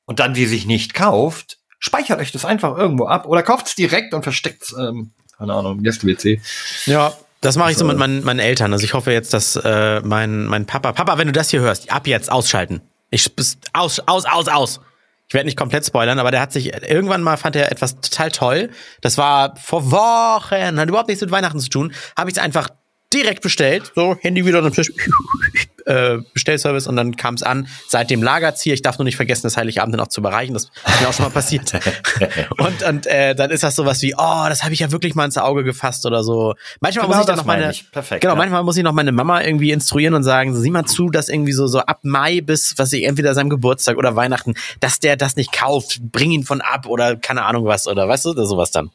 und 0.05 0.19
dann 0.19 0.33
die 0.33 0.45
sich 0.45 0.65
nicht 0.65 0.93
kauft, 0.95 1.59
speichert 1.79 2.19
euch 2.19 2.31
das 2.31 2.45
einfach 2.45 2.75
irgendwo 2.77 3.05
ab 3.05 3.27
oder 3.27 3.43
kauft 3.43 3.67
es 3.67 3.75
direkt 3.75 4.13
und 4.15 4.23
versteckt 4.23 4.63
es, 4.63 4.73
ähm, 4.73 5.11
keine 5.37 5.53
Ahnung, 5.53 5.77
im 5.77 5.83
Gäste-WC. 5.83 6.41
Ja, 6.85 7.13
das 7.41 7.57
mache 7.57 7.71
ich 7.71 7.77
so 7.77 7.85
mit 7.85 7.97
meinen, 7.97 8.23
meinen 8.23 8.39
Eltern. 8.39 8.71
Also 8.71 8.85
ich 8.85 8.93
hoffe 8.93 9.11
jetzt, 9.11 9.33
dass 9.33 9.55
äh, 9.55 10.01
mein, 10.01 10.45
mein 10.45 10.65
Papa, 10.67 10.93
Papa, 10.93 11.17
wenn 11.17 11.27
du 11.27 11.33
das 11.33 11.49
hier 11.49 11.61
hörst, 11.61 11.91
ab 11.91 12.07
jetzt 12.07 12.31
ausschalten. 12.31 12.81
Ich 13.09 13.35
bis, 13.35 13.57
aus, 13.73 13.99
aus, 13.99 14.25
aus, 14.25 14.47
aus. 14.47 14.79
Ich 15.27 15.33
werde 15.33 15.45
nicht 15.45 15.57
komplett 15.57 15.85
spoilern, 15.85 16.19
aber 16.19 16.31
der 16.31 16.41
hat 16.41 16.51
sich 16.51 16.73
irgendwann 16.73 17.23
mal 17.23 17.37
fand 17.37 17.55
er 17.55 17.71
etwas 17.71 17.99
total 17.99 18.31
toll. 18.31 18.69
Das 19.01 19.17
war 19.17 19.55
vor 19.55 19.89
Wochen, 19.91 20.79
hat 20.79 20.89
überhaupt 20.89 21.07
nichts 21.07 21.21
mit 21.21 21.31
Weihnachten 21.31 21.59
zu 21.59 21.69
tun. 21.69 21.93
Habe 22.17 22.29
ich 22.29 22.37
es 22.37 22.43
einfach 22.43 22.69
direkt 23.13 23.41
bestellt, 23.41 23.91
so 23.95 24.15
Handy 24.21 24.45
wieder 24.45 24.63
am 24.63 24.73
Tisch, 24.73 24.91
äh, 25.85 26.19
Bestellservice 26.33 26.87
und 26.87 26.95
dann 26.95 27.15
kam 27.15 27.35
es 27.35 27.43
an. 27.43 27.67
Seitdem 27.87 28.23
lagert's 28.23 28.61
hier. 28.61 28.73
Ich 28.73 28.81
darf 28.81 28.97
nur 28.97 29.05
nicht 29.05 29.15
vergessen, 29.15 29.43
das 29.43 29.57
Heiligabend 29.57 29.95
noch 29.95 30.07
zu 30.07 30.21
überreichen. 30.21 30.53
Das 30.53 30.63
ist 30.63 31.01
mir 31.01 31.09
auch 31.09 31.13
schon 31.13 31.25
mal 31.25 31.31
passiert. 31.31 31.73
und 32.57 32.83
und 32.83 33.07
äh, 33.07 33.35
dann 33.35 33.51
ist 33.51 33.63
das 33.63 33.75
sowas 33.75 34.01
wie, 34.01 34.13
oh, 34.15 34.45
das 34.47 34.63
habe 34.63 34.73
ich 34.73 34.79
ja 34.79 34.91
wirklich 34.91 35.15
mal 35.15 35.25
ins 35.25 35.37
Auge 35.37 35.63
gefasst 35.63 36.05
oder 36.05 36.23
so. 36.23 36.55
Manchmal 36.79 37.05
Genau 37.05 37.15
muss 37.15 37.23
ich 37.23 37.27
dann 37.27 37.37
noch 37.37 37.45
meine. 37.45 37.73
Perfekt, 37.91 38.21
genau, 38.21 38.33
ja. 38.33 38.37
manchmal 38.37 38.63
muss 38.63 38.77
ich 38.77 38.83
noch 38.83 38.93
meine 38.93 39.11
Mama 39.11 39.41
irgendwie 39.41 39.71
instruieren 39.71 40.13
und 40.13 40.23
sagen, 40.23 40.55
sieh 40.55 40.69
mal 40.69 40.85
zu, 40.85 41.09
dass 41.09 41.29
irgendwie 41.29 41.53
so 41.53 41.67
so 41.67 41.79
ab 41.79 41.99
Mai 42.03 42.41
bis 42.41 42.77
was 42.77 42.93
ich 42.93 43.03
entweder 43.03 43.33
seinem 43.33 43.49
Geburtstag 43.49 43.97
oder 43.97 44.15
Weihnachten, 44.15 44.55
dass 44.79 44.99
der 44.99 45.17
das 45.17 45.35
nicht 45.35 45.51
kauft, 45.51 45.99
bring 46.11 46.31
ihn 46.31 46.43
von 46.43 46.61
ab 46.61 46.85
oder 46.85 47.15
keine 47.15 47.43
Ahnung 47.43 47.65
was 47.65 47.87
oder 47.87 48.07
weißt 48.07 48.25
du, 48.25 48.29
oder 48.31 48.45
sowas 48.45 48.71
dann. 48.71 48.91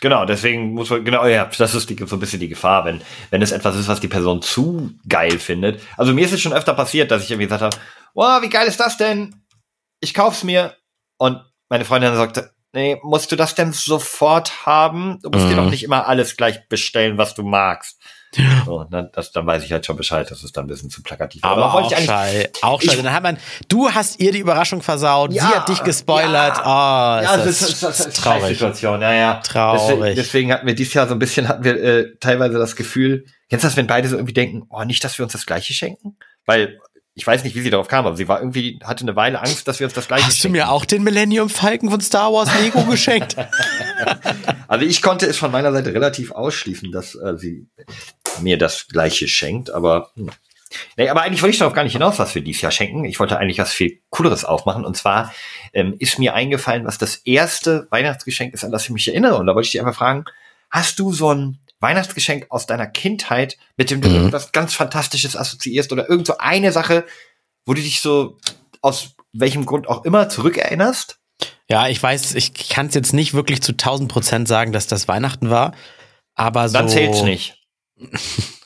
Genau, 0.00 0.24
deswegen 0.24 0.74
muss 0.74 0.90
man, 0.90 1.04
genau, 1.04 1.26
ja, 1.26 1.50
das 1.58 1.74
ist 1.74 1.90
die, 1.90 1.96
so 2.06 2.16
ein 2.16 2.20
bisschen 2.20 2.38
die 2.40 2.48
Gefahr, 2.48 2.84
wenn, 2.84 3.00
wenn 3.30 3.42
es 3.42 3.50
etwas 3.52 3.76
ist, 3.76 3.88
was 3.88 3.98
die 4.00 4.08
Person 4.08 4.42
zu 4.42 4.92
geil 5.08 5.38
findet. 5.38 5.80
Also 5.96 6.14
mir 6.14 6.24
ist 6.24 6.32
es 6.32 6.40
schon 6.40 6.52
öfter 6.52 6.74
passiert, 6.74 7.10
dass 7.10 7.24
ich 7.24 7.30
irgendwie 7.30 7.46
gesagt 7.48 7.62
habe, 7.62 7.76
wow, 8.14 8.40
wie 8.42 8.48
geil 8.48 8.68
ist 8.68 8.78
das 8.78 8.96
denn? 8.96 9.34
Ich 10.00 10.14
kauf's 10.14 10.44
mir. 10.44 10.76
Und 11.16 11.40
meine 11.68 11.84
Freundin 11.84 12.14
sagte, 12.14 12.52
nee, 12.72 12.96
musst 13.02 13.32
du 13.32 13.36
das 13.36 13.56
denn 13.56 13.72
sofort 13.72 14.66
haben? 14.66 15.18
Du 15.22 15.30
musst 15.30 15.46
dir 15.48 15.52
Mhm. 15.54 15.64
doch 15.64 15.70
nicht 15.70 15.82
immer 15.82 16.06
alles 16.06 16.36
gleich 16.36 16.68
bestellen, 16.68 17.18
was 17.18 17.34
du 17.34 17.42
magst. 17.42 18.00
So, 18.66 18.84
dann, 18.90 19.08
das, 19.14 19.32
dann 19.32 19.46
weiß 19.46 19.64
ich 19.64 19.72
halt 19.72 19.86
schon 19.86 19.96
Bescheid, 19.96 20.30
das 20.30 20.44
ist 20.44 20.54
dann 20.56 20.66
ein 20.66 20.68
bisschen 20.68 20.90
zu 20.90 21.02
plakativ. 21.02 21.42
Aber, 21.44 21.72
wollte 21.72 21.96
auch 21.96 22.00
schall, 22.02 22.50
auch. 22.60 22.82
Ich- 22.82 22.94
Dann 22.94 23.10
hat 23.12 23.22
man, 23.22 23.38
du 23.68 23.88
hast 23.90 24.20
ihr 24.20 24.32
die 24.32 24.38
Überraschung 24.40 24.82
versaut, 24.82 25.30
sie 25.32 25.38
Ja, 25.38 25.56
hat 25.56 25.68
dich 25.68 25.82
gespoilert. 25.82 26.58
ja. 26.58 26.62
oh, 26.62 27.22
Ja, 27.24 27.36
das 27.38 27.46
das, 27.46 27.62
ist, 27.70 27.82
das 27.82 28.00
ist 28.00 28.16
traurig. 28.18 28.48
Situation. 28.58 29.00
Ja, 29.00 29.12
ja. 29.14 29.34
Traurig. 29.36 29.80
Deswegen, 29.88 30.14
deswegen 30.16 30.52
hatten 30.52 30.66
wir 30.66 30.74
dieses 30.74 30.92
Jahr 30.92 31.08
so 31.08 31.14
ein 31.14 31.18
bisschen, 31.18 31.48
hatten 31.48 31.64
wir 31.64 31.82
äh, 31.82 32.16
teilweise 32.20 32.58
das 32.58 32.76
Gefühl, 32.76 33.24
du 33.48 33.64
das, 33.64 33.76
wenn 33.76 33.86
beide 33.86 34.08
so 34.08 34.16
irgendwie 34.16 34.34
denken, 34.34 34.66
oh, 34.68 34.84
nicht, 34.84 35.02
dass 35.04 35.16
wir 35.18 35.24
uns 35.24 35.32
das 35.32 35.46
Gleiche 35.46 35.72
schenken? 35.72 36.18
Weil, 36.44 36.78
ich 37.14 37.26
weiß 37.26 37.42
nicht, 37.44 37.56
wie 37.56 37.62
sie 37.62 37.70
darauf 37.70 37.88
kam, 37.88 38.06
aber 38.06 38.16
sie 38.16 38.28
war 38.28 38.40
irgendwie, 38.40 38.78
hatte 38.84 39.04
eine 39.04 39.16
Weile 39.16 39.40
Angst, 39.40 39.66
dass 39.66 39.80
wir 39.80 39.86
uns 39.86 39.94
das 39.94 40.06
Gleiche 40.06 40.26
Hast 40.26 40.36
du 40.36 40.42
schenken. 40.42 40.58
mir 40.58 40.70
auch 40.70 40.84
den 40.84 41.02
Millennium 41.02 41.48
Falcon 41.48 41.90
von 41.90 42.00
Star 42.02 42.30
Wars 42.32 42.50
Lego 42.60 42.82
geschenkt? 42.84 43.36
Also 44.68 44.84
ich 44.86 45.02
konnte 45.02 45.26
es 45.26 45.36
von 45.38 45.50
meiner 45.50 45.72
Seite 45.72 45.92
relativ 45.92 46.30
ausschließen, 46.30 46.92
dass 46.92 47.14
äh, 47.16 47.36
sie 47.36 47.66
mir 48.40 48.58
das 48.58 48.86
Gleiche 48.86 49.26
schenkt, 49.26 49.70
aber 49.70 50.10
hm. 50.14 50.30
Nee, 50.98 51.08
aber 51.08 51.22
eigentlich 51.22 51.40
wollte 51.40 51.52
ich 51.54 51.58
darauf 51.58 51.72
gar 51.72 51.82
nicht 51.84 51.94
hinaus, 51.94 52.18
was 52.18 52.34
wir 52.34 52.42
dieses 52.42 52.60
Jahr 52.60 52.70
schenken. 52.70 53.06
Ich 53.06 53.18
wollte 53.18 53.38
eigentlich 53.38 53.58
was 53.58 53.72
viel 53.72 54.00
Cooleres 54.10 54.44
aufmachen. 54.44 54.84
Und 54.84 54.98
zwar 54.98 55.32
ähm, 55.72 55.94
ist 55.98 56.18
mir 56.18 56.34
eingefallen, 56.34 56.84
was 56.84 56.98
das 56.98 57.16
erste 57.16 57.86
Weihnachtsgeschenk 57.90 58.52
ist, 58.52 58.64
an 58.64 58.70
das 58.70 58.84
ich 58.84 58.90
mich 58.90 59.08
erinnere. 59.08 59.36
Und 59.38 59.46
da 59.46 59.54
wollte 59.54 59.64
ich 59.64 59.72
dich 59.72 59.80
einfach 59.80 59.96
fragen, 59.96 60.26
hast 60.70 60.98
du 60.98 61.10
so 61.10 61.32
ein 61.32 61.58
Weihnachtsgeschenk 61.80 62.48
aus 62.50 62.66
deiner 62.66 62.86
Kindheit, 62.86 63.56
mit 63.78 63.90
dem 63.90 64.02
du 64.02 64.10
Mhm. 64.10 64.16
irgendwas 64.16 64.52
ganz 64.52 64.74
Fantastisches 64.74 65.36
assoziierst 65.36 65.90
oder 65.90 66.10
irgend 66.10 66.26
so 66.26 66.36
eine 66.36 66.70
Sache, 66.70 67.06
wo 67.64 67.72
du 67.72 67.80
dich 67.80 68.02
so 68.02 68.36
aus 68.82 69.14
welchem 69.32 69.64
Grund 69.64 69.88
auch 69.88 70.04
immer 70.04 70.28
zurückerinnerst? 70.28 71.18
Ja, 71.68 71.88
ich 71.88 72.02
weiß, 72.02 72.34
ich 72.34 72.54
kann 72.70 72.86
es 72.86 72.94
jetzt 72.94 73.12
nicht 73.12 73.34
wirklich 73.34 73.62
zu 73.62 73.72
1000 73.72 74.10
Prozent 74.10 74.48
sagen, 74.48 74.72
dass 74.72 74.86
das 74.86 75.06
Weihnachten 75.06 75.50
war. 75.50 75.74
Aber 76.34 76.68
so. 76.68 76.78
Dann 76.78 76.88
zählt's 76.88 77.22
nicht. 77.22 77.56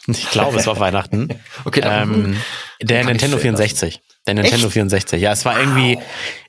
Ich 0.08 0.30
glaube, 0.30 0.58
es 0.58 0.66
war 0.66 0.80
Weihnachten. 0.80 1.28
Okay, 1.64 1.80
dann, 1.80 2.12
ähm, 2.12 2.36
der 2.82 3.04
Nintendo 3.04 3.36
zählen 3.36 3.56
64. 3.56 4.00
Der 4.26 4.34
Nintendo 4.34 4.66
Echt? 4.66 4.72
64. 4.74 5.20
Ja, 5.20 5.32
es 5.32 5.44
war 5.44 5.58
irgendwie, 5.58 5.98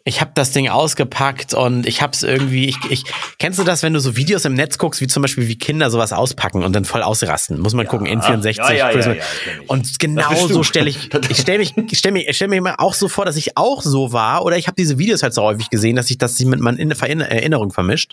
ich 0.03 0.21
habe 0.21 0.29
das 0.35 0.51
Ding 0.51 0.69
ausgepackt 0.69 1.55
und 1.55 1.87
ich 1.87 2.03
habe 2.03 2.13
es 2.13 2.21
irgendwie, 2.21 2.65
ich, 2.67 2.77
ich, 2.91 3.03
kennst 3.39 3.57
du 3.57 3.63
das, 3.63 3.81
wenn 3.81 3.93
du 3.93 3.99
so 3.99 4.15
Videos 4.15 4.45
im 4.45 4.53
Netz 4.53 4.77
guckst, 4.77 5.01
wie 5.01 5.07
zum 5.07 5.23
Beispiel 5.23 5.47
wie 5.47 5.57
Kinder 5.57 5.89
sowas 5.89 6.13
auspacken 6.13 6.63
und 6.63 6.73
dann 6.73 6.85
voll 6.85 7.01
ausrasten? 7.01 7.59
Muss 7.59 7.73
man 7.73 7.87
gucken, 7.87 8.07
N64, 8.07 8.57
Ja, 8.59 8.71
ja, 8.73 8.91
ja, 8.91 9.13
ja. 9.13 9.23
Und 9.65 9.97
genau 9.97 10.47
so 10.47 10.61
stelle 10.61 10.87
ich, 10.87 11.09
ich 11.29 11.37
stelle 11.39 11.57
mich, 11.57 11.73
ich 11.75 11.97
stelle 11.97 12.13
mich, 12.13 12.27
ich 12.27 12.35
stell 12.35 12.47
mir 12.47 12.57
immer 12.57 12.79
auch 12.79 12.93
so 12.93 13.07
vor, 13.07 13.25
dass 13.25 13.37
ich 13.37 13.57
auch 13.57 13.81
so 13.81 14.13
war 14.13 14.45
oder 14.45 14.55
ich 14.55 14.67
habe 14.67 14.75
diese 14.75 14.99
Videos 14.99 15.23
halt 15.23 15.33
so 15.33 15.41
häufig 15.41 15.71
gesehen, 15.71 15.95
dass 15.95 16.11
ich 16.11 16.19
das 16.19 16.39
mit 16.41 16.59
meiner 16.59 16.77
Erinner- 16.79 17.27
Erinnerung 17.27 17.71
vermischt. 17.71 18.11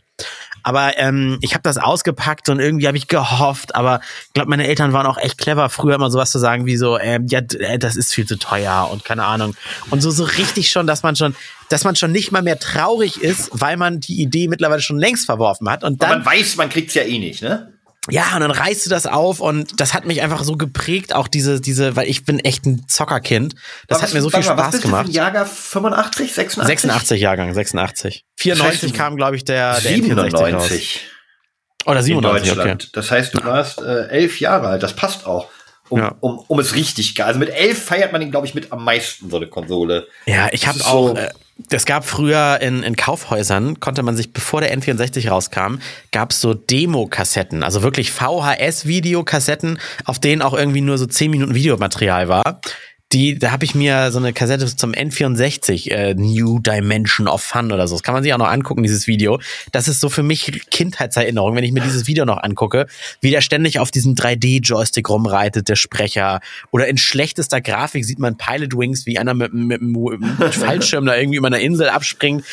Aber 0.63 0.99
ähm, 0.99 1.39
ich 1.41 1.53
habe 1.55 1.63
das 1.63 1.79
ausgepackt 1.79 2.49
und 2.49 2.61
irgendwie 2.61 2.87
habe 2.87 2.97
ich 2.97 3.09
gehofft, 3.09 3.75
aber 3.75 4.01
ich 4.27 4.33
glaube, 4.35 4.51
meine 4.51 4.67
Eltern 4.67 4.93
waren 4.93 5.07
auch 5.07 5.19
echt 5.19 5.39
clever, 5.39 5.69
früher 5.71 5.95
immer 5.95 6.11
sowas 6.11 6.31
zu 6.31 6.39
sagen 6.39 6.67
wie 6.67 6.77
so, 6.77 6.99
ähm, 6.99 7.27
ja, 7.29 7.41
äh, 7.59 7.79
das 7.79 7.97
ist 7.97 8.13
viel 8.15 8.27
zu 8.27 8.39
teuer 8.39 8.89
und 8.93 9.05
keine 9.05 9.25
Ahnung. 9.25 9.50
Und 9.91 10.01
so, 10.01 10.11
so 10.11 10.25
richtig 10.25 10.71
schon, 10.71 10.87
dass 10.87 11.03
man 11.03 11.17
schon, 11.17 11.35
dass 11.69 11.85
man 11.85 11.97
schon 11.97 12.13
nicht 12.13 12.33
mal 12.33 12.43
mehr 12.43 12.59
traurig 12.59 13.21
ist, 13.21 13.51
weil 13.53 13.77
man 13.77 14.01
die 14.01 14.21
Idee 14.21 14.49
mittlerweile 14.49 14.83
schon 14.83 14.99
längst 14.99 15.27
verworfen 15.27 15.69
hat. 15.71 15.85
Und 15.85 16.03
dann 16.03 16.11
man 16.11 16.27
weiß, 16.27 16.57
man 16.57 16.69
kriegt's 16.69 16.95
ja 16.95 17.03
eh 17.03 17.19
nicht, 17.19 17.43
ne? 17.43 17.73
ja, 18.09 18.35
und 18.35 18.41
dann 18.41 18.51
reißt 18.51 18.87
du 18.87 18.91
das 18.91 19.07
auf 19.07 19.41
und 19.41 19.79
das 19.79 19.93
hat 19.95 20.07
mich 20.07 20.23
einfach 20.23 20.43
so 20.43 20.57
geprägt, 20.57 21.15
auch 21.15 21.29
diese, 21.29 21.61
diese, 21.61 21.95
weil 21.97 22.09
ich 22.09 22.25
bin 22.25 22.39
echt 22.41 22.65
ein 22.67 22.87
Zockerkind. 22.89 23.55
Das 23.89 23.99
Aber 23.99 24.07
hat 24.09 24.15
mir 24.15 24.23
so 24.23 24.33
was- 24.33 24.41
viel 24.41 24.49
warte 24.49 24.57
mal, 24.57 24.57
was 24.57 24.63
Spaß 24.65 24.71
bist 24.73 24.85
du 24.85 24.89
für 24.89 24.97
gemacht. 24.97 25.15
Jahrgang 25.15 25.47
85, 25.47 26.33
86? 26.33 26.67
86 26.67 27.21
Jahrgang, 27.21 27.53
86. 27.55 28.25
94 28.39 28.83
heißt, 28.83 28.95
kam, 28.95 29.17
glaube 29.17 29.37
ich, 29.37 29.45
der, 29.45 29.79
der 29.81 29.93
N64 29.99 30.55
raus. 30.55 30.69
97 30.69 31.01
Oder 31.87 31.99
in 32.01 32.05
97, 32.05 32.51
okay. 32.51 32.57
Deutschland. 32.57 32.97
Das 32.97 33.11
heißt, 33.11 33.35
du 33.35 33.45
warst 33.45 33.81
äh, 33.83 34.09
elf 34.09 34.41
Jahre 34.41 34.69
alt. 34.69 34.83
Das 34.83 34.95
passt 34.95 35.27
auch. 35.27 35.49
Um, 35.91 35.99
Ja. 35.99 36.15
um, 36.21 36.39
um 36.47 36.59
es 36.59 36.75
richtig 36.75 37.15
geil. 37.15 37.27
Also 37.27 37.39
mit 37.39 37.51
elf 37.51 37.85
feiert 37.85 38.13
man 38.13 38.21
den, 38.21 38.31
glaube 38.31 38.47
ich, 38.47 38.55
mit 38.55 38.73
am 38.73 38.85
meisten 38.85 39.29
so 39.29 39.37
eine 39.37 39.47
Konsole. 39.49 40.07
Ja, 40.27 40.49
ich 40.53 40.63
Das 40.63 40.69
habe 40.71 40.85
auch, 40.87 41.09
so- 41.09 41.15
äh, 41.17 41.29
es 41.71 41.85
gab 41.85 42.07
früher 42.07 42.59
in, 42.63 42.83
in 42.83 42.97
Kaufhäusern, 42.97 43.81
konnte 43.81 44.03
man 44.03 44.17
sich, 44.17 44.33
bevor 44.33 44.63
der 44.63 44.75
N64 44.75 45.29
rauskam, 45.29 45.75
gab 46.11 46.31
es 46.31 46.41
so 46.41 46.55
Demo-Kassetten, 46.55 47.63
also 47.63 47.83
wirklich 47.83 48.11
VHS-Videokassetten, 48.13 49.79
auf 50.05 50.19
denen 50.19 50.43
auch 50.43 50.55
irgendwie 50.55 50.81
nur 50.81 50.97
so 50.99 51.07
10 51.07 51.31
Minuten 51.31 51.55
Videomaterial 51.55 52.29
war. 52.29 52.61
Die, 53.13 53.37
da 53.37 53.51
habe 53.51 53.65
ich 53.65 53.75
mir 53.75 54.13
so 54.13 54.19
eine 54.21 54.33
Kassette 54.33 54.65
zum 54.77 54.93
N64, 54.93 55.91
äh, 55.91 56.15
New 56.15 56.61
Dimension 56.61 57.27
of 57.27 57.43
Fun 57.43 57.73
oder 57.73 57.89
so. 57.89 57.97
Das 57.97 58.05
kann 58.05 58.15
man 58.15 58.23
sich 58.23 58.33
auch 58.33 58.39
noch 58.39 58.47
angucken, 58.47 58.85
dieses 58.85 59.09
Video. 59.09 59.41
Das 59.73 59.89
ist 59.89 60.01
so 60.01 60.09
für 60.09 60.23
mich 60.23 60.71
Kindheitserinnerung, 60.71 61.57
wenn 61.57 61.65
ich 61.65 61.73
mir 61.73 61.81
dieses 61.81 62.07
Video 62.07 62.25
noch 62.25 62.41
angucke, 62.41 62.87
wie 63.21 63.33
der 63.33 63.41
ständig 63.41 63.81
auf 63.81 63.91
diesem 63.91 64.15
3D-Joystick 64.15 65.09
rumreitet, 65.09 65.69
der 65.69 65.75
Sprecher. 65.75 66.41
Oder 66.71 66.87
in 66.87 66.99
schlechtester 66.99 67.61
Grafik 67.61 68.05
sieht 68.05 68.21
man 68.21 68.37
Pilot 68.37 68.79
Wings, 68.79 69.07
wie 69.07 69.19
einer 69.19 69.35
mit, 69.35 69.53
mit, 69.53 69.83
mit 69.83 70.03
einem 70.03 70.53
Fallschirm 70.53 71.05
da 71.05 71.17
irgendwie 71.17 71.39
über 71.39 71.49
einer 71.49 71.61
Insel 71.61 71.89
abspringt. 71.89 72.45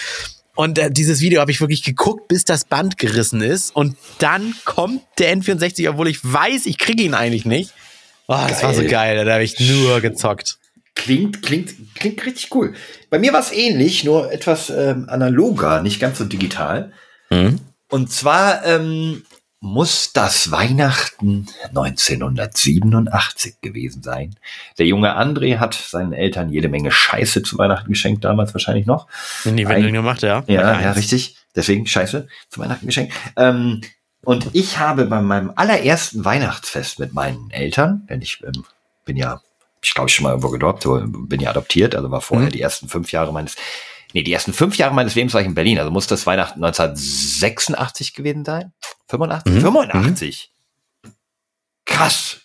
Und 0.56 0.80
äh, 0.80 0.89
dieses 0.89 1.22
Video 1.22 1.39
habe 1.39 1.52
ich 1.52 1.62
wirklich 1.62 1.84
geguckt, 1.84 2.28
bis 2.30 2.43
das 2.43 2.65
Band 2.65 2.98
gerissen 2.98 3.41
ist. 3.41 3.76
Und 3.76 3.96
dann 4.17 4.56
kommt 4.65 5.04
der 5.20 5.38
N64, 5.38 5.88
obwohl 5.88 6.08
ich 6.08 6.17
weiß, 6.24 6.65
ich 6.65 6.80
kriege 6.80 7.04
ihn 7.04 7.13
eigentlich 7.13 7.46
nicht. 7.46 7.74
Oh, 8.28 8.46
das 8.48 8.62
war 8.63 8.74
so 8.74 8.84
Geil. 8.84 9.24
da 9.24 9.34
habe 9.34 9.44
ich 9.44 9.60
nur 9.60 10.02
gezockt. 10.02 10.58
Klingt, 10.96 11.44
klingt, 11.44 11.74
klingt 11.96 12.26
richtig 12.26 12.54
cool. 12.54 12.74
Bei 13.10 13.20
mir 13.20 13.32
war 13.32 13.40
es 13.40 13.52
ähnlich, 13.52 14.04
nur 14.04 14.32
etwas 14.32 14.70
ähm, 14.70 15.08
analoger, 15.10 15.82
nicht 15.82 16.00
ganz 16.00 16.18
so 16.18 16.26
digital. 16.26 16.92
Mhm. 17.30 17.60
Und 17.90 18.12
zwar 18.12 18.66
ähm, 18.66 19.24
muss 19.60 20.12
das 20.13 20.52
Weihnachten 20.52 21.48
1987 21.70 23.62
gewesen 23.62 24.04
sein. 24.04 24.36
Der 24.78 24.86
junge 24.86 25.18
André 25.18 25.58
hat 25.58 25.74
seinen 25.74 26.13
Eltern 26.13 26.50
jede 26.50 26.70
Menge 26.70 26.92
Scheiße 26.92 27.42
zu 27.44 27.58
Weihnachten 27.58 27.90
geschenkt, 27.90 28.24
damals 28.24 28.54
wahrscheinlich 28.54 28.86
noch. 28.86 29.08
In 29.46 29.58
die 29.58 29.68
Windeln 29.68 29.94
gemacht, 29.94 30.22
ja. 30.22 30.44
Ja, 30.48 30.80
ja, 30.80 30.92
richtig. 30.92 31.38
Deswegen 31.56 31.88
Scheiße 31.88 32.28
zu 32.50 32.60
Weihnachten 32.60 32.86
geschenkt. 32.86 33.13
Ähm, 33.36 33.82
und 34.23 34.49
ich 34.53 34.77
habe 34.80 35.06
bei 35.06 35.21
meinem 35.21 35.51
allerersten 35.56 36.25
Weihnachtsfest 36.25 36.99
mit 36.99 37.13
meinen 37.13 37.49
Eltern, 37.51 38.06
denn 38.10 38.21
ich 38.21 38.43
ähm, 38.43 38.63
bin 39.06 39.15
ja, 39.17 39.41
ich 39.82 39.93
glaube, 39.93 40.10
ich 40.10 40.15
schon 40.15 40.23
mal 40.23 40.32
irgendwo 40.32 40.49
gedroppt, 40.49 40.84
so, 40.84 41.01
bin 41.06 41.39
ja 41.39 41.49
adoptiert, 41.51 41.95
also 41.95 42.12
war 42.12 42.21
vorher 42.21 42.47
Mhm. 42.47 42.51
die 42.51 42.62
ersten 42.62 42.89
fünf 42.89 43.12
Jahre 43.12 43.32
meines, 43.32 43.56
nee, 44.13 44.23
die 44.23 44.34
ersten 44.34 44.53
fünf 44.53 44.77
Jahre 44.77 44.93
meines 44.93 45.15
Lebens 45.15 45.34
war 45.34 45.41
ich 45.41 45.47
in 45.47 45.56
Berlin, 45.56 45.80
also 45.80 45.91
muss 45.91 46.08
das 46.08 46.25
Weihnachten 46.25 46.63
1986 46.63 48.13
gewesen 48.13 48.43
sein? 48.43 48.73
85? 49.10 49.53
Mhm. 49.53 49.62
85. 49.62 50.51
Krass. 51.86 52.41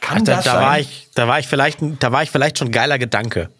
Kann 0.00 0.24
Da, 0.24 0.36
das 0.36 0.44
da 0.44 0.52
sein? 0.54 0.62
war 0.62 0.78
ich, 0.80 1.08
da 1.14 1.28
war 1.28 1.38
ich 1.38 1.46
vielleicht, 1.46 1.78
da 2.00 2.12
war 2.12 2.22
ich 2.22 2.30
vielleicht 2.30 2.58
schon 2.58 2.70
geiler 2.70 2.98
Gedanke. 2.98 3.50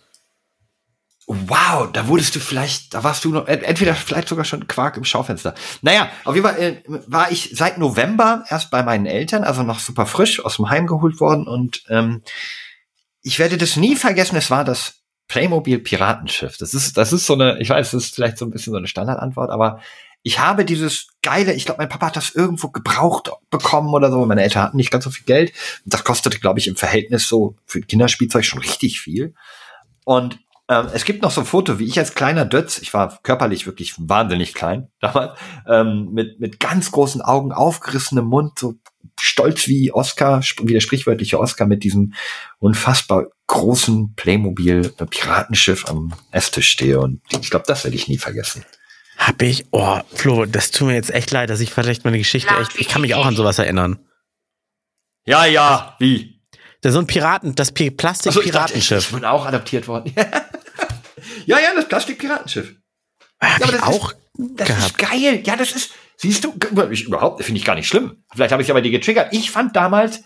Wow, 1.26 1.90
da 1.90 2.06
wurdest 2.06 2.34
du 2.36 2.40
vielleicht, 2.40 2.92
da 2.92 3.02
warst 3.02 3.24
du 3.24 3.30
noch, 3.30 3.46
ent- 3.46 3.62
entweder 3.62 3.94
vielleicht 3.94 4.28
sogar 4.28 4.44
schon 4.44 4.66
Quark 4.68 4.96
im 4.98 5.04
Schaufenster. 5.04 5.54
Naja, 5.80 6.10
auf 6.24 6.34
jeden 6.34 6.46
Fall 6.46 6.60
äh, 6.60 6.82
war 7.06 7.32
ich 7.32 7.50
seit 7.54 7.78
November 7.78 8.44
erst 8.48 8.70
bei 8.70 8.82
meinen 8.82 9.06
Eltern, 9.06 9.42
also 9.42 9.62
noch 9.62 9.78
super 9.78 10.04
frisch 10.04 10.44
aus 10.44 10.56
dem 10.56 10.68
Heim 10.68 10.86
geholt 10.86 11.20
worden 11.20 11.46
und 11.46 11.82
ähm, 11.88 12.22
ich 13.22 13.38
werde 13.38 13.56
das 13.56 13.76
nie 13.76 13.96
vergessen, 13.96 14.36
es 14.36 14.50
war 14.50 14.64
das 14.64 15.00
Playmobil 15.28 15.78
Piratenschiff. 15.78 16.58
Das 16.58 16.74
ist, 16.74 16.98
das 16.98 17.14
ist 17.14 17.24
so 17.24 17.32
eine, 17.32 17.58
ich 17.58 17.70
weiß, 17.70 17.92
das 17.92 18.04
ist 18.04 18.14
vielleicht 18.14 18.36
so 18.36 18.44
ein 18.44 18.50
bisschen 18.50 18.72
so 18.72 18.76
eine 18.76 18.86
Standardantwort, 18.86 19.48
aber 19.50 19.80
ich 20.22 20.38
habe 20.38 20.66
dieses 20.66 21.08
geile, 21.22 21.54
ich 21.54 21.64
glaube, 21.64 21.78
mein 21.80 21.88
Papa 21.88 22.06
hat 22.06 22.16
das 22.16 22.34
irgendwo 22.34 22.68
gebraucht 22.68 23.30
bekommen 23.50 23.92
oder 23.92 24.10
so. 24.10 24.24
Meine 24.24 24.42
Eltern 24.42 24.62
hatten 24.62 24.76
nicht 24.78 24.90
ganz 24.90 25.04
so 25.04 25.10
viel 25.10 25.26
Geld. 25.26 25.52
Das 25.84 26.02
kostete, 26.02 26.38
glaube 26.38 26.58
ich, 26.58 26.66
im 26.66 26.76
Verhältnis 26.76 27.28
so 27.28 27.56
für 27.66 27.80
Kinderspielzeug 27.82 28.44
schon 28.44 28.60
richtig 28.60 29.00
viel. 29.00 29.34
Und 30.04 30.38
ähm, 30.68 30.88
es 30.94 31.04
gibt 31.04 31.22
noch 31.22 31.30
so 31.30 31.40
ein 31.42 31.46
Foto, 31.46 31.78
wie 31.78 31.84
ich 31.84 31.98
als 31.98 32.14
kleiner 32.14 32.44
Dötz, 32.44 32.78
ich 32.78 32.94
war 32.94 33.18
körperlich 33.22 33.66
wirklich 33.66 33.94
wahnsinnig 33.98 34.54
klein 34.54 34.88
damals, 35.00 35.38
ähm, 35.68 36.10
mit, 36.12 36.40
mit 36.40 36.60
ganz 36.60 36.90
großen 36.90 37.20
Augen, 37.22 37.52
aufgerissenem 37.52 38.24
Mund, 38.26 38.58
so 38.58 38.74
stolz 39.20 39.68
wie 39.68 39.92
Oscar, 39.92 40.40
wie 40.62 40.72
der 40.72 40.80
sprichwörtliche 40.80 41.38
Oscar 41.38 41.66
mit 41.66 41.84
diesem 41.84 42.14
unfassbar 42.58 43.26
großen 43.46 44.14
Playmobil 44.14 44.88
Piratenschiff 45.10 45.86
am 45.88 46.14
Esstisch 46.30 46.70
stehe. 46.70 46.98
Und 46.98 47.20
ich 47.30 47.50
glaube, 47.50 47.66
das 47.68 47.84
werde 47.84 47.96
ich 47.96 48.08
nie 48.08 48.18
vergessen. 48.18 48.64
Hab 49.18 49.40
ich, 49.42 49.66
oh, 49.70 50.00
Flo, 50.14 50.44
das 50.46 50.70
tut 50.70 50.88
mir 50.88 50.94
jetzt 50.94 51.10
echt 51.12 51.30
leid, 51.30 51.50
dass 51.50 51.60
ich 51.60 51.72
vielleicht 51.72 52.04
meine 52.04 52.18
Geschichte 52.18 52.52
echt, 52.56 52.80
ich 52.80 52.88
kann 52.88 53.02
mich 53.02 53.14
auch 53.14 53.26
an 53.26 53.36
sowas 53.36 53.58
erinnern. 53.58 53.98
Ja, 55.26 55.44
ja, 55.44 55.94
wie? 55.98 56.40
Da 56.80 56.90
so 56.90 56.98
ein 56.98 57.06
Piraten, 57.06 57.54
das 57.54 57.70
Pi- 57.72 57.84
Achso, 57.88 57.92
ich 57.92 57.96
dachte, 57.96 57.96
Plastik-Piratenschiff. 57.96 59.06
Ich 59.06 59.14
bin 59.14 59.24
auch 59.24 59.46
adaptiert 59.46 59.86
worden. 59.88 60.12
ja, 61.46 61.58
ja, 61.58 61.74
das 61.74 61.88
Plastik-Piratenschiff. 61.88 62.74
Hab 63.40 63.60
Ja, 63.60 63.66
aber 63.66 63.72
das 63.72 63.82
ist- 63.82 63.86
auch 63.88 64.12
Das 64.38 64.68
gehabt. 64.68 64.82
ist 64.86 64.98
geil. 64.98 65.42
Ja, 65.44 65.56
das 65.56 65.72
ist, 65.72 65.90
siehst 66.16 66.44
du, 66.44 66.54
ich, 66.90 67.06
überhaupt, 67.06 67.42
finde 67.44 67.58
ich 67.58 67.64
gar 67.64 67.74
nicht 67.76 67.88
schlimm. 67.88 68.24
Vielleicht 68.32 68.52
habe 68.52 68.62
ich 68.62 68.70
aber 68.70 68.80
die 68.82 68.90
getriggert. 68.90 69.28
Ich 69.32 69.50
fand 69.50 69.76
damals, 69.76 70.22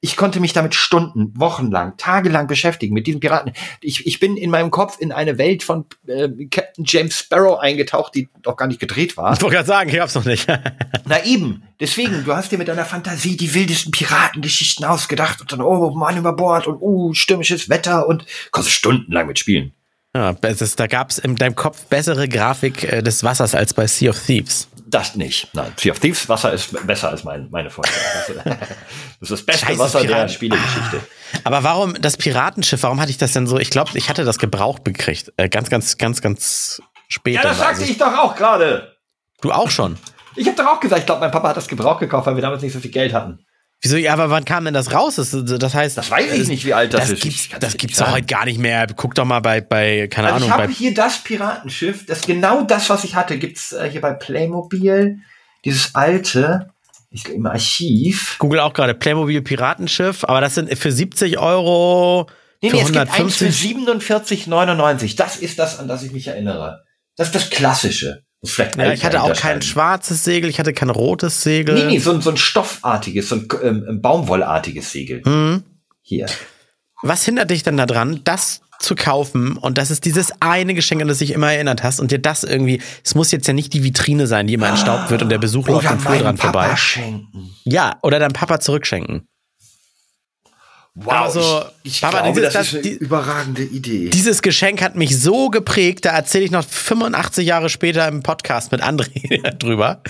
ich 0.00 0.16
konnte 0.16 0.38
mich 0.38 0.52
damit 0.52 0.76
Stunden, 0.76 1.32
Wochenlang, 1.36 1.96
tagelang 1.96 2.46
beschäftigen 2.46 2.94
mit 2.94 3.08
diesen 3.08 3.18
Piraten. 3.18 3.52
Ich, 3.80 4.06
ich 4.06 4.20
bin 4.20 4.36
in 4.36 4.48
meinem 4.48 4.70
Kopf 4.70 4.96
in 5.00 5.10
eine 5.10 5.38
Welt 5.38 5.64
von 5.64 5.86
äh, 6.06 6.28
Captain 6.52 6.84
James 6.86 7.18
Sparrow 7.18 7.58
eingetaucht, 7.58 8.14
die 8.14 8.28
doch 8.42 8.56
gar 8.56 8.68
nicht 8.68 8.78
gedreht 8.78 9.16
war. 9.16 9.32
Ich 9.32 9.40
wollte 9.42 9.56
gerade 9.56 9.66
sagen, 9.66 9.90
ich 9.90 9.98
hab's 9.98 10.14
noch 10.14 10.24
nicht. 10.24 10.46
Na 11.04 11.24
eben. 11.24 11.64
Deswegen, 11.80 12.22
du 12.24 12.32
hast 12.36 12.52
dir 12.52 12.58
mit 12.58 12.68
deiner 12.68 12.84
Fantasie 12.84 13.36
die 13.36 13.54
wildesten 13.54 13.90
Piratengeschichten 13.90 14.84
ausgedacht 14.84 15.40
und 15.40 15.50
dann, 15.50 15.60
oh 15.62 15.90
Mann 15.90 16.16
über 16.16 16.32
Bord 16.32 16.68
und 16.68 16.76
oh, 16.80 17.12
stürmisches 17.14 17.68
Wetter 17.68 18.06
und 18.06 18.24
kannst 18.52 18.70
stundenlang 18.70 19.26
mitspielen. 19.26 19.72
Ja, 20.16 20.34
es 20.42 20.62
ist, 20.62 20.80
da 20.80 20.86
gab's 20.86 21.18
in 21.18 21.36
deinem 21.36 21.54
Kopf 21.54 21.84
bessere 21.86 22.28
Grafik 22.28 22.84
äh, 22.84 23.02
des 23.02 23.22
Wassers 23.22 23.54
als 23.54 23.74
bei 23.74 23.86
Sea 23.86 24.10
of 24.10 24.18
Thieves. 24.18 24.68
Das 24.86 25.16
nicht. 25.16 25.48
Nein, 25.52 25.72
Sea 25.76 25.92
of 25.92 26.00
Thieves 26.00 26.28
Wasser 26.28 26.52
ist 26.52 26.86
besser 26.86 27.10
als 27.10 27.22
mein, 27.24 27.48
meine 27.50 27.70
Vorstellung. 27.70 28.02
Das 29.20 29.30
ist 29.32 29.40
das 29.40 29.46
beste 29.46 29.66
Scheiß 29.66 29.78
Wasser 29.78 30.00
der 30.00 30.06
Piraten. 30.06 30.28
Spielegeschichte. 30.28 31.00
Aber 31.42 31.64
warum 31.64 31.94
das 32.00 32.16
Piratenschiff, 32.16 32.84
warum 32.84 33.00
hatte 33.00 33.10
ich 33.10 33.18
das 33.18 33.32
denn 33.32 33.48
so? 33.48 33.58
Ich 33.58 33.70
glaube, 33.70 33.90
ich 33.94 34.08
hatte 34.08 34.24
das 34.24 34.38
gebraucht 34.38 34.84
gekriegt. 34.84 35.32
Äh, 35.36 35.48
ganz, 35.48 35.70
ganz, 35.70 35.98
ganz, 35.98 36.22
ganz 36.22 36.80
spät. 37.08 37.34
Ja, 37.34 37.42
das 37.42 37.58
dann, 37.58 37.66
sagte 37.66 37.80
also 37.80 37.92
ich 37.92 37.98
doch 37.98 38.16
auch 38.16 38.36
gerade. 38.36 38.96
Du 39.40 39.50
auch 39.50 39.70
schon. 39.70 39.98
Ich 40.36 40.46
habe 40.46 40.56
doch 40.56 40.66
auch 40.66 40.80
gesagt, 40.80 41.00
ich 41.00 41.06
glaube, 41.06 41.20
mein 41.20 41.32
Papa 41.32 41.48
hat 41.48 41.56
das 41.56 41.66
Gebrauch 41.66 41.98
gekauft, 41.98 42.28
weil 42.28 42.36
wir 42.36 42.42
damals 42.42 42.62
nicht 42.62 42.72
so 42.72 42.78
viel 42.78 42.92
Geld 42.92 43.12
hatten. 43.12 43.40
Wieso? 43.80 43.96
Ja, 43.96 44.12
aber 44.12 44.28
wann 44.30 44.44
kam 44.44 44.64
denn 44.64 44.74
das 44.74 44.92
raus? 44.92 45.16
Das, 45.16 45.30
das 45.30 45.74
heißt, 45.74 45.96
Das 45.96 46.10
weiß 46.10 46.32
ich 46.32 46.48
nicht, 46.48 46.64
wie 46.64 46.74
alt 46.74 46.94
das, 46.94 47.02
das 47.02 47.10
ist. 47.10 47.22
gibt's, 47.22 47.44
Ich 47.46 47.54
das 47.60 47.76
gibt's 47.76 47.98
doch 47.98 48.10
heute 48.10 48.26
gar 48.26 48.44
nicht 48.44 48.58
mehr. 48.58 48.86
Guck 48.96 49.14
doch 49.14 49.24
mal 49.24 49.40
bei, 49.40 49.60
bei 49.60 50.08
keine 50.08 50.28
Also 50.32 50.38
ich 50.38 50.44
Ahnung, 50.44 50.58
habe 50.58 50.68
bei 50.68 50.74
hier 50.74 50.94
das 50.94 51.18
Piratenschiff, 51.18 52.04
das 52.06 52.22
genau 52.22 52.62
das, 52.62 52.90
was 52.90 53.04
ich 53.04 53.14
hatte, 53.14 53.38
gibt's 53.38 53.72
äh, 53.72 53.88
hier 53.88 54.00
bei 54.00 54.12
Playmobil. 54.12 55.18
Dieses 55.64 55.94
alte, 55.94 56.70
ich, 57.10 57.28
im 57.28 57.46
Archiv. 57.46 58.36
Google 58.38 58.60
auch 58.60 58.72
gerade 58.72 58.94
Playmobil 58.94 59.42
Piratenschiff, 59.42 60.24
aber 60.24 60.40
das 60.40 60.56
sind 60.56 60.76
für 60.76 60.90
70 60.90 61.38
Euro. 61.38 62.28
Nee, 62.60 62.70
nee, 62.72 62.80
es 62.80 62.86
gibt 62.92 62.98
eins 62.98 63.36
für 63.36 63.44
150. 63.46 64.46
47,99. 64.46 65.16
Das 65.16 65.36
ist 65.36 65.58
das, 65.58 65.78
an 65.78 65.86
das 65.86 66.02
ich 66.02 66.10
mich 66.10 66.26
erinnere. 66.26 66.82
Das 67.16 67.28
ist 67.28 67.34
das 67.36 67.50
Klassische. 67.50 68.24
Vielleicht 68.44 68.76
Ja, 68.76 68.92
ich 68.92 69.04
hatte 69.04 69.22
auch 69.22 69.34
kein 69.34 69.62
schwarzes 69.62 70.22
Segel, 70.24 70.48
ich 70.48 70.58
hatte 70.60 70.72
kein 70.72 70.90
rotes 70.90 71.42
Segel. 71.42 71.74
Nee, 71.74 71.84
nee, 71.86 71.98
so, 71.98 72.12
ein- 72.12 72.20
so 72.20 72.30
ein 72.30 72.36
stoffartiges, 72.36 73.28
so 73.30 73.36
ein 73.36 73.48
ähm, 73.62 74.00
Baumwollartiges 74.00 74.92
Segel. 74.92 75.22
Hm. 75.24 75.64
Hier. 76.02 76.26
Was 77.02 77.24
hindert 77.24 77.50
dich 77.50 77.62
denn 77.64 77.76
daran, 77.76 78.20
das 78.24 78.60
zu 78.80 78.94
kaufen 78.94 79.56
und 79.56 79.76
das 79.76 79.90
ist 79.90 80.04
dieses 80.04 80.32
eine 80.40 80.72
Geschenk, 80.72 81.02
an 81.02 81.08
das 81.08 81.18
dich 81.18 81.32
immer 81.32 81.52
erinnert 81.52 81.82
hast 81.82 81.98
und 81.98 82.12
dir 82.12 82.20
das 82.20 82.44
irgendwie, 82.44 82.80
es 83.04 83.16
muss 83.16 83.32
jetzt 83.32 83.48
ja 83.48 83.52
nicht 83.52 83.72
die 83.72 83.82
Vitrine 83.82 84.28
sein, 84.28 84.46
die 84.46 84.54
immer 84.54 84.68
entstaubt 84.68 85.10
wird 85.10 85.20
und 85.22 85.30
der 85.30 85.38
Besuch 85.38 85.66
läuft 85.66 85.80
Oder 85.80 85.90
am 85.90 85.98
Flur 86.00 86.16
dran 86.18 86.36
Papa 86.36 86.62
vorbei. 86.62 86.76
schenken. 86.76 87.50
Ja, 87.64 87.98
oder 88.02 88.20
deinem 88.20 88.32
Papa 88.34 88.60
zurückschenken. 88.60 89.26
Wow, 91.00 91.12
Also, 91.12 91.64
ich, 91.82 91.94
ich 91.96 92.00
Papa, 92.00 92.22
glaube, 92.22 92.40
dieses- 92.40 92.52
das 92.52 92.66
ist 92.68 92.74
eine 92.74 92.82
die- 92.82 92.96
überragende 92.96 93.62
Idee. 93.62 94.10
Dieses 94.10 94.42
Geschenk 94.42 94.82
hat 94.82 94.96
mich 94.96 95.18
so 95.20 95.48
geprägt, 95.48 96.04
da 96.04 96.10
erzähle 96.10 96.44
ich 96.44 96.50
noch 96.50 96.64
85 96.64 97.46
Jahre 97.46 97.68
später 97.68 98.06
im 98.08 98.22
Podcast 98.22 98.72
mit 98.72 98.82
André 98.82 99.52
drüber. 99.58 100.02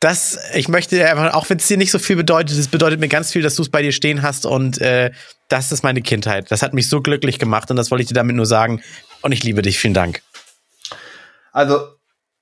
Das, 0.00 0.38
ich 0.54 0.68
möchte 0.68 0.96
dir 0.96 1.10
einfach, 1.10 1.34
auch 1.34 1.50
wenn 1.50 1.58
es 1.58 1.66
dir 1.66 1.76
nicht 1.76 1.90
so 1.90 1.98
viel 1.98 2.16
bedeutet, 2.16 2.56
es 2.56 2.68
bedeutet 2.68 3.00
mir 3.00 3.08
ganz 3.08 3.32
viel, 3.32 3.42
dass 3.42 3.54
du 3.56 3.62
es 3.62 3.68
bei 3.68 3.82
dir 3.82 3.92
stehen 3.92 4.22
hast 4.22 4.46
und 4.46 4.80
äh, 4.80 5.10
das 5.48 5.72
ist 5.72 5.82
meine 5.82 6.00
Kindheit. 6.00 6.50
Das 6.50 6.62
hat 6.62 6.72
mich 6.72 6.88
so 6.88 7.02
glücklich 7.02 7.38
gemacht 7.38 7.70
und 7.70 7.76
das 7.76 7.90
wollte 7.90 8.02
ich 8.02 8.08
dir 8.08 8.14
damit 8.14 8.34
nur 8.34 8.46
sagen. 8.46 8.82
Und 9.20 9.32
ich 9.32 9.42
liebe 9.44 9.60
dich. 9.60 9.78
Vielen 9.78 9.92
Dank. 9.92 10.22
Also, 11.52 11.80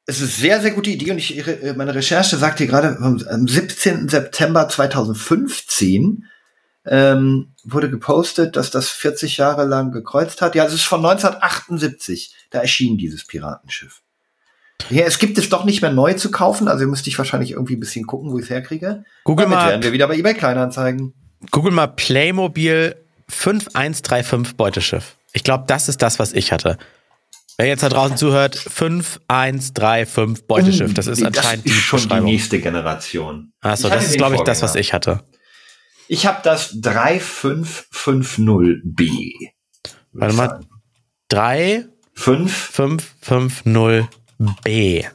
es 0.06 0.20
ist 0.20 0.37
sehr, 0.37 0.61
sehr 0.61 0.70
gute 0.70 0.90
Idee 0.90 1.11
und 1.11 1.18
ich, 1.18 1.34
ihre- 1.37 1.74
meine 1.76 1.94
Recherche 1.96 2.36
sagt 2.36 2.59
hier 2.59 2.68
gerade, 2.68 2.96
am 3.01 3.49
17. 3.49 4.09
September 4.09 4.68
2015 4.68 6.24
ähm, 6.91 7.53
wurde 7.64 7.91
gepostet, 7.91 8.57
dass 8.57 8.70
das 8.70 8.89
40 8.89 9.36
Jahre 9.36 9.64
lang 9.64 9.93
gekreuzt 9.93 10.41
hat. 10.41 10.55
Ja, 10.55 10.64
es 10.64 10.72
ist 10.72 10.84
von 10.84 11.05
1978. 11.05 12.34
Da 12.51 12.61
erschien 12.61 12.97
dieses 12.97 13.26
Piratenschiff. 13.26 14.01
Ja, 14.91 15.05
es 15.05 15.18
gibt 15.18 15.36
es 15.39 15.49
doch 15.49 15.64
nicht 15.64 15.82
mehr 15.82 15.93
neu 15.93 16.14
zu 16.14 16.30
kaufen, 16.30 16.68
also 16.68 16.86
müsste 16.86 17.11
ich 17.11 17.18
wahrscheinlich 17.18 17.51
irgendwie 17.51 17.74
ein 17.76 17.80
bisschen 17.80 18.07
gucken, 18.07 18.30
wo 18.30 18.39
ich 18.39 18.45
es 18.45 18.51
herkriege. 18.51 19.05
Google 19.24 19.45
Damit 19.47 19.59
mal- 19.59 19.68
werden 19.70 19.82
wir 19.82 19.93
wieder 19.93 20.07
bei 20.09 20.16
eBay 20.16 20.34
Kleinanzeigen. 20.34 21.14
Google 21.51 21.72
mal 21.72 21.89
Playmobil 21.89 22.97
5135 23.28 24.57
Beuteschiff. 24.57 25.16
Ich 25.32 25.45
glaube, 25.45 25.64
das 25.66 25.89
ist 25.89 26.01
das, 26.01 26.18
was 26.18 26.32
ich 26.32 26.53
hatte. 26.53 26.78
Wer 27.59 27.66
jetzt 27.66 27.82
da 27.82 27.89
draußen 27.89 28.16
zuhört, 28.16 28.57
5135 28.57 30.47
Beuteschiff. 30.47 30.95
Das 30.95 31.09
ist 31.09 31.22
anscheinend 31.24 31.66
das 31.66 31.72
ist 31.72 31.76
die 31.76 31.80
schon 31.82 32.09
die 32.09 32.20
nächste 32.20 32.61
Generation. 32.61 33.53
Achso, 33.61 33.89
das 33.89 34.07
ist, 34.07 34.16
glaube 34.16 34.36
ich, 34.36 34.43
das, 34.43 34.62
was 34.62 34.76
ich 34.76 34.93
hatte. 34.93 35.22
Ich 36.09 36.26
habe 36.26 36.40
das 36.42 36.74
3550B. 36.74 39.52
Warte 40.12 40.34
mal. 40.34 40.61
3 41.28 41.86
5 42.14 42.72
550B. 43.22 45.06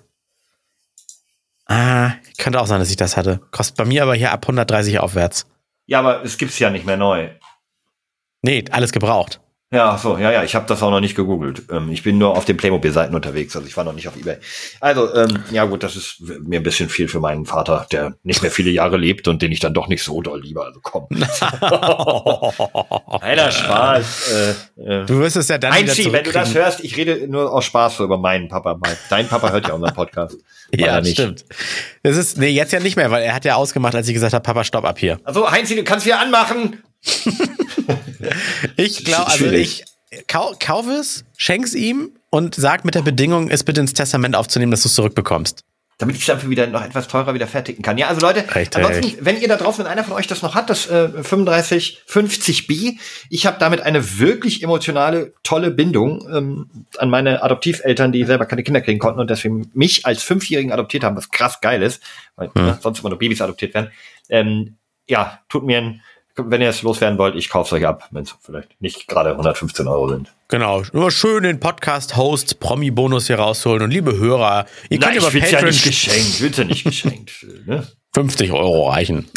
Ah, 1.66 2.12
könnte 2.38 2.62
auch 2.62 2.68
sein, 2.68 2.80
dass 2.80 2.92
ich 2.92 2.98
das 2.98 3.18
hatte. 3.18 3.42
Kostet 3.52 3.78
bei 3.78 3.86
mir 3.86 4.04
aber 4.04 4.14
hier 4.14 4.32
ab 4.32 4.46
130 4.46 5.00
aufwärts. 5.00 5.48
Ja, 5.86 6.00
aber 6.00 6.24
es 6.24 6.38
gibt's 6.38 6.60
ja 6.60 6.70
nicht 6.70 6.86
mehr 6.86 6.98
neu. 6.98 7.32
Nee, 8.44 8.64
alles 8.70 8.92
gebraucht. 8.92 9.40
Ja, 9.74 9.98
so, 9.98 10.20
ja, 10.20 10.32
ja, 10.32 10.44
ich 10.44 10.54
habe 10.54 10.68
das 10.68 10.84
auch 10.84 10.92
noch 10.92 11.00
nicht 11.00 11.16
gegoogelt. 11.16 11.64
Ähm, 11.72 11.90
ich 11.92 12.04
bin 12.04 12.20
nur 12.20 12.38
auf 12.38 12.46
den 12.46 12.58
Playmobil-Seiten 12.58 13.16
unterwegs, 13.16 13.56
also 13.56 13.68
ich 13.68 13.76
war 13.76 13.84
noch 13.84 13.94
nicht 13.94 14.08
auf 14.08 14.16
eBay. 14.16 14.38
Also, 14.80 15.12
ähm, 15.16 15.44
ja 15.50 15.66
gut, 15.66 15.82
das 15.82 15.96
ist 15.96 16.22
mir 16.22 16.60
ein 16.60 16.64
bisschen 16.64 16.90
viel 16.90 17.08
für 17.08 17.20
meinen 17.20 17.48
Vater, 17.48 17.88
der 17.92 18.14
nicht 18.22 18.44
mehr 18.44 18.52
viele 18.52 18.70
Jahre 18.70 18.98
lebt 18.98 19.28
und 19.28 19.42
den 19.42 19.52
ich 19.52 19.60
dann 19.60 19.74
doch 19.74 19.88
nicht 19.88 20.04
so 20.04 20.22
doll 20.22 20.42
liebe. 20.42 20.64
Also 20.64 20.80
komm. 20.84 21.08
Spaß. 23.52 24.32
Äh, 24.78 24.84
äh. 25.02 25.06
Du 25.06 25.18
wirst 25.20 25.38
es 25.38 25.48
ja 25.48 25.58
dann 25.58 25.74
wieder 25.74 25.92
Einzieh, 25.92 26.12
wenn 26.12 26.24
du 26.24 26.32
das 26.32 26.54
hörst, 26.54 26.84
ich 26.84 26.96
rede 26.96 27.28
nur 27.28 27.52
aus 27.52 27.66
Spaß 27.66 27.98
so 27.98 28.04
über 28.04 28.20
meinen 28.20 28.50
Papa. 28.50 28.78
Mein- 28.80 28.96
Dein 29.10 29.28
Papa 29.28 29.52
hört 29.52 29.68
ja 29.68 29.74
unseren 29.74 29.94
Podcast. 29.94 30.38
Ja, 30.76 31.00
nicht. 31.02 31.14
stimmt. 31.14 31.46
Das 32.02 32.18
ist, 32.18 32.40
nee, 32.40 32.48
jetzt 32.48 32.74
ja 32.74 32.80
nicht 32.80 32.96
mehr, 32.96 33.12
weil 33.12 33.22
er 33.22 33.36
hat 33.36 33.46
ja 33.46 33.56
ausgemacht, 33.56 33.94
als 33.94 34.08
ich 34.08 34.14
gesagt 34.16 34.34
habe, 34.34 34.42
Papa, 34.42 34.64
stopp 34.64 34.86
ab 34.86 34.98
hier. 34.98 35.20
Also, 35.24 35.52
Heinzi, 35.52 35.76
du 35.76 35.84
kannst 35.84 36.08
wieder 36.08 36.20
anmachen. 36.20 36.82
Ich 38.76 39.04
glaube, 39.06 39.32
also 39.32 39.46
ich 39.52 39.86
kau, 40.28 40.54
kauf 40.60 40.88
es, 40.88 41.26
schenk's 41.38 41.74
ihm 41.74 42.12
und 42.30 42.56
sag 42.56 42.86
mit 42.86 42.96
der 42.96 43.02
Bedingung, 43.02 43.50
es 43.50 43.64
bitte 43.64 43.82
ins 43.82 43.94
Testament 43.94 44.36
aufzunehmen, 44.36 44.72
dass 44.72 44.84
du 44.84 44.88
es 44.90 44.96
zurückbekommst. 44.96 45.64
damit 46.00 46.16
ich 46.16 46.24
es 46.24 46.28
dafür 46.28 46.50
wieder 46.50 46.68
noch 46.68 46.84
etwas 46.84 47.08
teurer 47.08 47.34
wieder 47.34 47.48
fertigen 47.48 47.82
kann. 47.84 47.98
Ja, 47.98 48.08
also 48.08 48.20
Leute, 48.22 48.44
Richtig. 48.56 48.84
ansonsten, 48.84 49.26
wenn 49.26 49.40
ihr 49.40 49.48
da 49.48 49.58
draußen, 49.58 49.84
wenn 49.86 49.92
einer 49.92 50.04
von 50.04 50.14
euch 50.14 50.28
das 50.28 50.42
noch 50.42 50.56
hat, 50.56 50.70
das 50.70 50.88
äh, 50.88 51.10
3550B, 51.16 52.98
ich 53.30 53.46
habe 53.46 53.58
damit 53.60 53.82
eine 53.82 54.20
wirklich 54.20 54.64
emotionale, 54.64 55.34
tolle 55.44 55.72
Bindung 55.72 56.28
ähm, 56.34 56.70
an 56.98 57.10
meine 57.10 57.44
Adoptiveltern, 57.44 58.12
die 58.12 58.26
selber 58.26 58.46
keine 58.46 58.64
Kinder 58.64 58.82
kriegen 58.82 59.00
konnten 59.00 59.20
und 59.20 59.30
deswegen 59.30 59.70
mich 59.74 60.06
als 60.06 60.24
Fünfjährigen 60.24 60.72
adoptiert 60.72 61.04
haben, 61.04 61.16
was 61.16 61.30
krass 61.30 61.62
geil 61.62 61.82
ist, 61.84 62.02
weil 62.36 62.50
ne, 62.56 62.78
sonst 62.82 63.00
immer 63.00 63.10
nur 63.10 63.20
Babys 63.20 63.42
adoptiert 63.42 63.74
werden. 63.74 63.92
Ähm, 64.30 64.78
ja, 65.08 65.40
tut 65.50 65.64
mir 65.64 65.78
ein, 65.78 66.02
wenn 66.36 66.62
ihr 66.62 66.70
es 66.70 66.82
loswerden 66.82 67.18
wollt, 67.20 67.36
ich 67.36 67.50
kaufe 67.50 67.68
es 67.68 67.82
euch 67.82 67.88
ab, 67.88 68.08
wenn 68.12 68.24
es 68.24 68.36
vielleicht 68.42 68.82
nicht 68.82 69.08
gerade 69.08 69.32
115 69.32 69.88
Euro 69.88 70.10
sind. 70.10 70.34
Genau, 70.48 70.84
nur 70.92 71.12
schön 71.12 71.44
den 71.44 71.60
Podcast-Host 71.60 72.60
Promi-Bonus 72.60 73.28
hier 73.28 73.38
rausholen 73.38 73.84
und 73.84 73.92
liebe 73.92 74.18
Hörer, 74.18 74.66
ihr 74.90 75.00
könnt 75.00 75.12
Nein, 75.12 75.18
über 75.18 75.28
ich 75.28 75.34
will's 75.34 75.52
ja 75.52 75.58
Patreon 75.60 75.74
nicht 75.74 75.84
geschenkt, 75.84 76.42
will's 76.42 76.58
ja 76.58 76.64
nicht 76.64 76.84
geschenkt. 76.84 77.46
Ne? 77.66 77.88
50 78.14 78.52
Euro 78.52 78.90
reichen. 78.90 79.30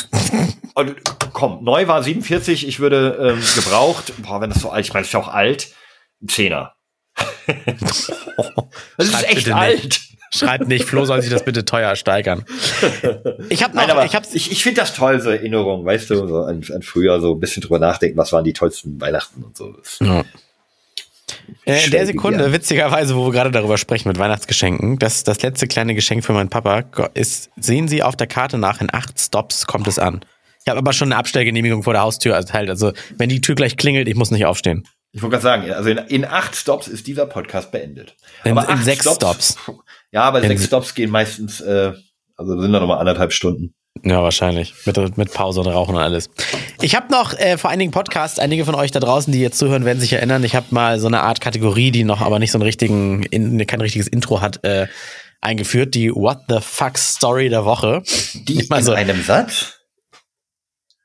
Und, 0.75 0.97
komm, 1.33 1.65
neu 1.65 1.87
war 1.87 2.03
47, 2.03 2.67
ich 2.67 2.81
würde 2.81 3.35
ähm, 3.35 3.43
gebraucht, 3.55 4.13
boah, 4.19 4.41
wenn 4.41 4.51
das 4.51 4.61
so 4.61 4.71
alt, 4.71 4.85
ich 4.85 4.93
meine, 4.93 5.03
das 5.03 5.09
ist 5.09 5.13
ja 5.15 5.21
auch 5.21 5.33
alt, 5.33 5.69
ein 6.23 6.29
Zehner. 6.29 6.75
das 7.47 8.09
ist 8.99 9.13
Schreibt 9.13 9.29
echt 9.31 9.51
alt. 9.51 10.01
Schreibt 10.31 10.69
nicht, 10.69 10.85
Flo 10.85 11.05
soll 11.05 11.23
sich 11.23 11.31
das 11.31 11.45
bitte 11.45 11.65
teuer 11.65 11.97
steigern. 11.97 12.45
Ich 13.49 13.63
habe 13.63 13.77
Nein, 13.77 13.89
noch, 13.89 13.95
aber 13.97 14.05
ich 14.05 14.15
hab's, 14.15 14.35
ich, 14.35 14.51
ich 14.51 14.63
finde 14.63 14.81
das 14.81 14.95
toll, 14.95 15.21
so 15.21 15.31
Erinnerungen, 15.31 15.85
weißt 15.87 16.11
du, 16.11 16.27
so 16.27 16.39
an, 16.43 16.63
an 16.73 16.83
früher 16.83 17.21
so 17.21 17.35
ein 17.35 17.41
bisschen 17.41 17.63
drüber 17.63 17.79
nachdenken, 17.79 18.17
was 18.19 18.33
waren 18.33 18.45
die 18.45 18.53
tollsten 18.53 19.01
Weihnachten 19.01 19.43
und 19.45 19.57
so. 19.57 19.75
Ja. 20.01 20.25
Äh, 21.65 21.85
in 21.85 21.91
der 21.91 22.07
Sekunde, 22.07 22.39
gern. 22.39 22.53
witzigerweise, 22.53 23.17
wo 23.17 23.27
wir 23.27 23.33
gerade 23.33 23.51
darüber 23.51 23.79
sprechen 23.79 24.09
mit 24.09 24.19
Weihnachtsgeschenken, 24.19 24.99
das, 24.99 25.25
das 25.25 25.43
letzte 25.43 25.67
kleine 25.67 25.95
Geschenk 25.95 26.25
für 26.25 26.33
meinen 26.33 26.51
Papa 26.51 26.85
ist, 27.15 27.51
sehen 27.57 27.89
Sie 27.89 28.03
auf 28.03 28.17
der 28.17 28.27
Karte 28.27 28.59
nach, 28.59 28.81
in 28.81 28.93
acht 28.93 29.19
Stops 29.19 29.67
kommt 29.67 29.87
es 29.89 29.99
an. 29.99 30.25
Ich 30.65 30.69
habe 30.69 30.79
aber 30.79 30.93
schon 30.93 31.13
eine 31.13 31.19
Abstellgenehmigung 31.19 31.85
vor 31.85 31.93
der 31.93 32.03
Haustür 32.03 32.35
erteilt. 32.35 32.69
Also, 32.71 32.93
wenn 33.17 33.29
die 33.29 33.41
Tür 33.41 33.55
gleich 33.55 33.77
klingelt, 33.77 34.09
ich 34.09 34.17
muss 34.17 34.33
nicht 34.33 34.47
aufstehen. 34.47 34.89
Ich 35.13 35.23
wollte 35.23 35.39
gerade 35.39 35.43
sagen, 35.43 35.73
also 35.73 35.89
in, 35.89 35.99
in 35.99 36.25
acht 36.25 36.55
Stops 36.57 36.89
ist 36.89 37.07
dieser 37.07 37.27
Podcast 37.27 37.71
beendet. 37.71 38.17
In- 38.45 38.57
in 38.57 38.83
sechs 38.83 39.05
Stops. 39.11 39.57
Ja, 40.17 40.23
aber 40.23 40.41
sechs 40.41 40.63
se- 40.63 40.67
Stops 40.69 40.95
gehen 40.95 41.11
meistens, 41.11 41.61
äh, 41.61 41.93
also 42.37 42.61
sind 42.61 42.73
da 42.73 42.81
nochmal 42.81 42.99
anderthalb 42.99 43.33
Stunden. 43.33 43.75
Ja, 44.03 44.23
wahrscheinlich. 44.23 44.75
Mit, 44.87 45.17
mit 45.19 45.33
Pause 45.33 45.61
und 45.61 45.67
Rauchen 45.69 45.95
und 45.95 46.01
alles. 46.01 46.29
Ich 46.81 46.95
habe 46.95 47.11
noch 47.13 47.33
äh, 47.39 47.57
vor 47.59 47.71
einigen 47.71 47.91
Podcasts, 47.93 48.39
einige 48.39 48.65
von 48.65 48.75
euch 48.75 48.91
da 48.91 49.01
draußen, 49.01 49.33
die 49.33 49.41
jetzt 49.41 49.59
zuhören, 49.59 49.85
werden 49.85 50.01
sich 50.01 50.13
erinnern. 50.13 50.43
Ich 50.45 50.55
habe 50.55 50.67
mal 50.71 50.99
so 51.01 51.07
eine 51.07 51.21
Art 51.23 51.41
Kategorie, 51.41 51.91
die 51.91 52.05
noch 52.05 52.21
aber 52.23 52.39
nicht 52.39 52.51
so 52.53 52.57
einen 52.59 52.63
richtigen, 52.63 53.23
in, 53.25 53.67
kein 53.67 53.81
richtiges 53.81 54.07
Intro 54.09 54.41
hat, 54.41 54.65
äh, 54.65 54.87
eingeführt. 55.41 55.95
Die 55.95 56.11
What 56.15 56.41
the 56.49 56.59
Fuck 56.61 56.97
Story 56.99 57.49
der 57.51 57.65
Woche. 57.65 58.03
Die 58.35 58.67
Also- 58.71 58.93
in 58.93 58.99
einem 58.99 59.23
Satz? 59.23 59.75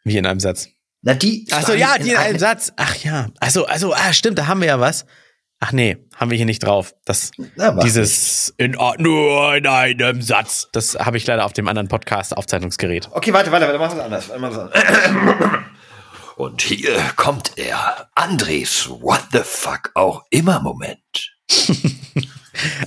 Wie 0.04 0.18
in 0.18 0.26
einem 0.26 0.40
Satz. 0.40 0.68
Na, 1.02 1.14
die. 1.16 1.48
Achso, 1.52 1.74
ja, 1.74 1.98
die 1.98 2.10
in 2.12 2.16
einem 2.18 2.40
Satz. 2.40 2.72
Ach 2.78 2.96
ja. 3.04 3.28
Also, 3.40 3.66
also, 3.66 3.94
ah, 3.94 4.14
stimmt, 4.14 4.38
da 4.38 4.48
haben 4.48 4.62
wir 4.62 4.68
ja 4.68 4.80
was. 4.80 5.06
Ach 5.64 5.72
nee, 5.72 5.96
haben 6.16 6.32
wir 6.32 6.38
hier 6.38 6.48
nicht 6.48 6.64
drauf. 6.64 6.96
Das, 7.06 7.30
Na, 7.56 7.72
dieses 7.84 8.52
in, 8.58 8.76
nur 8.98 9.56
in 9.56 9.68
einem 9.68 10.22
Satz. 10.24 10.70
Das 10.72 10.96
habe 10.96 11.18
ich 11.18 11.28
leider 11.28 11.46
auf 11.46 11.54
dem 11.54 11.68
anderen 11.68 11.88
Podcast-Aufzeichnungsgerät. 11.88 13.10
Okay, 13.12 13.32
warte, 13.32 13.52
warte, 13.52 13.68
warte, 13.68 13.78
machen 13.78 13.98
wir 13.98 14.18
es 14.18 14.30
anders. 14.32 14.70
Und 16.36 16.64
hier 16.64 16.98
kommt 17.16 17.52
er. 17.58 18.10
Andres 18.16 18.90
What 18.90 19.22
the 19.34 19.42
fuck 19.44 19.92
auch 19.94 20.24
immer 20.32 20.60
Moment. 20.62 21.32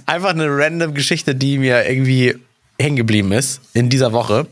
Einfach 0.06 0.30
eine 0.30 0.48
random 0.48 0.94
Geschichte, 0.94 1.36
die 1.36 1.58
mir 1.58 1.88
irgendwie 1.88 2.34
hängen 2.80 2.96
geblieben 2.96 3.30
ist 3.30 3.60
in 3.72 3.88
dieser 3.88 4.12
Woche. 4.12 4.48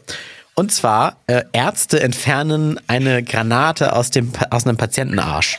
Und 0.54 0.70
zwar, 0.70 1.16
äh, 1.26 1.42
Ärzte 1.52 2.00
entfernen 2.00 2.78
eine 2.86 3.24
Granate 3.24 3.96
aus, 3.96 4.10
dem, 4.10 4.30
aus 4.50 4.64
einem 4.64 4.76
Patientenarsch. 4.76 5.58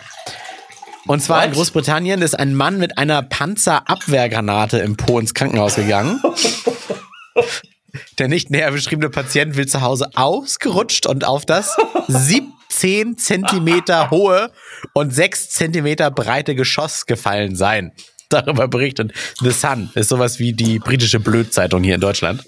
Und 1.07 1.21
zwar 1.21 1.43
in 1.43 1.51
What? 1.51 1.57
Großbritannien 1.57 2.21
ist 2.21 2.37
ein 2.37 2.55
Mann 2.55 2.77
mit 2.77 2.97
einer 2.97 3.21
Panzerabwehrgranate 3.23 4.79
im 4.79 4.95
Po 4.95 5.19
ins 5.19 5.33
Krankenhaus 5.33 5.75
gegangen. 5.75 6.21
Der 8.17 8.27
nicht 8.27 8.49
näher 8.49 8.71
beschriebene 8.71 9.09
Patient 9.09 9.55
will 9.55 9.67
zu 9.67 9.81
Hause 9.81 10.09
ausgerutscht 10.15 11.05
und 11.05 11.25
auf 11.25 11.45
das 11.45 11.75
17 12.07 13.17
Zentimeter 13.17 14.09
hohe 14.09 14.51
und 14.93 15.13
6 15.13 15.49
Zentimeter 15.49 16.09
breite 16.09 16.55
Geschoss 16.55 17.05
gefallen 17.05 17.55
sein. 17.55 17.91
Darüber 18.29 18.67
berichtet 18.67 19.13
The 19.41 19.51
Sun. 19.51 19.89
Ist 19.95 20.09
sowas 20.09 20.39
wie 20.39 20.53
die 20.53 20.79
britische 20.79 21.19
Blödzeitung 21.19 21.83
hier 21.83 21.95
in 21.95 22.01
Deutschland. 22.01 22.43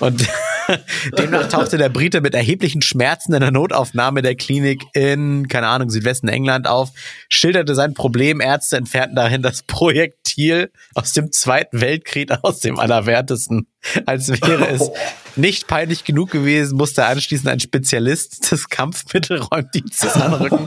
Und 0.00 0.26
Demnach 1.18 1.48
tauchte 1.48 1.78
der 1.78 1.88
Brite 1.88 2.20
mit 2.20 2.34
erheblichen 2.34 2.82
Schmerzen 2.82 3.34
in 3.34 3.40
der 3.40 3.50
Notaufnahme 3.50 4.22
der 4.22 4.34
Klinik 4.34 4.82
in, 4.94 5.48
keine 5.48 5.68
Ahnung, 5.68 5.90
Südwesten 5.90 6.28
England 6.28 6.66
auf, 6.66 6.90
schilderte 7.28 7.74
sein 7.74 7.94
Problem. 7.94 8.40
Ärzte 8.40 8.76
entfernten 8.76 9.16
dahin 9.16 9.42
das 9.42 9.62
Projektil 9.62 10.70
aus 10.94 11.12
dem 11.12 11.32
Zweiten 11.32 11.80
Weltkrieg 11.80 12.30
aus 12.42 12.60
dem 12.60 12.78
Allerwertesten. 12.78 13.66
Als 14.06 14.28
wäre 14.28 14.68
es 14.68 14.90
nicht 15.36 15.66
peinlich 15.66 16.04
genug 16.04 16.30
gewesen, 16.30 16.76
musste 16.76 17.04
anschließend 17.06 17.48
ein 17.48 17.60
Spezialist 17.60 18.50
des 18.50 18.68
Kampfmittelräumdienstes 18.68 20.14
anrücken, 20.14 20.66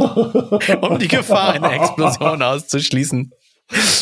um 0.82 1.00
die 1.00 1.08
Gefahr 1.08 1.54
einer 1.54 1.74
Explosion 1.74 2.42
auszuschließen. 2.42 3.32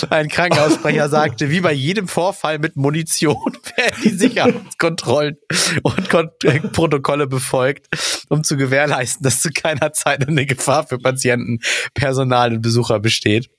Ein 0.09 0.27
Krankenhaussprecher 0.27 1.07
sagte, 1.07 1.49
wie 1.49 1.61
bei 1.61 1.71
jedem 1.71 2.07
Vorfall 2.07 2.59
mit 2.59 2.75
Munition 2.75 3.57
werden 3.77 4.01
die 4.03 4.09
Sicherheitskontrollen 4.09 5.37
und 5.83 6.09
Kon 6.09 6.29
Protokolle 6.73 7.27
befolgt, 7.27 7.87
um 8.29 8.43
zu 8.43 8.57
gewährleisten, 8.57 9.23
dass 9.23 9.41
zu 9.41 9.49
keiner 9.51 9.93
Zeit 9.93 10.27
eine 10.27 10.45
Gefahr 10.45 10.85
für 10.85 10.97
Patienten, 10.97 11.59
Personal 11.93 12.53
und 12.53 12.61
Besucher 12.61 12.99
besteht. 12.99 13.49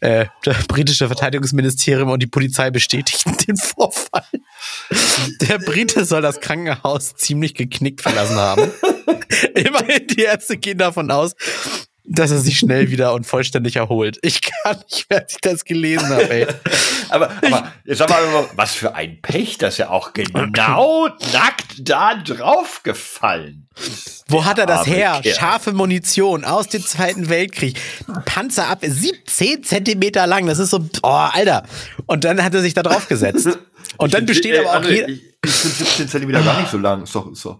Äh, 0.00 0.26
das 0.44 0.66
britische 0.66 1.08
Verteidigungsministerium 1.08 2.08
und 2.08 2.22
die 2.22 2.26
Polizei 2.26 2.70
bestätigten 2.70 3.36
den 3.46 3.56
Vorfall. 3.56 4.24
Der 5.42 5.58
Brite 5.58 6.06
soll 6.06 6.22
das 6.22 6.40
Krankenhaus 6.40 7.14
ziemlich 7.16 7.54
geknickt 7.54 8.00
verlassen 8.00 8.36
haben. 8.36 8.70
Immerhin, 9.54 10.06
die 10.06 10.22
Ärzte 10.22 10.56
gehen 10.56 10.78
davon 10.78 11.10
aus, 11.10 11.34
dass 12.10 12.32
er 12.32 12.38
sich 12.38 12.58
schnell 12.58 12.90
wieder 12.90 13.14
und 13.14 13.24
vollständig 13.24 13.76
erholt. 13.76 14.18
Ich 14.22 14.40
kann 14.42 14.78
nicht, 14.90 15.06
wer 15.08 15.24
ich 15.28 15.36
das 15.40 15.64
gelesen 15.64 16.08
habe, 16.08 16.28
ey. 16.28 16.46
Aber, 17.08 17.28
aber 17.42 17.72
jetzt 17.84 17.98
sag 17.98 18.08
mal, 18.08 18.20
was 18.54 18.72
für 18.72 18.94
ein 18.94 19.20
Pech, 19.20 19.58
dass 19.58 19.80
er 19.80 19.90
auch 19.90 20.12
genau 20.12 21.08
nackt 21.32 21.76
da 21.80 22.14
drauf 22.14 22.84
gefallen 22.84 23.66
ist. 23.74 24.24
Wo 24.28 24.44
hat 24.44 24.60
er 24.60 24.66
das 24.66 24.86
her? 24.86 25.18
Kerl. 25.20 25.34
Scharfe 25.34 25.72
Munition 25.72 26.44
aus 26.44 26.68
dem 26.68 26.86
Zweiten 26.86 27.28
Weltkrieg. 27.28 27.80
Panzer 28.26 28.68
ab 28.68 28.78
17 28.82 29.64
Zentimeter 29.64 30.28
lang. 30.28 30.46
Das 30.46 30.60
ist 30.60 30.70
so, 30.70 30.78
oh, 31.02 31.08
Alter. 31.08 31.64
Und 32.06 32.22
dann 32.22 32.44
hat 32.44 32.54
er 32.54 32.60
sich 32.60 32.74
da 32.74 32.84
drauf 32.84 33.08
gesetzt. 33.08 33.48
Und 33.96 34.14
dann 34.14 34.24
besteht 34.24 34.54
Äh, 34.54 34.60
aber 34.60 34.78
auch 34.78 34.88
jeder. 34.88 35.08
Ich, 35.08 35.22
ich 35.44 35.50
finde 35.50 35.76
17 35.76 36.08
Zentimeter 36.08 36.42
gar 36.42 36.60
nicht 36.60 36.70
so 36.70 36.78
lang. 36.78 37.02
Ist 37.02 37.12
doch, 37.12 37.32
ist 37.32 37.44
doch, 37.44 37.58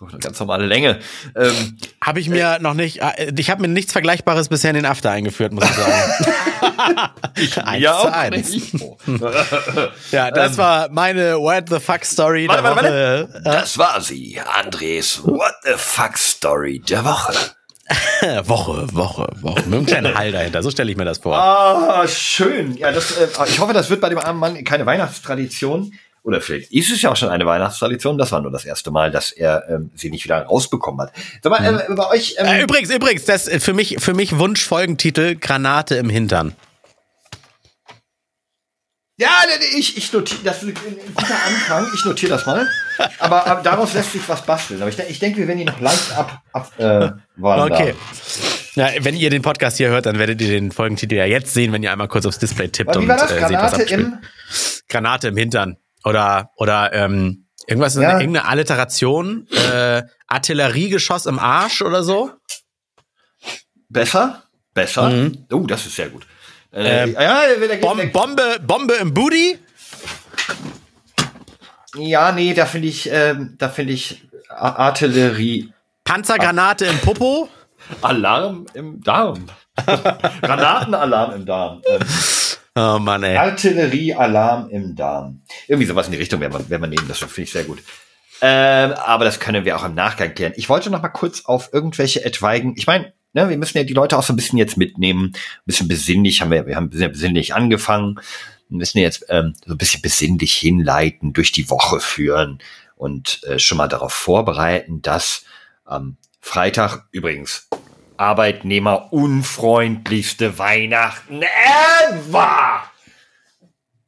doch 0.00 0.10
eine 0.10 0.18
ganz 0.18 0.38
normale 0.38 0.66
Länge. 0.66 1.00
Ähm, 1.34 1.76
Habe 2.02 2.20
ich 2.20 2.28
mir 2.28 2.58
noch 2.60 2.74
nicht, 2.74 3.00
äh, 3.00 3.32
ich 3.36 3.50
habe 3.50 3.62
mir 3.62 3.68
nichts 3.68 3.92
Vergleichbares 3.92 4.48
bisher 4.48 4.70
in 4.70 4.76
den 4.76 4.86
After 4.86 5.10
eingeführt, 5.10 5.52
muss 5.52 5.64
ich 5.64 5.74
sagen. 5.76 7.10
eins 7.64 7.82
ja, 7.82 8.00
zu 8.00 8.12
eins. 8.12 8.52
Oh. 8.80 8.96
Ja, 10.12 10.30
das 10.30 10.56
war 10.56 10.88
meine 10.90 11.38
What 11.38 11.68
the 11.68 11.80
fuck 11.80 12.04
Story 12.04 12.46
Warte, 12.48 12.62
der 12.62 12.76
warte, 12.76 13.28
Woche. 13.28 13.42
Das 13.42 13.78
war 13.78 14.00
sie, 14.00 14.40
Andres 14.40 15.22
What 15.24 15.54
the 15.64 15.72
Fuck 15.76 16.16
Story 16.16 16.78
der 16.80 17.04
Woche. 17.04 17.34
Äh, 18.20 18.46
Woche, 18.46 18.86
Woche, 18.92 19.28
Woche. 19.40 19.62
Mit 19.62 19.74
einem 19.74 19.86
kleinen 19.86 20.14
Hall 20.14 20.30
dahinter. 20.30 20.62
So 20.62 20.70
stelle 20.70 20.90
ich 20.90 20.96
mir 20.96 21.06
das 21.06 21.18
vor. 21.18 21.36
Ah, 21.36 22.06
schön. 22.06 22.76
Ja, 22.76 22.92
das, 22.92 23.16
äh, 23.16 23.28
ich 23.46 23.58
hoffe, 23.58 23.72
das 23.72 23.88
wird 23.88 24.00
bei 24.00 24.10
dem 24.10 24.18
armen 24.18 24.38
Mann 24.38 24.64
keine 24.64 24.84
Weihnachtstradition. 24.84 25.92
Oder 26.22 26.40
vielleicht 26.40 26.72
ist 26.72 26.90
es 26.90 27.02
ja 27.02 27.10
auch 27.10 27.16
schon 27.16 27.28
eine 27.28 27.46
Weihnachtstradition. 27.46 28.18
Das 28.18 28.32
war 28.32 28.40
nur 28.40 28.50
das 28.50 28.64
erste 28.64 28.90
Mal, 28.90 29.10
dass 29.10 29.32
er 29.32 29.68
ähm, 29.68 29.90
sie 29.94 30.10
nicht 30.10 30.24
wieder 30.24 30.42
rausbekommen 30.42 31.00
hat. 31.00 31.12
Sag 31.42 31.50
mal, 31.50 31.86
äh, 31.88 31.94
bei 31.94 32.08
euch. 32.10 32.36
Ähm, 32.38 32.46
Äh, 32.46 32.62
übrigens, 32.62 32.90
übrigens, 32.90 33.24
das 33.24 33.48
äh, 33.48 33.60
für 33.60 33.72
mich, 33.72 33.96
für 33.98 34.14
mich 34.14 34.38
Wunschfolgentitel 34.38 35.36
Granate 35.36 35.96
im 35.96 36.10
Hintern. 36.10 36.54
Ja, 39.20 39.30
ich, 39.76 39.96
ich 39.96 40.12
notiere, 40.12 40.40
das 40.44 40.62
ist 40.62 40.68
ein 40.68 40.74
guter 41.14 41.34
Anfang. 41.44 41.88
Ich 41.92 42.04
notiere 42.04 42.30
das 42.30 42.46
mal. 42.46 42.68
Aber, 43.18 43.46
aber 43.48 43.62
daraus 43.62 43.92
lässt 43.92 44.12
sich 44.12 44.28
was 44.28 44.42
basteln. 44.42 44.80
Aber 44.80 44.90
ich, 44.90 44.98
ich 44.98 45.18
denke, 45.18 45.38
wir 45.38 45.48
werden 45.48 45.58
ihn 45.58 45.66
noch 45.66 45.80
leicht 45.80 46.12
ab, 46.16 46.40
ab 46.52 46.70
äh. 46.78 47.10
Okay. 47.40 47.94
Ja, 48.76 48.90
wenn 49.00 49.16
ihr 49.16 49.30
den 49.30 49.42
Podcast 49.42 49.78
hier 49.78 49.88
hört, 49.88 50.06
dann 50.06 50.20
werdet 50.20 50.40
ihr 50.40 50.50
den 50.50 50.70
Folgentitel 50.70 51.16
ja 51.16 51.24
jetzt 51.24 51.52
sehen, 51.52 51.72
wenn 51.72 51.82
ihr 51.82 51.90
einmal 51.90 52.06
kurz 52.06 52.26
aufs 52.26 52.38
Display 52.38 52.68
tippt 52.68 52.94
Wie 52.94 52.98
und 52.98 53.08
war 53.08 53.16
das? 53.16 53.32
äh, 53.32 53.34
seht, 53.34 53.42
was 53.42 53.50
Granate 53.50 53.76
abspielt. 53.76 54.00
im. 54.00 54.18
Granate 54.88 55.28
im 55.28 55.36
Hintern. 55.36 55.76
Oder, 56.04 56.50
oder 56.56 56.92
ähm, 56.92 57.46
irgendwas, 57.66 57.94
Ja. 57.96 58.10
eine, 58.10 58.20
irgendeine 58.20 58.46
Alliteration, 58.48 59.46
äh, 59.72 60.02
Artilleriegeschoss 60.26 61.26
im 61.26 61.38
Arsch 61.38 61.82
oder 61.82 62.02
so. 62.02 62.30
Besser? 63.88 64.42
Besser? 64.74 65.08
Mhm. 65.10 65.46
Oh, 65.52 65.60
das 65.66 65.86
ist 65.86 65.96
sehr 65.96 66.08
gut. 66.10 66.26
Äh, 66.72 67.04
Ähm, 67.04 67.16
ja, 67.18 67.42
Bom. 67.80 67.98
Bombe, 68.12 68.58
Bombe 68.60 68.94
im 68.94 69.14
Booty. 69.14 69.58
ja, 71.96 72.32
nee, 72.32 72.54
da 72.54 72.66
finde 72.66 72.88
ich, 72.88 73.08
ähm, 73.10 73.54
da 73.58 73.68
finde 73.68 73.92
ich 73.94 74.28
Artillerie. 74.48 75.72
Panzergranate 76.04 76.86
im 76.86 76.98
Popo. 76.98 77.48
Alarm 78.02 78.66
im 78.74 79.02
Darm. 79.02 79.46
Granatenalarm 80.42 81.32
im 81.34 81.46
Darm. 81.46 81.82
Ähm, 81.88 82.00
Oh 82.78 82.98
Mann, 83.00 83.24
ey. 83.24 83.36
Artilleriealarm 83.36 84.70
im 84.70 84.94
Darm. 84.94 85.42
Irgendwie 85.66 85.86
sowas 85.86 86.06
in 86.06 86.12
die 86.12 86.18
Richtung 86.18 86.40
werden 86.40 86.52
wir, 86.52 86.70
werden 86.70 86.82
wir 86.82 86.88
nehmen. 86.88 87.08
Das 87.08 87.18
finde 87.18 87.42
ich 87.42 87.50
sehr 87.50 87.64
gut. 87.64 87.82
Ähm, 88.40 88.92
aber 88.92 89.24
das 89.24 89.40
können 89.40 89.64
wir 89.64 89.76
auch 89.76 89.84
im 89.84 89.96
Nachgang 89.96 90.32
klären. 90.32 90.52
Ich 90.54 90.68
wollte 90.68 90.88
noch 90.88 91.02
mal 91.02 91.08
kurz 91.08 91.44
auf 91.44 91.70
irgendwelche 91.72 92.24
etwaigen, 92.24 92.74
ich 92.76 92.86
meine, 92.86 93.12
ne, 93.32 93.48
wir 93.48 93.58
müssen 93.58 93.78
ja 93.78 93.82
die 93.82 93.94
Leute 93.94 94.16
auch 94.16 94.22
so 94.22 94.32
ein 94.32 94.36
bisschen 94.36 94.58
jetzt 94.58 94.76
mitnehmen, 94.76 95.32
ein 95.34 95.62
bisschen 95.66 95.88
besinnlich, 95.88 96.40
haben 96.40 96.52
wir, 96.52 96.66
wir 96.66 96.76
haben 96.76 96.90
sehr 96.92 97.08
besinnlich 97.08 97.52
angefangen, 97.52 98.20
wir 98.68 98.78
müssen 98.78 98.98
jetzt 98.98 99.26
ähm, 99.28 99.54
so 99.66 99.74
ein 99.74 99.78
bisschen 99.78 100.02
besinnlich 100.02 100.54
hinleiten, 100.54 101.32
durch 101.32 101.50
die 101.50 101.68
Woche 101.68 101.98
führen 101.98 102.60
und 102.94 103.42
äh, 103.42 103.58
schon 103.58 103.78
mal 103.78 103.88
darauf 103.88 104.12
vorbereiten, 104.12 105.02
dass 105.02 105.44
am 105.84 106.16
Freitag 106.40 107.08
übrigens 107.10 107.68
arbeitnehmerunfreundlichste 108.18 110.58
Weihnachten 110.58 111.42
ever! 111.42 112.82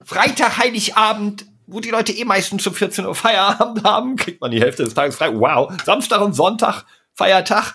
Freitag, 0.05 0.59
Heiligabend, 0.59 1.47
wo 1.67 1.81
die 1.81 1.91
Leute 1.91 2.13
eh 2.13 2.25
meistens 2.25 2.67
um 2.67 2.75
14 2.75 3.07
Uhr 3.07 3.15
Feierabend 3.15 3.85
haben, 3.85 4.17
kriegt 4.17 4.41
man 4.41 4.51
die 4.51 4.61
Hälfte 4.61 4.83
des 4.83 4.95
Tages 4.95 5.15
frei. 5.17 5.33
Wow. 5.33 5.73
Samstag 5.85 6.21
und 6.21 6.35
Sonntag, 6.35 6.85
Feiertag. 7.15 7.75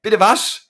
Bitte 0.00 0.18
was? 0.18 0.63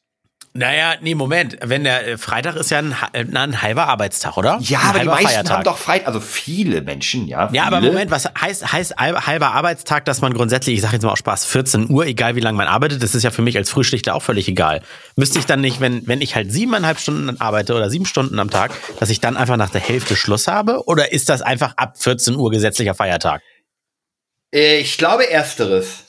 Naja, 0.56 0.94
nee, 1.00 1.16
Moment. 1.16 1.56
Wenn 1.64 1.82
der 1.82 2.06
äh, 2.06 2.16
Freitag 2.16 2.54
ist 2.54 2.70
ja 2.70 2.78
ein, 2.78 2.94
äh, 3.12 3.24
ein 3.36 3.60
halber 3.60 3.88
Arbeitstag, 3.88 4.36
oder? 4.36 4.58
Ja, 4.60 4.78
ein 4.78 4.86
aber 4.90 4.98
die 5.00 5.06
meisten 5.24 5.50
haben 5.50 5.64
doch 5.64 5.76
frei, 5.78 6.06
also 6.06 6.20
viele 6.20 6.80
Menschen, 6.80 7.26
ja. 7.26 7.50
Ja, 7.52 7.64
aber 7.64 7.80
viele. 7.80 7.90
Moment, 7.90 8.12
was 8.12 8.26
heißt, 8.40 8.72
heißt 8.72 8.96
al- 8.96 9.26
halber 9.26 9.50
Arbeitstag, 9.50 10.04
dass 10.04 10.20
man 10.20 10.32
grundsätzlich, 10.32 10.76
ich 10.76 10.82
sage 10.82 10.94
jetzt 10.94 11.02
mal 11.02 11.10
auch 11.10 11.16
Spaß, 11.16 11.44
14 11.46 11.90
Uhr, 11.90 12.06
egal 12.06 12.36
wie 12.36 12.40
lange 12.40 12.56
man 12.56 12.68
arbeitet, 12.68 13.02
das 13.02 13.16
ist 13.16 13.24
ja 13.24 13.32
für 13.32 13.42
mich 13.42 13.56
als 13.56 13.68
Frühschichter 13.68 14.14
auch 14.14 14.22
völlig 14.22 14.46
egal. 14.46 14.82
Müsste 15.16 15.40
ich 15.40 15.46
dann 15.46 15.60
nicht, 15.60 15.80
wenn, 15.80 16.06
wenn 16.06 16.20
ich 16.20 16.36
halt 16.36 16.52
siebeneinhalb 16.52 17.00
Stunden 17.00 17.40
arbeite 17.40 17.74
oder 17.74 17.90
sieben 17.90 18.06
Stunden 18.06 18.38
am 18.38 18.48
Tag, 18.50 18.70
dass 19.00 19.10
ich 19.10 19.18
dann 19.18 19.36
einfach 19.36 19.56
nach 19.56 19.70
der 19.70 19.80
Hälfte 19.80 20.14
Schluss 20.14 20.46
habe? 20.46 20.86
Oder 20.86 21.10
ist 21.12 21.30
das 21.30 21.42
einfach 21.42 21.76
ab 21.78 21.94
14 21.98 22.36
Uhr 22.36 22.52
gesetzlicher 22.52 22.94
Feiertag? 22.94 23.42
Äh, 24.54 24.78
ich 24.78 24.98
glaube 24.98 25.28
ersteres. 25.28 26.04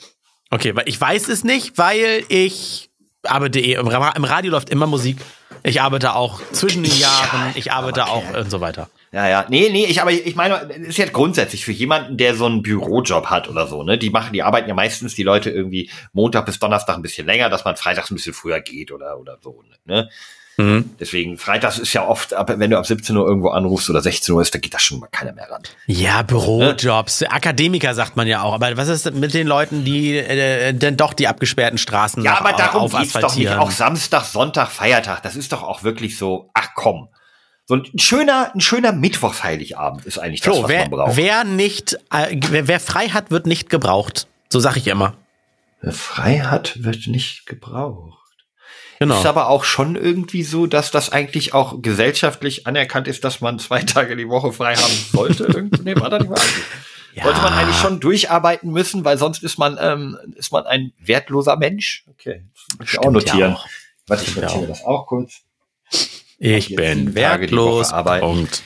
Okay, 0.52 0.76
weil 0.76 0.88
ich 0.88 1.02
weiß 1.02 1.30
es 1.30 1.44
nicht, 1.44 1.80
weil 1.80 2.24
ich 2.30 2.92
arbeite 3.30 3.60
eh, 3.60 3.74
im, 3.74 3.88
Ra- 3.88 4.14
im 4.16 4.24
Radio 4.24 4.52
läuft 4.52 4.70
immer 4.70 4.88
Musik. 4.88 5.18
Ich 5.64 5.82
arbeite 5.82 6.16
auch 6.16 6.42
zwischen 6.52 6.84
den 6.84 6.96
Jahren, 6.98 7.52
ich 7.56 7.72
arbeite 7.72 8.06
auch 8.08 8.24
und 8.36 8.52
so 8.52 8.62
weiter. 8.62 8.90
Ja, 9.12 9.28
ja. 9.28 9.46
Nee, 9.50 9.70
nee, 9.72 9.86
ich 9.86 10.02
aber 10.02 10.12
ich 10.12 10.36
meine, 10.36 10.70
es 10.82 10.90
ist 10.90 10.98
jetzt 10.98 11.14
grundsätzlich 11.14 11.66
für 11.66 11.72
jemanden, 11.72 12.18
der 12.18 12.36
so 12.36 12.46
einen 12.46 12.62
Bürojob 12.62 13.28
hat 13.28 13.50
oder 13.50 13.66
so, 13.66 13.82
ne? 13.82 13.98
Die 13.98 14.10
machen, 14.10 14.34
die 14.34 14.44
arbeiten 14.44 14.68
ja 14.70 14.76
meistens 14.76 15.16
die 15.16 15.24
Leute 15.24 15.50
irgendwie 15.50 15.90
Montag 16.14 16.46
bis 16.46 16.60
Donnerstag 16.60 16.96
ein 16.98 17.02
bisschen 17.02 17.26
länger, 17.26 17.50
dass 17.50 17.66
man 17.66 17.78
freitags 17.78 18.12
ein 18.12 18.16
bisschen 18.16 18.34
früher 18.34 18.60
geht 18.60 18.92
oder 18.92 19.18
oder 19.20 19.38
so, 19.42 19.64
ne? 19.86 20.10
Mhm. 20.58 20.92
Deswegen, 21.00 21.38
freitags 21.38 21.78
ist 21.78 21.92
ja 21.94 22.08
oft, 22.08 22.34
ab, 22.34 22.52
wenn 22.56 22.70
du 22.70 22.78
ab 22.78 22.86
17 22.86 23.16
Uhr 23.18 23.28
irgendwo 23.28 23.50
anrufst 23.50 23.90
oder 23.90 24.02
16 24.02 24.34
Uhr 24.34 24.42
ist, 24.42 24.54
da 24.54 24.60
geht 24.60 24.74
da 24.74 24.80
schon 24.80 25.00
mal 25.00 25.08
keiner 25.12 25.34
mehr 25.34 25.50
ran. 25.50 25.62
Ja, 25.86 26.22
Bürojobs, 26.22 27.24
Akademiker 27.24 27.94
sagt 27.94 28.16
man 28.16 28.28
ja 28.28 28.42
auch. 28.42 28.54
Aber 28.54 28.78
was 28.78 28.88
ist 28.88 29.14
mit 29.14 29.34
den 29.34 29.48
Leuten, 29.48 29.84
die 29.84 30.18
äh, 30.18 30.74
denn 30.74 30.96
doch 30.96 31.14
die 31.14 31.28
abgesperrten 31.28 31.78
Straßen 31.78 32.24
Ja, 32.24 32.40
aber 32.40 32.54
darum 32.54 32.90
geht's 32.90 33.14
doch 33.14 33.36
nicht. 33.36 33.50
Auch 33.50 33.72
Samstag, 33.72 34.24
Sonntag, 34.24 34.70
Feiertag, 34.70 35.22
das 35.24 35.36
ist 35.36 35.52
doch 35.52 35.64
auch 35.64 35.84
wirklich 35.84 36.18
so, 36.18 36.50
ach 36.54 36.70
komm. 36.76 37.10
So 37.68 37.76
ein 37.76 38.00
schöner, 38.00 38.52
ein 38.54 38.62
schöner 38.62 38.92
Mittwochsheiligabend 38.92 40.06
ist 40.06 40.20
eigentlich 40.20 40.42
das, 40.42 40.54
Flo, 40.54 40.64
was 40.64 40.70
wer, 40.70 40.82
man 40.82 40.90
braucht. 40.92 41.18
wer 41.18 41.44
nicht, 41.44 41.98
äh, 42.12 42.38
wer, 42.50 42.68
wer 42.68 42.80
frei 42.80 43.10
hat, 43.10 43.32
wird 43.32 43.48
nicht 43.48 43.70
gebraucht. 43.70 44.28
So 44.50 44.60
sag 44.60 44.78
ich 44.78 44.88
immer. 44.88 45.16
Wer 45.82 45.92
frei 45.92 46.40
hat, 46.40 46.84
wird 46.84 47.08
nicht 47.08 47.48
gebraucht. 47.48 48.14
Genau. 49.00 49.20
Ist 49.20 49.26
aber 49.26 49.50
auch 49.50 49.64
schon 49.64 49.96
irgendwie 49.96 50.44
so, 50.44 50.68
dass 50.68 50.92
das 50.92 51.12
eigentlich 51.12 51.54
auch 51.54 51.82
gesellschaftlich 51.82 52.66
anerkannt 52.66 53.08
ist, 53.08 53.24
dass 53.24 53.42
man 53.42 53.60
zwei 53.60 53.80
Tage 53.84 54.16
die 54.16 54.30
Woche 54.30 54.52
frei 54.52 54.76
haben 54.76 54.94
sollte. 55.12 55.44
Irgendwie, 55.46 55.82
nee, 55.84 55.96
war 55.96 56.10
da 56.10 56.20
nicht 56.20 56.30
mal 56.30 56.40
eigentlich. 56.40 57.24
Sollte 57.24 57.42
man 57.42 57.54
eigentlich 57.54 57.78
schon 57.78 58.02
durcharbeiten 58.02 58.72
müssen, 58.72 59.06
weil 59.06 59.18
sonst 59.18 59.42
ist 59.42 59.58
man, 59.58 59.78
ähm, 59.80 60.18
ist 60.36 60.52
man 60.52 60.66
ein 60.66 60.92
wertloser 61.00 61.56
Mensch. 61.56 62.04
Okay, 62.10 62.44
muss 62.78 62.92
ich 62.92 63.00
auch 63.00 63.04
Stimmt 63.04 63.28
ja 63.28 63.34
notieren. 63.34 63.54
auch. 63.54 63.66
Warte, 64.08 64.24
ich 64.26 64.36
ja 64.36 64.42
notiere 64.42 64.64
auch. 64.64 64.68
das 64.68 64.84
auch 64.84 65.08
kurz. 65.08 65.42
Ich 66.38 66.76
bin 66.76 67.16
wertlos. 67.16 67.92
Punkt. 67.92 68.64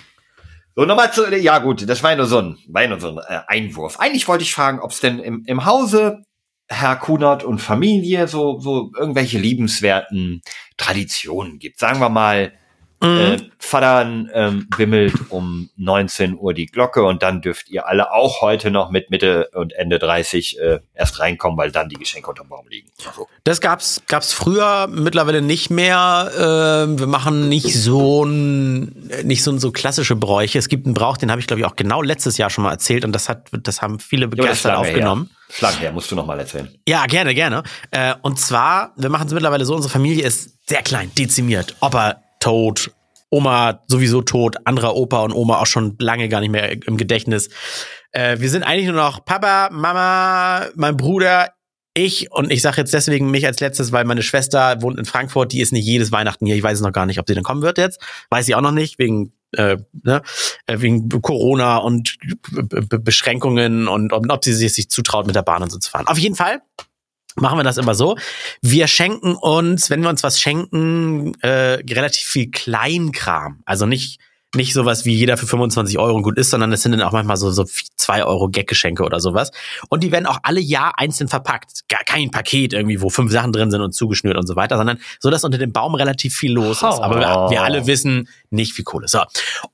So, 0.75 0.85
nochmal 0.85 1.11
zu, 1.11 1.27
ja 1.35 1.59
gut, 1.59 1.87
das 1.87 2.01
war 2.03 2.11
ja 2.11 2.17
nur 2.17 2.25
so 2.25 2.39
ein, 2.39 2.57
war 2.67 2.83
ja 2.83 2.87
nur 2.87 2.99
so 2.99 3.09
ein 3.09 3.17
äh, 3.17 3.41
Einwurf. 3.47 3.99
Eigentlich 3.99 4.27
wollte 4.27 4.43
ich 4.43 4.53
fragen, 4.53 4.79
ob 4.79 4.91
es 4.91 4.99
denn 4.99 5.19
im, 5.19 5.43
im 5.45 5.65
Hause 5.65 6.23
Herr 6.69 6.95
Kunert 6.97 7.43
und 7.43 7.59
Familie 7.59 8.27
so, 8.27 8.59
so 8.59 8.91
irgendwelche 8.95 9.39
liebenswerten 9.39 10.41
Traditionen 10.77 11.59
gibt. 11.59 11.79
Sagen 11.79 11.99
wir 11.99 12.09
mal, 12.09 12.53
äh, 13.01 13.37
Vater 13.59 14.01
ähm, 14.33 14.67
bimmelt 14.75 15.13
um 15.29 15.69
19 15.77 16.37
Uhr 16.37 16.53
die 16.53 16.65
Glocke 16.65 17.03
und 17.03 17.23
dann 17.23 17.41
dürft 17.41 17.69
ihr 17.69 17.87
alle 17.87 18.11
auch 18.11 18.41
heute 18.41 18.71
noch 18.71 18.89
mit 18.89 19.09
Mitte 19.09 19.49
und 19.53 19.73
Ende 19.73 19.99
30 19.99 20.59
äh, 20.59 20.79
erst 20.93 21.19
reinkommen, 21.19 21.57
weil 21.57 21.71
dann 21.71 21.87
die 21.87 21.95
Geschenke 21.95 22.29
unterm 22.29 22.49
Baum 22.49 22.67
liegen. 22.67 22.89
So. 22.97 23.27
Das 23.45 23.61
gab's 23.61 24.01
gab's 24.07 24.33
früher, 24.33 24.87
mittlerweile 24.87 25.41
nicht 25.41 25.69
mehr. 25.69 26.31
Ähm, 26.37 26.99
wir 26.99 27.07
machen 27.07 27.47
nicht 27.47 27.73
so 27.73 28.25
ein, 28.25 29.09
nicht 29.23 29.43
so 29.43 29.57
so 29.57 29.71
klassische 29.71 30.17
Bräuche. 30.17 30.59
Es 30.59 30.67
gibt 30.67 30.85
einen 30.85 30.93
Brauch, 30.93 31.17
den 31.17 31.31
habe 31.31 31.39
ich 31.39 31.47
glaube 31.47 31.61
ich 31.61 31.65
auch 31.65 31.77
genau 31.77 32.01
letztes 32.01 32.37
Jahr 32.37 32.49
schon 32.49 32.65
mal 32.65 32.71
erzählt 32.71 33.05
und 33.05 33.13
das 33.13 33.29
hat 33.29 33.49
das 33.51 33.81
haben 33.81 33.99
viele 33.99 34.23
Ja, 34.23 34.27
begeistert 34.27 34.73
lange 34.73 34.87
aufgenommen. 34.87 35.29
Her. 35.29 35.35
Lange 35.61 35.77
her, 35.77 35.91
musst 35.91 36.11
du 36.11 36.15
noch 36.15 36.25
mal 36.25 36.39
erzählen. 36.39 36.69
Ja, 36.87 37.05
gerne, 37.05 37.33
gerne. 37.33 37.63
Äh, 37.91 38.13
und 38.21 38.39
zwar, 38.39 38.93
wir 38.97 39.09
machen 39.09 39.27
es 39.27 39.33
mittlerweile 39.33 39.65
so, 39.65 39.73
unsere 39.73 39.91
Familie 39.91 40.23
ist 40.25 40.69
sehr 40.69 40.83
klein, 40.83 41.11
dezimiert. 41.17 41.75
Opa 41.79 42.17
tot, 42.39 42.91
Oma 43.29 43.83
sowieso 43.87 44.21
tot, 44.21 44.55
anderer 44.65 44.95
Opa 44.95 45.21
und 45.21 45.33
Oma 45.33 45.59
auch 45.59 45.67
schon 45.67 45.95
lange 45.99 46.29
gar 46.29 46.39
nicht 46.39 46.51
mehr 46.51 46.71
im 46.87 46.97
Gedächtnis. 46.97 47.49
Äh, 48.11 48.39
wir 48.39 48.49
sind 48.49 48.63
eigentlich 48.63 48.87
nur 48.87 48.95
noch 48.95 49.23
Papa, 49.23 49.69
Mama, 49.71 50.67
mein 50.75 50.97
Bruder, 50.97 51.49
ich 51.93 52.31
und 52.31 52.51
ich 52.51 52.61
sage 52.61 52.77
jetzt 52.77 52.93
deswegen 52.93 53.29
mich 53.29 53.45
als 53.45 53.59
letztes, 53.59 53.91
weil 53.91 54.05
meine 54.05 54.23
Schwester 54.23 54.81
wohnt 54.81 54.99
in 54.99 55.05
Frankfurt, 55.05 55.51
die 55.51 55.61
ist 55.61 55.73
nicht 55.73 55.85
jedes 55.85 56.11
Weihnachten 56.11 56.45
hier. 56.45 56.55
Ich 56.55 56.63
weiß 56.63 56.77
es 56.79 56.83
noch 56.83 56.93
gar 56.93 57.05
nicht, 57.05 57.19
ob 57.19 57.27
sie 57.27 57.33
denn 57.33 57.43
kommen 57.43 57.61
wird 57.61 57.77
jetzt. 57.77 58.01
Weiß 58.29 58.45
sie 58.45 58.55
auch 58.55 58.61
noch 58.61 58.71
nicht, 58.71 58.99
wegen 58.99 59.33
äh, 59.53 59.77
ne, 60.03 60.21
äh, 60.67 60.79
wegen 60.79 61.09
Corona 61.21 61.77
und 61.77 62.17
B 62.51 62.81
B 62.81 62.97
Beschränkungen 62.99 63.87
und, 63.87 64.13
und 64.13 64.31
ob 64.31 64.45
sie 64.45 64.53
sich, 64.53 64.73
sich 64.73 64.89
zutraut, 64.89 65.25
mit 65.25 65.35
der 65.35 65.41
Bahn 65.41 65.63
und 65.63 65.71
so 65.71 65.79
zu 65.79 65.89
fahren. 65.89 66.07
Auf 66.07 66.19
jeden 66.19 66.35
Fall 66.35 66.61
machen 67.41 67.57
wir 67.57 67.63
das 67.63 67.77
immer 67.77 67.95
so. 67.95 68.17
Wir 68.61 68.87
schenken 68.87 69.35
uns, 69.35 69.89
wenn 69.89 70.01
wir 70.01 70.09
uns 70.09 70.23
was 70.23 70.39
schenken, 70.39 71.33
äh, 71.41 71.83
relativ 71.89 72.25
viel 72.25 72.51
Kleinkram. 72.51 73.61
Also 73.65 73.85
nicht 73.85 74.19
nicht 74.55 74.73
sowas 74.73 75.05
wie 75.05 75.13
jeder 75.13 75.37
für 75.37 75.45
25 75.45 75.99
Euro 75.99 76.21
gut 76.23 76.37
ist, 76.37 76.49
sondern 76.49 76.73
es 76.73 76.81
sind 76.81 76.93
dann 76.93 77.01
auch 77.03 77.11
manchmal 77.11 77.37
so, 77.37 77.51
so 77.51 77.65
2 77.97 78.23
Euro 78.25 78.49
Gaggeschenke 78.49 79.03
oder 79.03 79.19
sowas. 79.19 79.51
Und 79.89 80.03
die 80.03 80.11
werden 80.11 80.25
auch 80.25 80.39
alle 80.41 80.59
Jahr 80.59 80.97
einzeln 80.97 81.27
verpackt. 81.27 81.87
Gar 81.87 82.03
kein 82.03 82.31
Paket 82.31 82.73
irgendwie, 82.73 82.99
wo 83.01 83.09
fünf 83.09 83.31
Sachen 83.31 83.51
drin 83.51 83.69
sind 83.69 83.81
und 83.81 83.93
zugeschnürt 83.93 84.37
und 84.37 84.47
so 84.47 84.55
weiter, 84.55 84.77
sondern 84.77 84.99
so, 85.19 85.29
dass 85.29 85.43
unter 85.43 85.59
dem 85.59 85.71
Baum 85.71 85.93
relativ 85.93 86.35
viel 86.35 86.51
los 86.53 86.77
ist. 86.77 86.83
Aber 86.83 87.19
wir, 87.19 87.49
wir 87.51 87.61
alle 87.61 87.85
wissen 87.85 88.27
nicht, 88.49 88.75
wie 88.79 88.83
cool 88.91 89.03
ist. 89.05 89.11
So. 89.11 89.21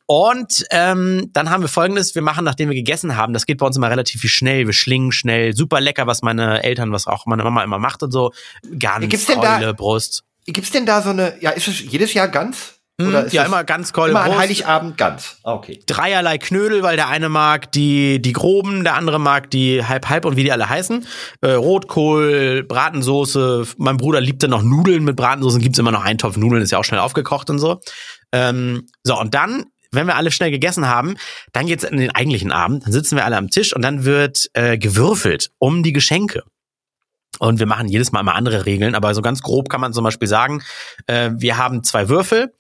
Und 0.08 0.66
ähm, 0.72 1.30
dann 1.32 1.50
haben 1.50 1.62
wir 1.64 1.70
folgendes, 1.70 2.14
wir 2.14 2.22
machen, 2.22 2.44
nachdem 2.44 2.68
wir 2.70 2.76
gegessen 2.76 3.16
haben, 3.16 3.32
das 3.34 3.46
geht 3.46 3.60
bei 3.60 3.66
uns 3.66 3.78
immer 3.78 3.90
relativ 3.90 4.22
viel 4.22 4.30
schnell, 4.30 4.66
wir 4.66 4.74
schlingen 4.74 5.12
schnell, 5.14 5.56
super 5.56 5.80
lecker, 5.80 6.06
was 6.06 6.22
meine 6.22 6.64
Eltern, 6.64 6.92
was 6.92 7.08
auch 7.08 7.26
meine 7.26 7.44
Mama 7.44 7.64
immer 7.64 7.80
macht 7.80 8.04
und 8.04 8.12
so. 8.12 8.34
Gans, 8.78 9.08
Gibt's 9.08 9.26
denn 9.26 9.40
da- 9.40 9.58
Keule, 9.58 9.74
Brust. 9.74 10.24
Gibt's 10.46 10.72
denn 10.72 10.86
da 10.86 11.02
so 11.02 11.10
eine, 11.10 11.34
ja, 11.42 11.52
ist 11.52 11.68
es 11.68 11.80
jedes 11.82 12.14
Jahr 12.14 12.28
ganz? 12.28 12.74
Oder 13.02 13.26
ist 13.26 13.34
ja, 13.34 13.44
immer 13.44 13.66
ganz 13.66 13.92
Keule, 13.92 14.12
immer 14.12 14.22
an. 14.22 14.38
Heiligabend 14.38 14.98
ganz? 14.98 15.38
Ah, 15.44 15.54
okay. 15.54 15.82
dreierlei 15.86 16.38
Knödel, 16.38 16.82
weil 16.82 16.96
der 16.96 17.10
eine 17.10 17.28
mag 17.28 17.70
die, 17.74 18.22
die 18.22 18.32
groben, 18.32 18.86
der 18.86 18.96
andere 18.96 19.20
mag 19.20 19.50
die 19.50 19.84
halb-halb 19.84 20.24
und 20.24 20.38
wie 20.38 20.44
die 20.44 20.52
alle 20.52 20.70
heißen. 20.70 21.06
Äh, 21.42 21.52
Rotkohl, 21.52 22.64
Bratensoße. 22.64 23.68
Mein 23.78 23.98
Bruder 23.98 24.22
liebt 24.22 24.44
dann 24.44 24.52
noch 24.52 24.64
Nudeln 24.64 25.04
mit 25.04 25.18
Bratensoßen. 25.18 25.62
Gibt's 25.62 25.78
immer 25.78 25.92
noch 25.92 26.06
einen 26.06 26.18
Topf 26.18 26.38
Nudeln, 26.38 26.62
ist 26.62 26.72
ja 26.72 26.78
auch 26.78 26.86
schnell 26.86 27.02
aufgekocht 27.02 27.50
und 27.50 27.60
so. 27.60 27.82
Ähm, 28.32 28.88
so, 29.04 29.20
und 29.20 29.34
dann, 29.34 29.66
wenn 29.92 30.08
wir 30.08 30.16
alle 30.16 30.32
schnell 30.32 30.52
gegessen 30.52 30.88
haben, 30.88 31.16
dann 31.52 31.66
geht's 31.66 31.84
in 31.84 31.98
den 31.98 32.12
eigentlichen 32.12 32.54
Abend. 32.54 32.86
Dann 32.86 32.94
sitzen 32.94 33.18
wir 33.18 33.26
alle 33.26 33.36
am 33.36 33.50
Tisch 33.50 33.76
und 33.76 33.82
dann 33.82 34.06
wird 34.06 34.50
äh, 34.54 34.78
gewürfelt 34.78 35.52
um 35.60 35.84
die 35.84 35.94
Geschenke. 35.94 36.44
Und 37.40 37.60
wir 37.60 37.68
machen 37.68 37.88
jedes 37.88 38.12
Mal 38.12 38.22
immer 38.22 38.36
andere 38.36 38.66
Regeln, 38.66 38.96
aber 38.96 39.14
so 39.14 39.22
ganz 39.22 39.42
grob 39.42 39.70
kann 39.70 39.82
man 39.82 39.94
zum 39.94 40.04
Beispiel 40.04 40.28
sagen, 40.28 40.64
äh, 41.08 41.32
wir 41.36 41.58
haben 41.58 41.84
zwei 41.84 42.10
Würfel. 42.10 42.54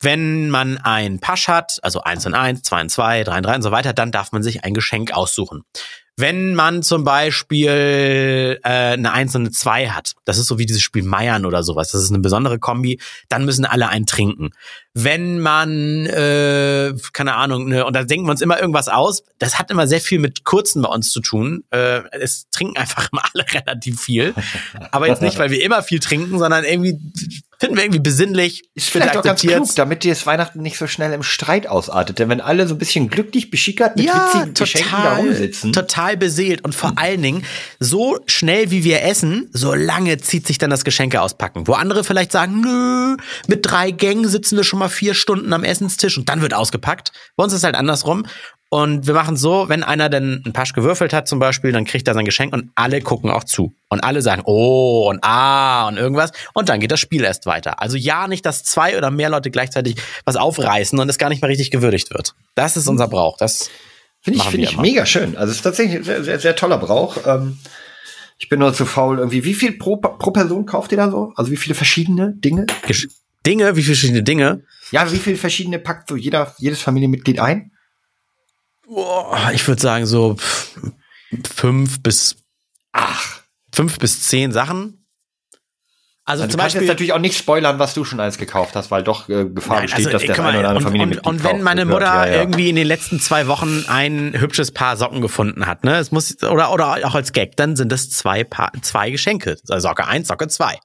Wenn 0.00 0.50
man 0.50 0.76
ein 0.78 1.18
Pasch 1.20 1.48
hat, 1.48 1.78
also 1.82 2.02
eins 2.02 2.26
und 2.26 2.34
eins, 2.34 2.62
zwei 2.62 2.82
und 2.82 2.90
zwei, 2.90 3.24
drei 3.24 3.38
und 3.38 3.46
drei 3.46 3.54
und 3.56 3.62
so 3.62 3.70
weiter, 3.70 3.92
dann 3.92 4.12
darf 4.12 4.32
man 4.32 4.42
sich 4.42 4.64
ein 4.64 4.74
Geschenk 4.74 5.12
aussuchen. 5.12 5.62
Wenn 6.16 6.54
man 6.54 6.82
zum 6.84 7.02
Beispiel 7.02 8.60
äh, 8.62 8.68
eine 8.68 9.12
Eins 9.12 9.34
und 9.34 9.42
eine 9.42 9.50
Zwei 9.50 9.88
hat, 9.88 10.12
das 10.24 10.38
ist 10.38 10.46
so 10.46 10.58
wie 10.58 10.66
dieses 10.66 10.82
Spiel 10.82 11.02
Meiern 11.02 11.44
oder 11.44 11.64
sowas, 11.64 11.90
das 11.90 12.02
ist 12.02 12.10
eine 12.10 12.20
besondere 12.20 12.60
Kombi, 12.60 13.00
dann 13.28 13.44
müssen 13.44 13.64
alle 13.64 13.88
einen 13.88 14.06
trinken. 14.06 14.50
Wenn 14.94 15.40
man, 15.40 16.06
äh, 16.06 16.94
keine 17.12 17.34
Ahnung, 17.34 17.68
ne, 17.68 17.84
und 17.84 17.94
da 17.94 18.04
denken 18.04 18.26
wir 18.26 18.30
uns 18.30 18.40
immer 18.40 18.60
irgendwas 18.60 18.88
aus, 18.88 19.24
das 19.38 19.58
hat 19.58 19.70
immer 19.70 19.88
sehr 19.88 20.00
viel 20.00 20.20
mit 20.20 20.44
Kurzen 20.44 20.82
bei 20.82 20.88
uns 20.88 21.10
zu 21.10 21.20
tun. 21.20 21.64
Äh, 21.70 22.02
es 22.12 22.48
trinken 22.50 22.76
einfach 22.76 23.10
immer 23.10 23.22
alle 23.34 23.44
relativ 23.52 24.00
viel. 24.00 24.34
Aber 24.92 25.08
jetzt 25.08 25.22
nicht, 25.22 25.38
weil 25.38 25.50
wir 25.50 25.62
immer 25.62 25.82
viel 25.82 25.98
trinken, 25.98 26.38
sondern 26.38 26.64
irgendwie 26.64 26.98
finden 27.58 27.76
wir 27.76 27.84
irgendwie 27.84 28.00
besinnlich. 28.00 28.68
Ist 28.74 28.90
vielleicht 28.90 29.16
auch 29.16 29.22
ganz 29.22 29.40
klug, 29.40 29.68
damit 29.76 30.04
dir 30.04 30.12
das 30.12 30.26
Weihnachten 30.26 30.60
nicht 30.60 30.76
so 30.76 30.86
schnell 30.86 31.12
im 31.12 31.22
Streit 31.22 31.66
ausartet. 31.66 32.18
Denn 32.18 32.28
wenn 32.28 32.40
alle 32.40 32.66
so 32.66 32.74
ein 32.74 32.78
bisschen 32.78 33.08
glücklich 33.08 33.50
beschickert 33.50 33.96
mit 33.96 34.06
ja, 34.06 34.28
witzigen 34.32 34.54
Geschenken 34.54 34.90
da 34.90 35.02
total, 35.02 35.16
rumsitzen. 35.16 35.72
total 35.72 36.16
beseelt 36.16 36.64
und 36.64 36.74
vor 36.74 36.92
allen 36.96 37.22
Dingen 37.22 37.44
so 37.80 38.18
schnell 38.26 38.70
wie 38.70 38.84
wir 38.84 39.02
essen, 39.02 39.48
so 39.52 39.74
lange 39.74 40.18
zieht 40.18 40.46
sich 40.46 40.58
dann 40.58 40.70
das 40.70 40.84
Geschenke 40.84 41.20
auspacken. 41.20 41.66
Wo 41.66 41.72
andere 41.72 42.04
vielleicht 42.04 42.32
sagen, 42.32 42.60
nö, 42.60 43.16
mit 43.46 43.60
drei 43.64 43.90
Gängen 43.90 44.28
sitzen 44.28 44.56
wir 44.56 44.64
schon 44.64 44.78
mal 44.78 44.83
vier 44.88 45.14
Stunden 45.14 45.52
am 45.52 45.64
Essenstisch 45.64 46.16
und 46.18 46.28
dann 46.28 46.40
wird 46.42 46.54
ausgepackt. 46.54 47.12
Bei 47.36 47.44
uns 47.44 47.52
ist 47.52 47.58
es 47.58 47.64
halt 47.64 47.74
andersrum. 47.74 48.26
Und 48.70 49.06
wir 49.06 49.14
machen 49.14 49.36
so, 49.36 49.68
wenn 49.68 49.84
einer 49.84 50.08
dann 50.08 50.42
einen 50.44 50.52
Pasch 50.52 50.72
gewürfelt 50.72 51.12
hat 51.12 51.28
zum 51.28 51.38
Beispiel, 51.38 51.70
dann 51.70 51.84
kriegt 51.84 52.08
er 52.08 52.14
sein 52.14 52.24
Geschenk 52.24 52.52
und 52.52 52.70
alle 52.74 53.00
gucken 53.02 53.30
auch 53.30 53.44
zu. 53.44 53.72
Und 53.88 54.00
alle 54.02 54.20
sagen, 54.20 54.42
oh 54.46 55.08
und 55.08 55.20
ah 55.22 55.86
und 55.86 55.96
irgendwas. 55.96 56.32
Und 56.54 56.68
dann 56.68 56.80
geht 56.80 56.90
das 56.90 56.98
Spiel 56.98 57.22
erst 57.22 57.46
weiter. 57.46 57.80
Also 57.80 57.96
ja, 57.96 58.26
nicht, 58.26 58.44
dass 58.44 58.64
zwei 58.64 58.98
oder 58.98 59.12
mehr 59.12 59.28
Leute 59.30 59.52
gleichzeitig 59.52 59.96
was 60.24 60.34
aufreißen 60.34 60.98
und 60.98 61.08
es 61.08 61.18
gar 61.18 61.28
nicht 61.28 61.40
mehr 61.40 61.50
richtig 61.50 61.70
gewürdigt 61.70 62.12
wird. 62.12 62.34
Das 62.56 62.76
ist 62.76 62.88
unser 62.88 63.06
Brauch. 63.06 63.36
Das 63.36 63.70
Finde 64.22 64.40
ich, 64.40 64.52
wir 64.52 64.58
ich 64.60 64.72
immer. 64.72 64.82
mega 64.82 65.06
schön. 65.06 65.36
Also 65.36 65.52
es 65.52 65.58
ist 65.58 65.62
tatsächlich 65.62 65.96
ein 65.98 66.04
sehr, 66.04 66.24
sehr, 66.24 66.40
sehr 66.40 66.56
toller 66.56 66.78
Brauch. 66.78 67.18
Ähm, 67.26 67.58
ich 68.38 68.48
bin 68.48 68.58
nur 68.58 68.74
zu 68.74 68.86
faul 68.86 69.18
irgendwie. 69.18 69.44
Wie 69.44 69.54
viel 69.54 69.78
pro, 69.78 69.98
pro 69.98 70.32
Person 70.32 70.66
kauft 70.66 70.90
ihr 70.90 70.98
da 70.98 71.10
so? 71.10 71.32
Also 71.36 71.52
wie 71.52 71.56
viele 71.56 71.76
verschiedene 71.76 72.32
Dinge? 72.34 72.66
Gesch- 72.88 73.08
Dinge, 73.46 73.76
wie 73.76 73.82
viele 73.82 73.96
verschiedene 73.96 74.22
Dinge. 74.22 74.64
Ja, 74.90 75.10
wie 75.10 75.18
viele 75.18 75.36
verschiedene 75.36 75.78
packt 75.78 76.08
so 76.08 76.16
jeder, 76.16 76.54
jedes 76.58 76.80
Familienmitglied 76.82 77.40
ein? 77.40 77.72
Boah, 78.86 79.50
ich 79.52 79.66
würde 79.66 79.80
sagen 79.80 80.06
so 80.06 80.36
fünf 81.54 82.02
bis 82.02 82.36
Ach, 82.94 83.40
fünf 83.72 83.98
bis 83.98 84.22
zehn 84.22 84.52
Sachen. 84.52 85.04
Also 86.26 86.44
also 86.44 86.52
zum 86.52 86.56
du 86.56 86.62
kannst 86.62 86.74
jetzt 86.74 86.80
Beispiel. 86.80 86.88
natürlich 86.88 87.12
auch 87.12 87.18
nicht 87.18 87.36
spoilern, 87.36 87.78
was 87.78 87.92
du 87.92 88.04
schon 88.04 88.18
alles 88.18 88.38
gekauft 88.38 88.76
hast, 88.76 88.90
weil 88.90 89.02
doch 89.02 89.28
äh, 89.28 89.44
Gefahr 89.44 89.76
Nein, 89.76 89.86
besteht, 89.86 90.14
dass 90.14 90.22
ey, 90.22 90.28
der 90.28 90.42
eine 90.42 90.60
oder 90.60 90.68
andere 90.68 90.70
und, 90.70 90.76
und, 90.76 90.82
Familienmitglied 90.84 91.26
und 91.26 91.44
wenn 91.44 91.62
meine 91.62 91.84
Mutter 91.84 92.06
ja, 92.06 92.26
ja. 92.26 92.32
irgendwie 92.34 92.70
in 92.70 92.76
den 92.76 92.86
letzten 92.86 93.20
zwei 93.20 93.46
Wochen 93.46 93.84
ein 93.88 94.32
hübsches 94.32 94.70
Paar 94.70 94.96
Socken 94.96 95.20
gefunden 95.20 95.66
hat, 95.66 95.84
ne, 95.84 95.98
es 95.98 96.12
muss 96.12 96.42
oder 96.42 96.72
oder 96.72 97.04
auch 97.04 97.14
als 97.14 97.32
Gag, 97.32 97.56
dann 97.56 97.76
sind 97.76 97.92
das 97.92 98.08
zwei 98.08 98.42
Paar, 98.42 98.72
zwei 98.80 99.10
Geschenke, 99.10 99.58
also 99.68 99.88
Socke 99.88 100.06
eins, 100.06 100.28
Socke 100.28 100.48
zwei. 100.48 100.78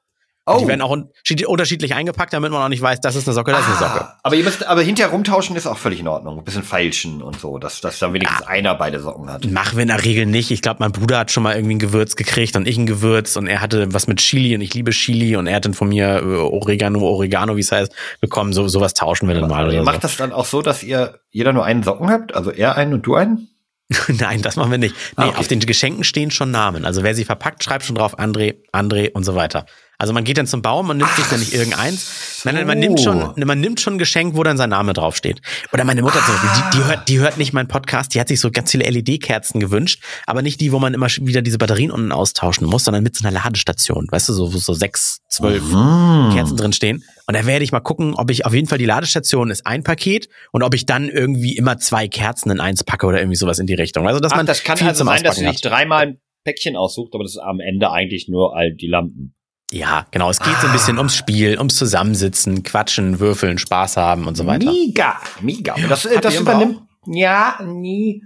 Oh. 0.56 0.60
Die 0.60 0.68
werden 0.68 0.82
auch 0.82 0.90
unterschiedlich- 0.92 1.48
unterschiedlich 1.48 1.94
eingepackt, 1.96 2.34
damit 2.34 2.52
man 2.52 2.62
auch 2.62 2.70
nicht 2.70 2.82
weiß, 2.82 3.02
das 3.02 3.16
ist 3.16 3.28
eine 3.28 3.34
Socke, 3.36 3.52
das 3.52 3.62
ist 3.62 3.68
eine 3.68 3.78
Socke. 3.78 4.02
Ah, 4.02 4.20
aber 4.24 4.36
ihr 4.36 4.44
müsst, 4.44 4.66
aber 4.66 4.82
hinterher 4.82 5.12
rumtauschen 5.12 5.56
ist 5.56 5.68
auch 5.68 5.78
völlig 5.78 6.00
in 6.00 6.08
Ordnung. 6.08 6.38
Ein 6.40 6.44
bisschen 6.44 6.64
feilschen 6.64 7.22
und 7.22 7.40
so, 7.40 7.58
dass, 7.58 7.82
dass 7.82 8.00
dann 8.00 8.14
wenigstens 8.14 8.42
einer 8.48 8.76
beide 8.76 9.00
Socken 9.00 9.30
hat. 9.30 9.46
Machen 9.52 9.78
wir 9.78 9.84
in 9.84 9.90
der 9.90 10.04
Regel 10.04 10.26
nicht. 10.26 10.52
Ich 10.52 10.62
glaube, 10.62 10.78
mein 10.80 10.92
Bruder 10.92 11.20
hat 11.20 11.32
schon 11.32 11.44
mal 11.44 11.56
irgendwie 11.56 11.76
ein 11.76 11.80
Gewürz 11.80 12.16
gekriegt 12.16 12.56
und 12.56 12.68
ich 12.68 12.78
ein 12.78 12.86
Gewürz 12.86 13.36
und 13.36 13.48
er 13.48 13.62
hatte 13.62 13.94
was 13.94 14.08
mit 14.08 14.20
Chili 14.20 14.56
und 14.56 14.62
ich 14.62 14.74
liebe 14.74 14.92
Chili 14.92 15.36
und 15.36 15.48
er 15.48 15.56
hat 15.58 15.66
dann 15.66 15.74
von 15.74 15.90
mir 15.90 16.18
äh, 16.24 16.24
Oregano, 16.26 17.00
Oregano, 17.02 17.56
wie 17.56 17.62
es 17.62 17.72
heißt, 17.72 17.94
bekommen. 18.22 18.54
So 18.54 18.68
sowas 18.68 18.94
tauschen 18.94 19.28
wir 19.28 19.36
dann 19.36 19.50
mal. 19.50 19.64
Aber 19.64 19.72
ihr 19.74 19.82
Oder 19.82 19.92
macht 19.92 20.04
das 20.04 20.18
dann 20.18 20.32
auch 20.34 20.46
so, 20.46 20.62
dass 20.62 20.84
ihr 20.84 21.20
jeder 21.32 21.54
nur 21.54 21.66
einen 21.66 21.84
Socken 21.84 22.10
habt? 22.10 22.34
Also 22.34 22.52
er 22.52 22.76
einen 22.76 22.94
und 22.94 23.06
du 23.06 23.16
einen? 23.16 23.38
so. 23.38 23.46
Nein, 24.20 24.42
das 24.44 24.56
machen 24.56 24.70
wir 24.70 24.78
nicht. 24.78 24.94
Nee, 25.18 25.24
Ah, 25.24 25.28
okay. 25.30 25.38
auf 25.40 25.48
den 25.48 25.60
Geschenken 25.62 26.04
stehen 26.04 26.30
schon 26.30 26.52
Namen. 26.52 26.86
Also 26.86 27.02
wer 27.04 27.16
sie 27.16 27.26
verpackt, 27.26 27.64
schreibt 27.64 27.84
schon 27.86 27.96
drauf 27.96 28.20
André, 28.20 28.58
André 28.72 29.12
und 29.14 29.24
so 29.24 29.34
weiter. 29.36 29.66
Also 30.02 30.14
man 30.14 30.24
geht 30.24 30.38
dann 30.38 30.48
zum 30.48 30.62
Baum 30.62 30.90
und 30.90 30.96
nimmt 30.96 31.10
sich 31.12 31.26
dann 31.26 31.42
nicht 31.42 31.54
irgendeins. 31.54 32.42
Nein, 32.46 32.56
nein, 32.56 32.66
man 32.66 32.80
nimmt 32.80 33.02
schon, 33.02 33.34
man 33.36 33.60
nimmt 33.60 33.82
schon 33.82 33.96
ein 33.96 33.98
Geschenk, 33.98 34.34
wo 34.38 34.44
dann 34.44 34.56
sein 34.56 34.70
Name 34.70 34.94
draufsteht. 34.94 35.42
Oder 35.74 35.84
meine 35.84 36.02
Mutter 36.02 36.20
zum 36.26 36.36
Beispiel, 36.36 36.50
die, 36.56 36.78
die 36.78 36.84
hört, 36.86 37.10
die 37.10 37.20
hört 37.20 37.38
nicht 37.38 37.52
meinen 37.52 37.68
Podcast, 37.68 38.16
die 38.16 38.22
hat 38.22 38.30
sich 38.30 38.40
so 38.40 38.50
ganz 38.50 38.72
viele 38.72 38.90
LED-Kerzen 38.90 39.60
gewünscht, 39.60 40.02
aber 40.26 40.42
nicht 40.42 40.62
die, 40.62 40.72
wo 40.72 40.80
man 40.80 40.94
immer 40.94 41.08
wieder 41.08 41.42
diese 41.42 41.58
Batterien 41.58 41.92
unten 41.92 42.14
austauschen 42.14 42.66
muss, 42.66 42.86
sondern 42.86 43.04
mit 43.04 43.18
so 43.18 43.28
einer 43.28 43.38
Ladestation. 43.38 44.08
Weißt 44.10 44.30
du, 44.30 44.34
so, 44.34 44.54
wo 44.54 44.58
so 44.58 44.74
sechs, 44.74 45.20
zwölf 45.28 45.64
Kerzen 45.70 46.56
drin 46.56 46.72
stehen. 46.72 47.04
Und 47.28 47.36
da 47.36 47.46
werde 47.46 47.66
ich 47.66 47.74
mal 47.74 47.82
gucken, 47.82 48.14
ob 48.16 48.32
ich 48.32 48.46
auf 48.46 48.54
jeden 48.54 48.70
Fall 48.70 48.78
die 48.78 48.86
Ladestation 48.86 49.52
ist 49.52 49.68
ein 49.68 49.84
Paket 49.84 50.30
und 50.54 50.64
ob 50.64 50.74
ich 50.74 50.86
dann 50.86 51.10
irgendwie 51.10 51.58
immer 51.58 51.78
zwei 51.78 52.08
Kerzen 52.08 52.52
in 52.52 52.62
eins 52.62 52.86
packe 52.86 53.06
oder 53.06 53.20
irgendwie 53.20 53.36
sowas 53.36 53.60
in 53.60 53.68
die 53.68 53.74
Richtung. 53.74 54.08
Also, 54.08 54.22
dass 54.22 54.32
Ach, 54.32 54.38
man 54.38 54.46
das 54.46 54.64
kann 54.64 54.78
viel 54.78 54.88
also 54.88 55.00
zum 55.00 55.08
sein, 55.08 55.24
dass 55.24 55.36
du 55.36 55.42
Auspacken 55.42 55.52
nicht 55.52 55.66
dreimal 55.66 56.08
ein 56.08 56.22
Päckchen 56.46 56.78
aussuchst, 56.78 57.14
aber 57.14 57.26
das 57.26 57.34
ist 57.34 57.42
am 57.42 57.60
Ende 57.60 57.92
eigentlich 57.92 58.30
nur 58.30 58.56
all 58.56 58.74
die 58.74 58.88
Lampen. 58.88 59.36
Ja, 59.72 60.08
genau. 60.12 60.30
Es 60.30 60.40
geht 60.40 60.56
so 60.62 60.68
ein 60.68 60.74
bisschen 60.74 60.98
ums 60.98 61.16
Spiel, 61.16 61.58
ums 61.58 61.76
Zusammensitzen, 61.76 62.64
Quatschen, 62.64 63.20
Würfeln, 63.20 63.58
Spaß 63.60 63.98
haben 63.98 64.26
und 64.28 64.36
so 64.36 64.46
weiter. 64.48 64.72
Mega, 64.72 65.20
mega. 65.42 65.74
Aber 65.74 65.88
das, 65.88 66.06
äh, 66.06 66.20
das 66.20 66.40
übernimmt, 66.40 66.82
Ja, 67.06 67.60
nie. 67.64 68.24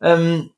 Ähm, 0.00 0.50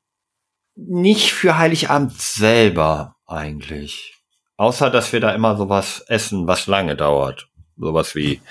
nicht 0.75 1.31
für 1.33 1.57
Heiligabend 1.57 2.13
selber 2.21 3.15
eigentlich. 3.25 4.15
Außer, 4.57 4.91
dass 4.91 5.11
wir 5.11 5.19
da 5.19 5.33
immer 5.33 5.57
sowas 5.57 6.03
essen, 6.07 6.45
was 6.45 6.67
lange 6.67 6.95
dauert. 6.95 7.47
Sowas 7.77 8.13
wie 8.13 8.41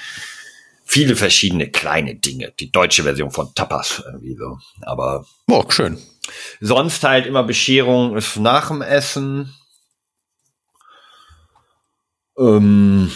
viele 0.85 1.14
verschiedene 1.14 1.71
kleine 1.71 2.16
Dinge. 2.16 2.53
Die 2.59 2.73
deutsche 2.73 3.05
Version 3.05 3.31
von 3.31 3.55
Tapas 3.55 4.03
irgendwie 4.05 4.35
so. 4.37 4.59
Aber 4.83 5.25
Oh, 5.49 5.62
schön. 5.68 5.99
sonst 6.61 7.05
halt 7.05 7.27
immer 7.27 7.45
Bescherung 7.45 8.16
ist 8.16 8.37
nach 8.39 8.68
dem 8.68 8.83
Essen. 8.83 9.55
Ähm, 12.41 13.11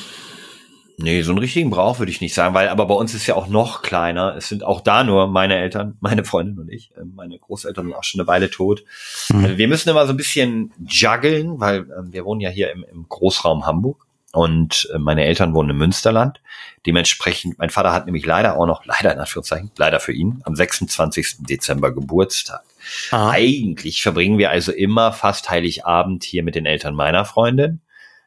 nee, 0.99 1.23
so 1.23 1.33
einen 1.33 1.39
richtigen 1.39 1.71
Brauch 1.71 1.99
würde 1.99 2.13
ich 2.13 2.21
nicht 2.21 2.35
sagen, 2.35 2.55
weil 2.55 2.69
aber 2.69 2.87
bei 2.87 2.95
uns 2.95 3.15
ist 3.15 3.27
ja 3.27 3.35
auch 3.35 3.49
noch 3.49 3.83
kleiner. 3.83 4.37
Es 4.37 4.49
sind 4.49 4.63
auch 4.63 4.81
da 4.81 5.03
nur 5.03 5.27
meine 5.29 5.57
Eltern, 5.57 5.97
meine 6.01 6.25
Freundin 6.25 6.59
und 6.59 6.71
ich. 6.71 6.91
Ähm, 6.97 7.13
Meine 7.17 7.39
Großeltern 7.39 7.87
sind 7.87 7.95
auch 7.95 8.05
schon 8.05 8.21
eine 8.21 8.29
Weile 8.29 8.51
tot. 8.51 8.85
Also 9.33 9.57
wir 9.57 9.69
müssen 9.69 9.89
immer 9.89 10.07
so 10.07 10.13
ein 10.13 10.17
bisschen 10.17 10.73
juggeln, 10.87 11.59
weil 11.59 11.87
ähm, 11.99 12.13
wir 12.13 12.25
wohnen 12.25 12.41
ja 12.41 12.51
hier 12.51 12.71
im, 12.73 12.85
im 12.85 13.07
Großraum 13.09 13.67
Hamburg 13.67 14.07
und 14.35 14.89
äh, 14.93 14.99
meine 14.99 15.25
Eltern 15.25 15.55
wohnen 15.55 15.71
im 15.71 15.79
Münsterland. 15.79 16.41
Dementsprechend, 16.87 17.59
mein 17.59 17.71
Vater 17.71 17.93
hat 17.93 18.07
nämlich 18.07 18.27
leider 18.27 18.59
auch 18.59 18.67
noch, 18.67 18.85
leider 18.85 19.13
in 19.13 19.21
Anführungszeichen, 19.21 19.71
leider 19.79 20.01
für 20.01 20.13
ihn, 20.13 20.43
am 20.45 20.55
26. 20.55 21.37
Dezember 21.41 21.93
Geburtstag. 21.93 22.63
Ah. 23.11 23.31
Eigentlich 23.31 24.03
verbringen 24.03 24.39
wir 24.39 24.51
also 24.51 24.73
immer 24.73 25.13
fast 25.13 25.49
Heiligabend 25.49 26.25
hier 26.25 26.43
mit 26.43 26.55
den 26.55 26.67
Eltern 26.67 26.95
meiner 26.95 27.25
Freundin, 27.25 27.81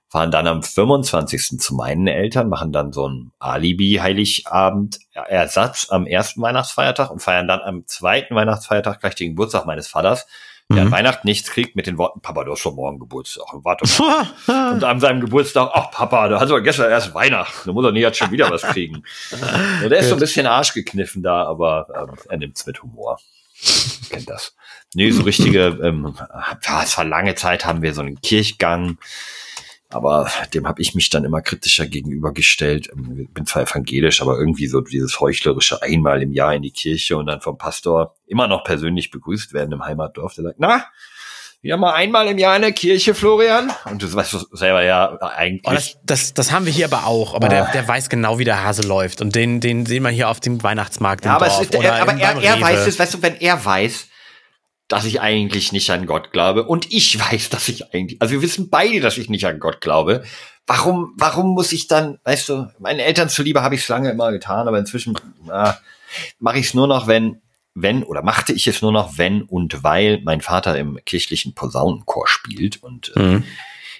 fahren 0.10 0.32
dann 0.32 0.48
am 0.48 0.64
25. 0.64 1.60
zu 1.60 1.76
meinen 1.76 2.08
Eltern, 2.08 2.50
machen 2.50 2.72
dann 2.72 2.94
so 2.94 3.08
ein 3.10 3.32
Alibi-Heiligabend 3.40 5.00
Ersatz 5.14 5.88
am 5.90 6.08
ersten 6.08 6.42
Weihnachtsfeiertag 6.42 7.12
und 7.12 7.22
feiern 7.22 7.48
dann 7.48 7.60
am 7.60 7.86
zweiten 7.88 8.36
Weihnachtsfeiertag 8.36 9.02
gleich 9.02 9.16
den 9.16 9.32
Geburtstag 9.32 9.66
meines 9.66 9.88
Vaters, 9.88 10.26
der 10.70 10.82
an 10.82 10.88
Mhm. 10.88 10.92
Weihnachten 10.92 11.28
nichts 11.28 11.50
kriegt 11.50 11.76
mit 11.76 11.88
den 11.88 11.98
Worten, 11.98 12.22
Papa, 12.22 12.44
du 12.44 12.52
hast 12.52 12.60
schon 12.60 12.76
morgen 12.76 13.00
Geburtstag. 13.00 13.54
Und 13.54 13.66
warte 13.66 13.86
mal. 14.02 14.72
Und 14.74 14.84
an 14.84 15.00
seinem 15.00 15.22
Geburtstag, 15.22 15.72
ach 15.74 15.92
Papa, 15.92 16.28
da 16.30 16.40
hast 16.40 16.50
du 16.50 16.56
doch 16.56 16.64
gestern 16.64 16.90
erst 16.90 17.14
Weihnachten, 17.14 17.62
da 17.66 17.74
muss 17.74 17.86
er 17.86 17.92
nicht 17.92 18.02
jetzt 18.02 18.18
schon 18.18 18.32
wieder 18.32 18.50
was 18.50 18.62
kriegen. 18.64 19.04
Ja, 19.82 19.90
der 19.90 20.00
ist 20.00 20.10
so 20.10 20.16
ein 20.16 20.20
bisschen 20.20 20.48
arschgekniffen 20.48 21.22
da, 21.22 21.46
aber 21.46 21.88
ähm, 21.96 22.18
er 22.30 22.38
nimmt's 22.38 22.66
mit 22.66 22.82
Humor. 22.82 23.20
Kennt 24.10 24.30
das. 24.30 24.56
Nee, 24.94 25.12
so 25.12 25.24
richtige, 25.24 25.78
ähm, 25.82 26.16
war 26.16 27.06
lange 27.06 27.36
Zeit, 27.36 27.66
haben 27.66 27.82
wir 27.82 27.94
so 27.94 28.02
einen 28.02 28.22
Kirchgang, 28.22 28.98
aber 29.90 30.30
dem 30.54 30.68
habe 30.68 30.82
ich 30.82 30.96
mich 30.96 31.10
dann 31.10 31.24
immer 31.24 31.42
kritischer 31.42 31.86
gegenübergestellt. 31.86 32.90
Ähm, 32.94 33.22
Ich 33.28 33.34
bin 33.34 33.46
zwar 33.46 33.64
evangelisch, 33.64 34.22
aber 34.22 34.38
irgendwie 34.38 34.68
so 34.68 34.82
dieses 34.82 35.20
heuchlerische 35.20 35.82
einmal 35.82 36.22
im 36.22 36.34
Jahr 36.34 36.54
in 36.54 36.62
die 36.62 36.72
Kirche 36.72 37.18
und 37.18 37.28
dann 37.28 37.42
vom 37.42 37.58
Pastor 37.58 38.16
immer 38.26 38.48
noch 38.48 38.64
persönlich 38.64 39.12
begrüßt 39.12 39.54
werden 39.54 39.72
im 39.72 39.86
Heimatdorf. 39.86 40.34
Der 40.36 40.44
sagt, 40.44 40.58
na, 40.60 40.86
wieder 41.62 41.78
mal 41.78 41.94
einmal 41.94 42.28
im 42.28 42.38
Jahr 42.38 42.56
in 42.56 42.62
der 42.62 42.72
Kirche, 42.72 43.16
Florian. 43.16 43.72
Und 43.86 44.04
du 44.04 44.14
weißt 44.14 44.48
selber 44.52 44.84
ja 44.84 45.18
eigentlich. 45.22 45.64
Oh, 45.66 45.74
das, 45.74 45.98
das, 46.04 46.34
das 46.34 46.52
haben 46.52 46.66
wir 46.66 46.74
hier 46.74 46.86
aber 46.86 47.08
auch. 47.08 47.34
Aber 47.34 47.50
der, 47.50 47.72
der 47.72 47.88
weiß 47.88 48.10
genau, 48.10 48.38
wie 48.38 48.44
der 48.44 48.64
Hase 48.64 48.84
läuft. 48.84 49.22
Und 49.22 49.36
den, 49.36 49.60
den 49.60 49.86
sehen 49.86 50.04
wir 50.04 50.10
hier 50.10 50.30
auf 50.30 50.40
dem 50.40 50.62
Weihnachtsmarkt 50.62 51.26
im 51.26 51.32
Ja, 51.32 51.36
aber, 51.38 51.48
Dorf 51.48 51.62
ist, 51.62 51.76
oder 51.76 51.90
er, 51.90 52.02
aber 52.02 52.14
er, 52.14 52.42
er 52.42 52.62
weiß 52.62 52.86
es, 52.88 53.00
weißt 53.00 53.16
du, 53.16 53.22
wenn 53.22 53.36
er 53.36 53.64
weiß, 53.64 54.08
dass 54.88 55.06
ich 55.06 55.20
eigentlich 55.22 55.72
nicht 55.72 55.90
an 55.92 56.06
Gott 56.06 56.32
glaube 56.32 56.64
und 56.64 56.92
ich 56.94 57.20
weiß, 57.20 57.50
dass 57.50 57.68
ich 57.68 57.94
eigentlich, 57.94 58.22
also 58.22 58.34
wir 58.34 58.42
wissen 58.42 58.70
beide, 58.70 59.00
dass 59.00 59.18
ich 59.18 59.30
nicht 59.30 59.46
an 59.46 59.60
Gott 59.60 59.82
glaube. 59.82 60.24
Warum, 60.66 61.14
warum 61.18 61.54
muss 61.54 61.72
ich 61.72 61.88
dann, 61.88 62.20
weißt 62.26 62.50
du, 62.50 62.68
meinen 62.80 63.00
Eltern 63.00 63.30
zuliebe 63.30 63.62
habe 63.62 63.76
ich 63.76 63.82
es 63.82 63.88
lange 63.88 64.12
immer 64.12 64.32
getan, 64.32 64.68
aber 64.68 64.78
inzwischen 64.78 65.18
mache 66.40 66.60
ich 66.60 66.68
es 66.68 66.74
nur 66.74 66.88
noch, 66.88 67.08
wenn, 67.08 67.42
wenn, 67.74 68.04
oder 68.04 68.22
machte 68.22 68.54
ich 68.54 68.68
es 68.68 68.82
nur 68.82 68.92
noch, 68.92 69.18
wenn 69.18 69.44
und 69.44 69.84
weil 69.84 70.22
mein 70.24 70.42
Vater 70.42 70.78
im 70.78 71.00
kirchlichen 71.06 71.54
Posaunenchor 71.54 72.28
spielt 72.28 72.84
und 72.84 73.16
äh, 73.16 73.20
Mhm. 73.20 73.44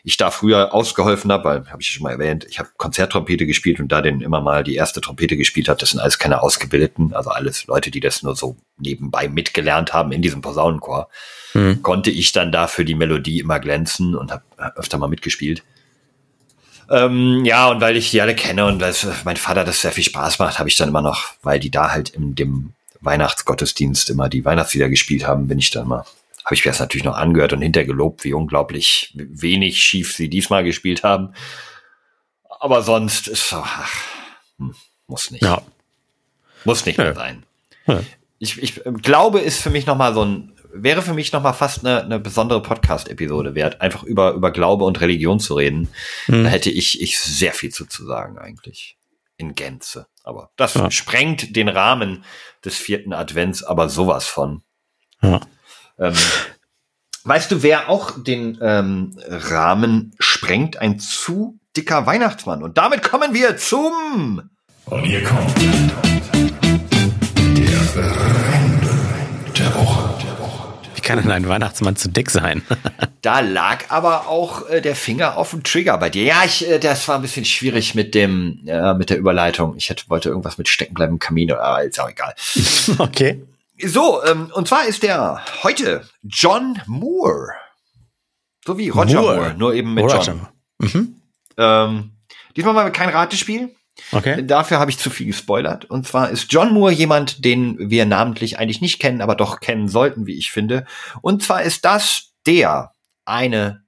Ich 0.08 0.16
da 0.16 0.32
früher 0.32 0.74
ausgeholfen 0.74 1.34
habe, 1.34 1.44
weil 1.44 1.70
habe 1.70 1.82
ich 1.82 1.90
schon 1.90 2.04
mal 2.04 2.12
erwähnt, 2.12 2.46
ich 2.50 2.60
habe 2.60 2.70
Konzerttrompete 2.78 3.46
gespielt 3.46 3.82
und 3.82 3.92
da 3.92 4.02
den 4.02 4.22
immer 4.22 4.40
mal 4.40 4.64
die 4.64 4.76
erste 4.76 5.02
Trompete 5.02 5.36
gespielt 5.36 5.68
hat, 5.68 5.82
das 5.82 5.90
sind 5.90 6.00
alles 6.00 6.18
keine 6.18 6.42
Ausgebildeten, 6.42 7.14
also 7.14 7.30
alles 7.30 7.68
Leute, 7.68 7.92
die 7.92 8.00
das 8.00 8.24
nur 8.24 8.34
so 8.34 8.56
nebenbei 8.78 9.28
mitgelernt 9.28 9.92
haben 9.92 10.14
in 10.14 10.22
diesem 10.22 10.42
Posaunenchor, 10.42 11.10
Mhm. 11.54 11.82
konnte 11.82 12.10
ich 12.10 12.32
dann 12.32 12.54
da 12.54 12.68
für 12.68 12.86
die 12.86 12.96
Melodie 12.96 13.40
immer 13.40 13.60
glänzen 13.60 14.16
und 14.16 14.32
habe 14.32 14.44
öfter 14.78 14.98
mal 14.98 15.08
mitgespielt. 15.10 15.64
Ähm, 16.90 17.44
ja, 17.44 17.68
und 17.68 17.82
weil 17.82 17.98
ich 17.98 18.12
die 18.12 18.22
alle 18.22 18.36
kenne 18.36 18.66
und 18.66 18.80
weil 18.80 18.94
mein 19.26 19.36
Vater 19.36 19.66
das 19.66 19.82
sehr 19.82 19.92
viel 19.92 20.06
Spaß 20.06 20.40
macht, 20.40 20.58
habe 20.58 20.70
ich 20.70 20.78
dann 20.78 20.88
immer 20.88 21.02
noch, 21.02 21.34
weil 21.44 21.60
die 21.60 21.70
da 21.70 21.92
halt 21.92 22.10
in 22.10 22.34
dem 22.34 22.72
Weihnachtsgottesdienst 23.02 24.10
immer 24.10 24.30
die 24.30 24.46
Weihnachtslieder 24.46 24.88
gespielt 24.88 25.28
haben, 25.28 25.48
bin 25.48 25.60
ich 25.60 25.70
dann 25.70 25.88
mal, 25.88 26.06
habe 26.48 26.56
ich 26.56 26.64
mir 26.64 26.72
das 26.72 26.80
natürlich 26.80 27.04
noch 27.04 27.18
angehört 27.18 27.52
und 27.52 27.62
hinterher 27.62 27.86
gelobt, 27.86 28.24
wie 28.24 28.34
unglaublich 28.34 29.14
wenig 29.16 29.84
schief 29.84 30.14
sie 30.16 30.30
diesmal 30.30 30.64
gespielt 30.64 31.04
haben. 31.04 31.34
Aber 32.62 32.82
sonst 32.84 33.28
ist 33.28 33.50
so, 33.50 33.58
ach, 33.58 33.94
hm, 34.58 34.74
muss 35.08 35.30
nicht. 35.30 35.44
Ja. 35.44 35.62
Muss 36.64 36.86
nicht 36.86 36.98
Ja. 36.98 37.04
mehr 37.04 37.16
sein. 37.16 37.44
Ja. 37.86 38.00
Ich, 38.40 38.62
ich 38.64 38.86
ähm, 38.86 38.98
glaube, 39.02 39.40
ist 39.42 39.62
für 39.62 39.70
mich 39.70 39.86
noch 39.88 39.98
mal 39.98 40.14
so 40.14 40.24
ein, 40.24 40.54
wäre 40.72 41.02
für 41.02 41.14
mich 41.14 41.34
noch 41.34 41.42
mal 41.44 41.52
fast 41.52 41.86
eine, 41.86 42.04
eine 42.04 42.18
besondere 42.20 42.62
Podcast-Episode 42.62 43.54
wert, 43.54 43.82
einfach 43.82 44.04
über, 44.04 44.32
über 44.32 44.52
Glaube 44.52 44.86
und 44.86 45.02
Religion 45.02 45.42
zu 45.42 45.56
reden. 45.56 45.90
Hm. 46.28 46.46
Da 46.46 46.50
hätte 46.50 46.70
ich, 46.70 47.02
ich 47.02 47.20
sehr 47.20 47.52
viel 47.52 47.72
zu, 47.74 47.86
zu 47.86 48.06
sagen 48.06 48.38
eigentlich. 48.38 48.98
In 49.36 49.54
Gänze. 49.54 50.08
Aber 50.24 50.52
das 50.56 50.76
Ja. 50.76 50.90
sprengt 50.92 51.58
den 51.58 51.68
Rahmen 51.68 52.24
des 52.64 52.78
vierten 52.78 53.12
Advents, 53.12 53.64
aber 53.64 53.90
sowas 53.90 54.26
von. 54.28 54.64
Ja. 55.22 55.42
Ähm, 56.00 56.14
weißt 57.24 57.52
du, 57.52 57.64
wer 57.64 57.90
auch 57.90 58.12
den 58.24 58.58
ähm, 58.62 59.18
Rahmen 59.28 60.16
sprengt? 60.20 60.78
Ein 60.78 61.00
zu 61.00 61.60
dicker 61.76 62.06
Weihnachtsmann. 62.06 62.64
Und 62.64 62.78
damit 62.78 63.04
kommen 63.04 63.34
wir 63.34 63.58
zum 63.58 64.50
Und 64.86 65.04
hier 65.04 65.24
kommt 65.24 65.56
der 67.96 68.06
Rande 68.06 68.90
der 69.58 69.76
Woche. 69.76 70.14
Wie 70.96 71.02
kann 71.02 71.22
denn 71.22 71.32
ein 71.32 71.48
Weihnachtsmann 71.48 71.96
zu 71.96 72.10
dick 72.10 72.30
sein? 72.30 72.62
Da 73.24 73.42
lag 73.42 73.90
aber 73.90 74.28
auch 74.28 74.70
äh, 74.70 74.80
der 74.80 74.96
Finger 74.96 75.38
auf 75.38 75.50
dem 75.50 75.64
Trigger 75.64 75.98
bei 75.98 76.10
dir. 76.10 76.24
Ja, 76.24 76.44
ich, 76.46 76.70
äh, 76.70 76.80
das 76.80 77.08
war 77.10 77.16
ein 77.16 77.24
bisschen 77.24 77.44
schwierig 77.44 77.94
mit 77.94 78.16
dem, 78.16 78.62
äh, 78.66 78.94
mit 78.94 79.10
der 79.10 79.18
Überleitung. 79.18 79.76
Ich 79.76 79.90
hätte, 79.90 80.06
wollte 80.08 80.30
irgendwas 80.30 80.58
mit 80.58 80.70
Steckenbleiben 80.70 81.16
im 81.16 81.20
Kamin, 81.20 81.52
aber 81.52 81.84
ist 81.84 82.00
auch 82.00 82.10
egal. 82.10 82.36
okay. 83.00 83.42
So, 83.84 84.24
ähm, 84.24 84.52
und 84.54 84.68
zwar 84.68 84.86
ist 84.86 85.04
der 85.04 85.44
heute 85.64 86.08
John 86.24 86.82
Moore. 86.88 87.50
So 88.66 88.78
wie 88.78 88.90
Roger 88.90 89.22
Moore, 89.22 89.36
Moore. 89.36 89.54
nur 89.58 89.74
eben 89.74 89.94
mit 89.94 90.04
Roger. 90.04 90.22
John. 90.24 90.48
Mhm. 90.80 91.22
Ähm, 91.58 92.12
diesmal 92.56 92.74
mal 92.74 92.92
kein 92.92 93.10
Ratespiel. 93.10 93.76
Okay. 94.12 94.46
Dafür 94.46 94.80
habe 94.80 94.92
ich 94.92 94.98
zu 94.98 95.10
viel 95.10 95.28
gespoilert. 95.28 95.86
Und 95.86 96.08
zwar 96.08 96.30
ist 96.30 96.52
John 96.52 96.74
Moore 96.74 96.92
jemand, 96.92 97.44
den 97.44 97.90
wir 97.90 98.06
namentlich 98.06 98.60
eigentlich 98.60 98.82
nicht 98.82 99.00
kennen, 99.00 99.22
aber 99.22 99.36
doch 99.36 99.60
kennen 99.60 99.90
sollten, 99.90 100.28
wie 100.28 100.38
ich 100.38 100.52
finde. 100.52 100.86
Und 101.22 101.44
zwar 101.44 101.64
ist 101.64 101.86
das 101.86 102.34
der, 102.46 102.94
eine, 103.26 103.84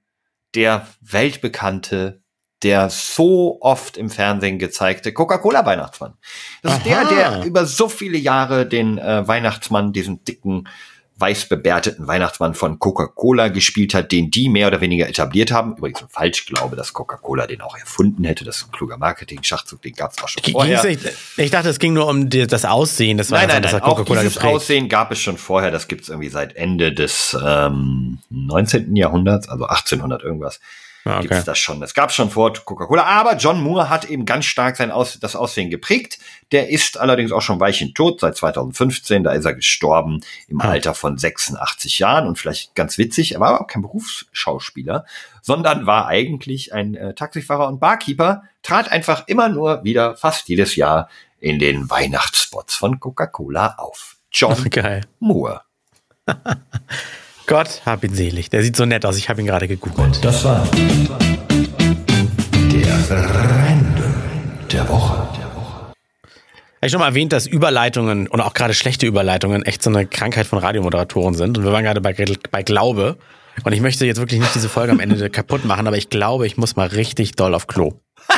der 0.54 0.86
weltbekannte, 1.00 2.19
der 2.62 2.90
so 2.90 3.58
oft 3.60 3.96
im 3.96 4.10
Fernsehen 4.10 4.58
gezeigte 4.58 5.12
Coca-Cola-Weihnachtsmann. 5.12 6.14
Das 6.62 6.76
ist 6.76 6.86
der, 6.86 7.00
Aha. 7.00 7.08
der 7.38 7.44
über 7.44 7.64
so 7.66 7.88
viele 7.88 8.18
Jahre 8.18 8.66
den 8.66 8.98
äh, 8.98 9.26
Weihnachtsmann, 9.26 9.92
diesen 9.92 10.22
dicken, 10.24 10.68
weiß 11.16 11.50
bebärteten 11.50 12.06
Weihnachtsmann 12.06 12.54
von 12.54 12.78
Coca-Cola 12.78 13.48
gespielt 13.48 13.92
hat, 13.92 14.10
den 14.10 14.30
die 14.30 14.48
mehr 14.48 14.68
oder 14.68 14.80
weniger 14.80 15.06
etabliert 15.06 15.52
haben. 15.52 15.76
Übrigens 15.76 16.00
ein 16.00 16.08
Falschglaube, 16.08 16.76
dass 16.76 16.94
Coca-Cola 16.94 17.46
den 17.46 17.60
auch 17.60 17.76
erfunden 17.76 18.24
hätte. 18.24 18.44
Das 18.46 18.56
ist 18.58 18.68
ein 18.68 18.72
kluger 18.72 18.96
Marketing-Schachzug, 18.96 19.82
den 19.82 19.92
gab 19.92 20.12
es 20.12 20.22
auch 20.22 20.28
schon 20.28 20.42
G- 20.42 20.52
vorher. 20.52 20.82
nicht- 20.82 21.02
Ich 21.36 21.50
dachte, 21.50 21.68
es 21.68 21.78
ging 21.78 21.92
nur 21.92 22.06
um 22.08 22.30
die, 22.30 22.46
das 22.46 22.64
Aussehen 22.64 23.18
des 23.18 23.28
Nein, 23.28 23.48
nein, 23.48 23.56
nein. 23.56 23.62
Das 23.64 23.72
hat 23.74 23.82
Auch 23.82 24.02
dieses 24.02 24.34
geprägt. 24.34 24.54
Aussehen 24.54 24.88
gab 24.88 25.12
es 25.12 25.18
schon 25.20 25.36
vorher. 25.36 25.70
Das 25.70 25.88
gibt 25.88 26.04
es 26.04 26.08
irgendwie 26.08 26.30
seit 26.30 26.56
Ende 26.56 26.94
des 26.94 27.36
ähm, 27.42 28.18
19. 28.30 28.96
Jahrhunderts, 28.96 29.46
also 29.50 29.64
1800 29.66 30.22
irgendwas. 30.22 30.58
Ah, 31.04 31.20
okay. 31.20 31.42
das 31.46 31.58
schon. 31.58 31.80
Das 31.80 31.94
gab 31.94 32.12
schon 32.12 32.30
vor 32.30 32.52
Coca-Cola. 32.52 33.04
Aber 33.04 33.36
John 33.36 33.62
Moore 33.62 33.88
hat 33.88 34.04
eben 34.04 34.26
ganz 34.26 34.44
stark 34.44 34.76
sein 34.76 34.90
Aus 34.90 35.18
das 35.18 35.34
Aussehen 35.34 35.70
geprägt. 35.70 36.18
Der 36.52 36.68
ist 36.68 36.98
allerdings 36.98 37.32
auch 37.32 37.40
schon 37.40 37.58
weichen 37.58 37.94
tot 37.94 38.20
seit 38.20 38.36
2015. 38.36 39.24
Da 39.24 39.32
ist 39.32 39.46
er 39.46 39.54
gestorben 39.54 40.20
im 40.48 40.60
Ah. 40.60 40.70
Alter 40.70 40.94
von 40.94 41.16
86 41.16 41.98
Jahren. 42.00 42.26
Und 42.28 42.38
vielleicht 42.38 42.74
ganz 42.74 42.98
witzig, 42.98 43.32
er 43.32 43.40
war 43.40 43.48
aber 43.50 43.62
auch 43.62 43.66
kein 43.66 43.82
Berufsschauspieler, 43.82 45.06
sondern 45.40 45.86
war 45.86 46.06
eigentlich 46.06 46.74
ein 46.74 46.94
äh, 46.94 47.14
Taxifahrer 47.14 47.68
und 47.68 47.80
Barkeeper, 47.80 48.42
trat 48.62 48.92
einfach 48.92 49.26
immer 49.26 49.48
nur 49.48 49.82
wieder 49.84 50.16
fast 50.16 50.48
jedes 50.48 50.76
Jahr 50.76 51.08
in 51.38 51.58
den 51.58 51.88
Weihnachtsspots 51.88 52.74
von 52.74 53.00
Coca-Cola 53.00 53.76
auf. 53.78 54.16
John 54.30 54.64
Geil. 54.70 55.00
Moore. 55.18 55.62
Gott, 57.50 57.82
hab 57.84 58.04
ihn 58.04 58.14
selig. 58.14 58.48
Der 58.50 58.62
sieht 58.62 58.76
so 58.76 58.84
nett 58.86 59.04
aus. 59.04 59.16
Ich 59.16 59.28
habe 59.28 59.40
ihn 59.40 59.46
gerade 59.48 59.66
gegoogelt. 59.66 60.24
Das 60.24 60.44
war 60.44 60.64
der 62.70 63.18
Rande 63.18 64.14
der 64.70 64.88
Woche. 64.88 65.28
Der 65.36 65.56
Woche. 65.56 65.92
ich 66.80 66.92
schon 66.92 67.00
mal 67.00 67.08
erwähnt, 67.08 67.32
dass 67.32 67.48
Überleitungen 67.48 68.28
und 68.28 68.40
auch 68.40 68.54
gerade 68.54 68.72
schlechte 68.72 69.04
Überleitungen 69.04 69.64
echt 69.64 69.82
so 69.82 69.90
eine 69.90 70.06
Krankheit 70.06 70.46
von 70.46 70.60
Radiomoderatoren 70.60 71.34
sind. 71.34 71.58
Und 71.58 71.64
wir 71.64 71.72
waren 71.72 71.82
gerade 71.82 72.00
bei, 72.00 72.14
bei 72.52 72.62
Glaube. 72.62 73.18
Und 73.64 73.72
ich 73.72 73.80
möchte 73.80 74.06
jetzt 74.06 74.20
wirklich 74.20 74.38
nicht 74.38 74.54
diese 74.54 74.68
Folge 74.68 74.92
am 74.92 75.00
Ende 75.00 75.28
kaputt 75.30 75.64
machen, 75.64 75.88
aber 75.88 75.96
ich 75.96 76.08
glaube, 76.08 76.46
ich 76.46 76.56
muss 76.56 76.76
mal 76.76 76.86
richtig 76.86 77.32
doll 77.32 77.54
auf 77.54 77.66
Klo. 77.66 77.94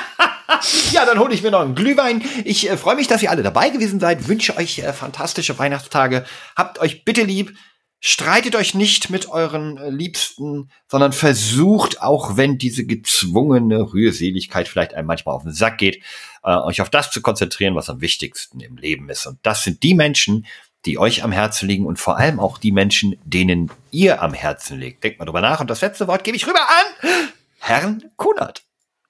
Ja, 0.93 1.07
dann 1.07 1.19
hole 1.19 1.35
ich 1.35 1.43
mir 1.43 1.51
noch 1.51 1.63
einen 1.63 1.75
Glühwein. 1.75 2.23
Ich 2.45 2.71
äh, 2.71 2.77
freue 2.77 2.95
mich, 2.95 3.09
dass 3.09 3.23
ihr 3.23 3.31
alle 3.31 3.43
dabei 3.43 3.71
gewesen 3.71 3.99
seid. 3.99 4.29
Wünsche 4.29 4.57
euch 4.57 4.79
äh, 4.79 4.93
fantastische 4.93 5.59
Weihnachtstage. 5.59 6.25
Habt 6.57 6.79
euch 6.79 7.05
bitte 7.05 7.23
lieb. 7.23 7.57
Streitet 8.05 8.57
euch 8.57 8.75
nicht 8.75 9.11
mit 9.11 9.29
euren 9.29 9.77
äh, 9.77 9.89
Liebsten, 9.89 10.73
sondern 10.89 11.13
versucht, 11.13 12.03
auch 12.03 12.37
wenn 12.37 12.59
diese 12.59 12.85
gezwungene 12.85 13.93
Rührseligkeit 13.93 14.67
vielleicht 14.67 14.93
einem 14.93 15.07
manchmal 15.07 15.37
auf 15.37 15.45
den 15.45 15.53
Sack 15.53 15.79
geht, 15.79 16.03
äh, 16.43 16.51
euch 16.51 16.81
auf 16.81 16.91
das 16.91 17.13
zu 17.13 17.23
konzentrieren, 17.23 17.77
was 17.77 17.89
am 17.89 18.01
wichtigsten 18.01 18.59
im 18.59 18.77
Leben 18.77 19.09
ist. 19.09 19.27
Und 19.27 19.39
das 19.45 19.63
sind 19.63 19.85
die 19.85 19.95
Menschen, 19.95 20.47
die 20.85 20.99
euch 20.99 21.23
am 21.23 21.31
Herzen 21.31 21.69
liegen 21.69 21.87
und 21.87 22.01
vor 22.01 22.17
allem 22.17 22.41
auch 22.41 22.59
die 22.59 22.73
Menschen, 22.73 23.21
denen 23.25 23.71
ihr 23.93 24.21
am 24.21 24.35
Herzen 24.35 24.81
liegt. 24.81 25.05
Denkt 25.05 25.21
mal 25.21 25.25
drüber 25.25 25.41
nach. 25.41 25.61
Und 25.61 25.71
das 25.71 25.81
letzte 25.81 26.09
Wort 26.09 26.25
gebe 26.25 26.37
ich 26.37 26.49
rüber 26.49 26.59
an 26.59 27.31
Herrn 27.61 28.03
Kunert. 28.17 28.65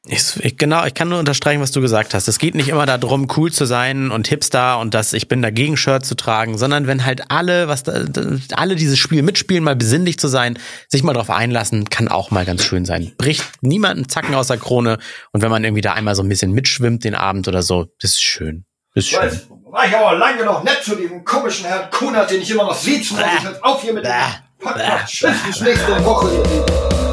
Ich, 0.09 0.36
ich, 0.44 0.57
genau, 0.57 0.84
ich 0.84 0.94
kann 0.94 1.09
nur 1.09 1.20
unterstreichen, 1.20 1.61
was 1.61 1.70
du 1.70 1.80
gesagt 1.80 2.12
hast. 2.12 2.26
Es 2.26 2.40
geht 2.40 2.57
nicht 2.57 2.68
immer 2.68 2.86
darum, 2.86 3.28
cool 3.36 3.53
zu 3.53 3.66
sein 3.66 4.11
und 4.11 4.26
Hipster 4.26 4.80
und 4.80 4.94
dass 4.94 5.12
ich 5.12 5.28
bin 5.28 5.42
dagegen, 5.42 5.76
Shirt 5.76 6.05
zu 6.05 6.16
tragen, 6.16 6.59
sondern 6.59 6.88
wenn 6.88 7.05
halt 7.05 7.30
alle, 7.30 7.68
was 7.68 7.84
da, 7.84 8.05
alle 8.53 8.74
dieses 8.74 8.98
Spiel 8.98 9.22
mitspielen, 9.22 9.62
mal 9.62 9.76
besinnlich 9.76 10.18
zu 10.18 10.26
sein, 10.26 10.59
sich 10.88 11.05
mal 11.05 11.12
drauf 11.12 11.30
einlassen, 11.30 11.88
kann 11.88 12.09
auch 12.09 12.32
mal 12.32 12.44
ganz 12.44 12.64
schön 12.64 12.84
sein. 12.84 13.12
Bricht 13.16 13.44
niemanden 13.61 14.09
Zacken 14.09 14.34
aus 14.34 14.48
der 14.48 14.57
Krone 14.57 14.98
und 15.30 15.40
wenn 15.40 15.53
man 15.53 15.62
irgendwie 15.62 15.82
da 15.82 15.92
einmal 15.92 16.16
so 16.16 16.22
ein 16.24 16.28
bisschen 16.28 16.50
mitschwimmt 16.50 17.05
den 17.05 17.14
Abend 17.14 17.46
oder 17.46 17.62
so, 17.62 17.86
das 18.00 18.12
ist 18.12 18.22
schön. 18.22 18.64
Das 18.96 19.05
ist 19.05 19.11
schön. 19.11 19.22
Jetzt 19.22 19.46
war 19.66 19.86
ich 19.86 19.96
aber 19.96 20.18
lange 20.18 20.44
noch 20.44 20.64
nett 20.64 20.82
zu 20.82 20.96
diesem 20.96 21.24
komischen 21.24 21.66
Herrn 21.66 21.90
Kunert, 21.92 22.28
den 22.28 22.42
ich 22.42 22.50
immer 22.50 22.64
noch 22.64 22.74
siezen 22.74 23.18
muss. 23.18 23.26
Ich 23.55 23.62
auf 23.62 23.80
hier 23.80 23.94
mit 23.94 24.05
dem 24.05 24.12
Podcast. 24.59 25.24
Bis 25.46 25.61
nächste 25.61 26.05
Woche. 26.05 27.11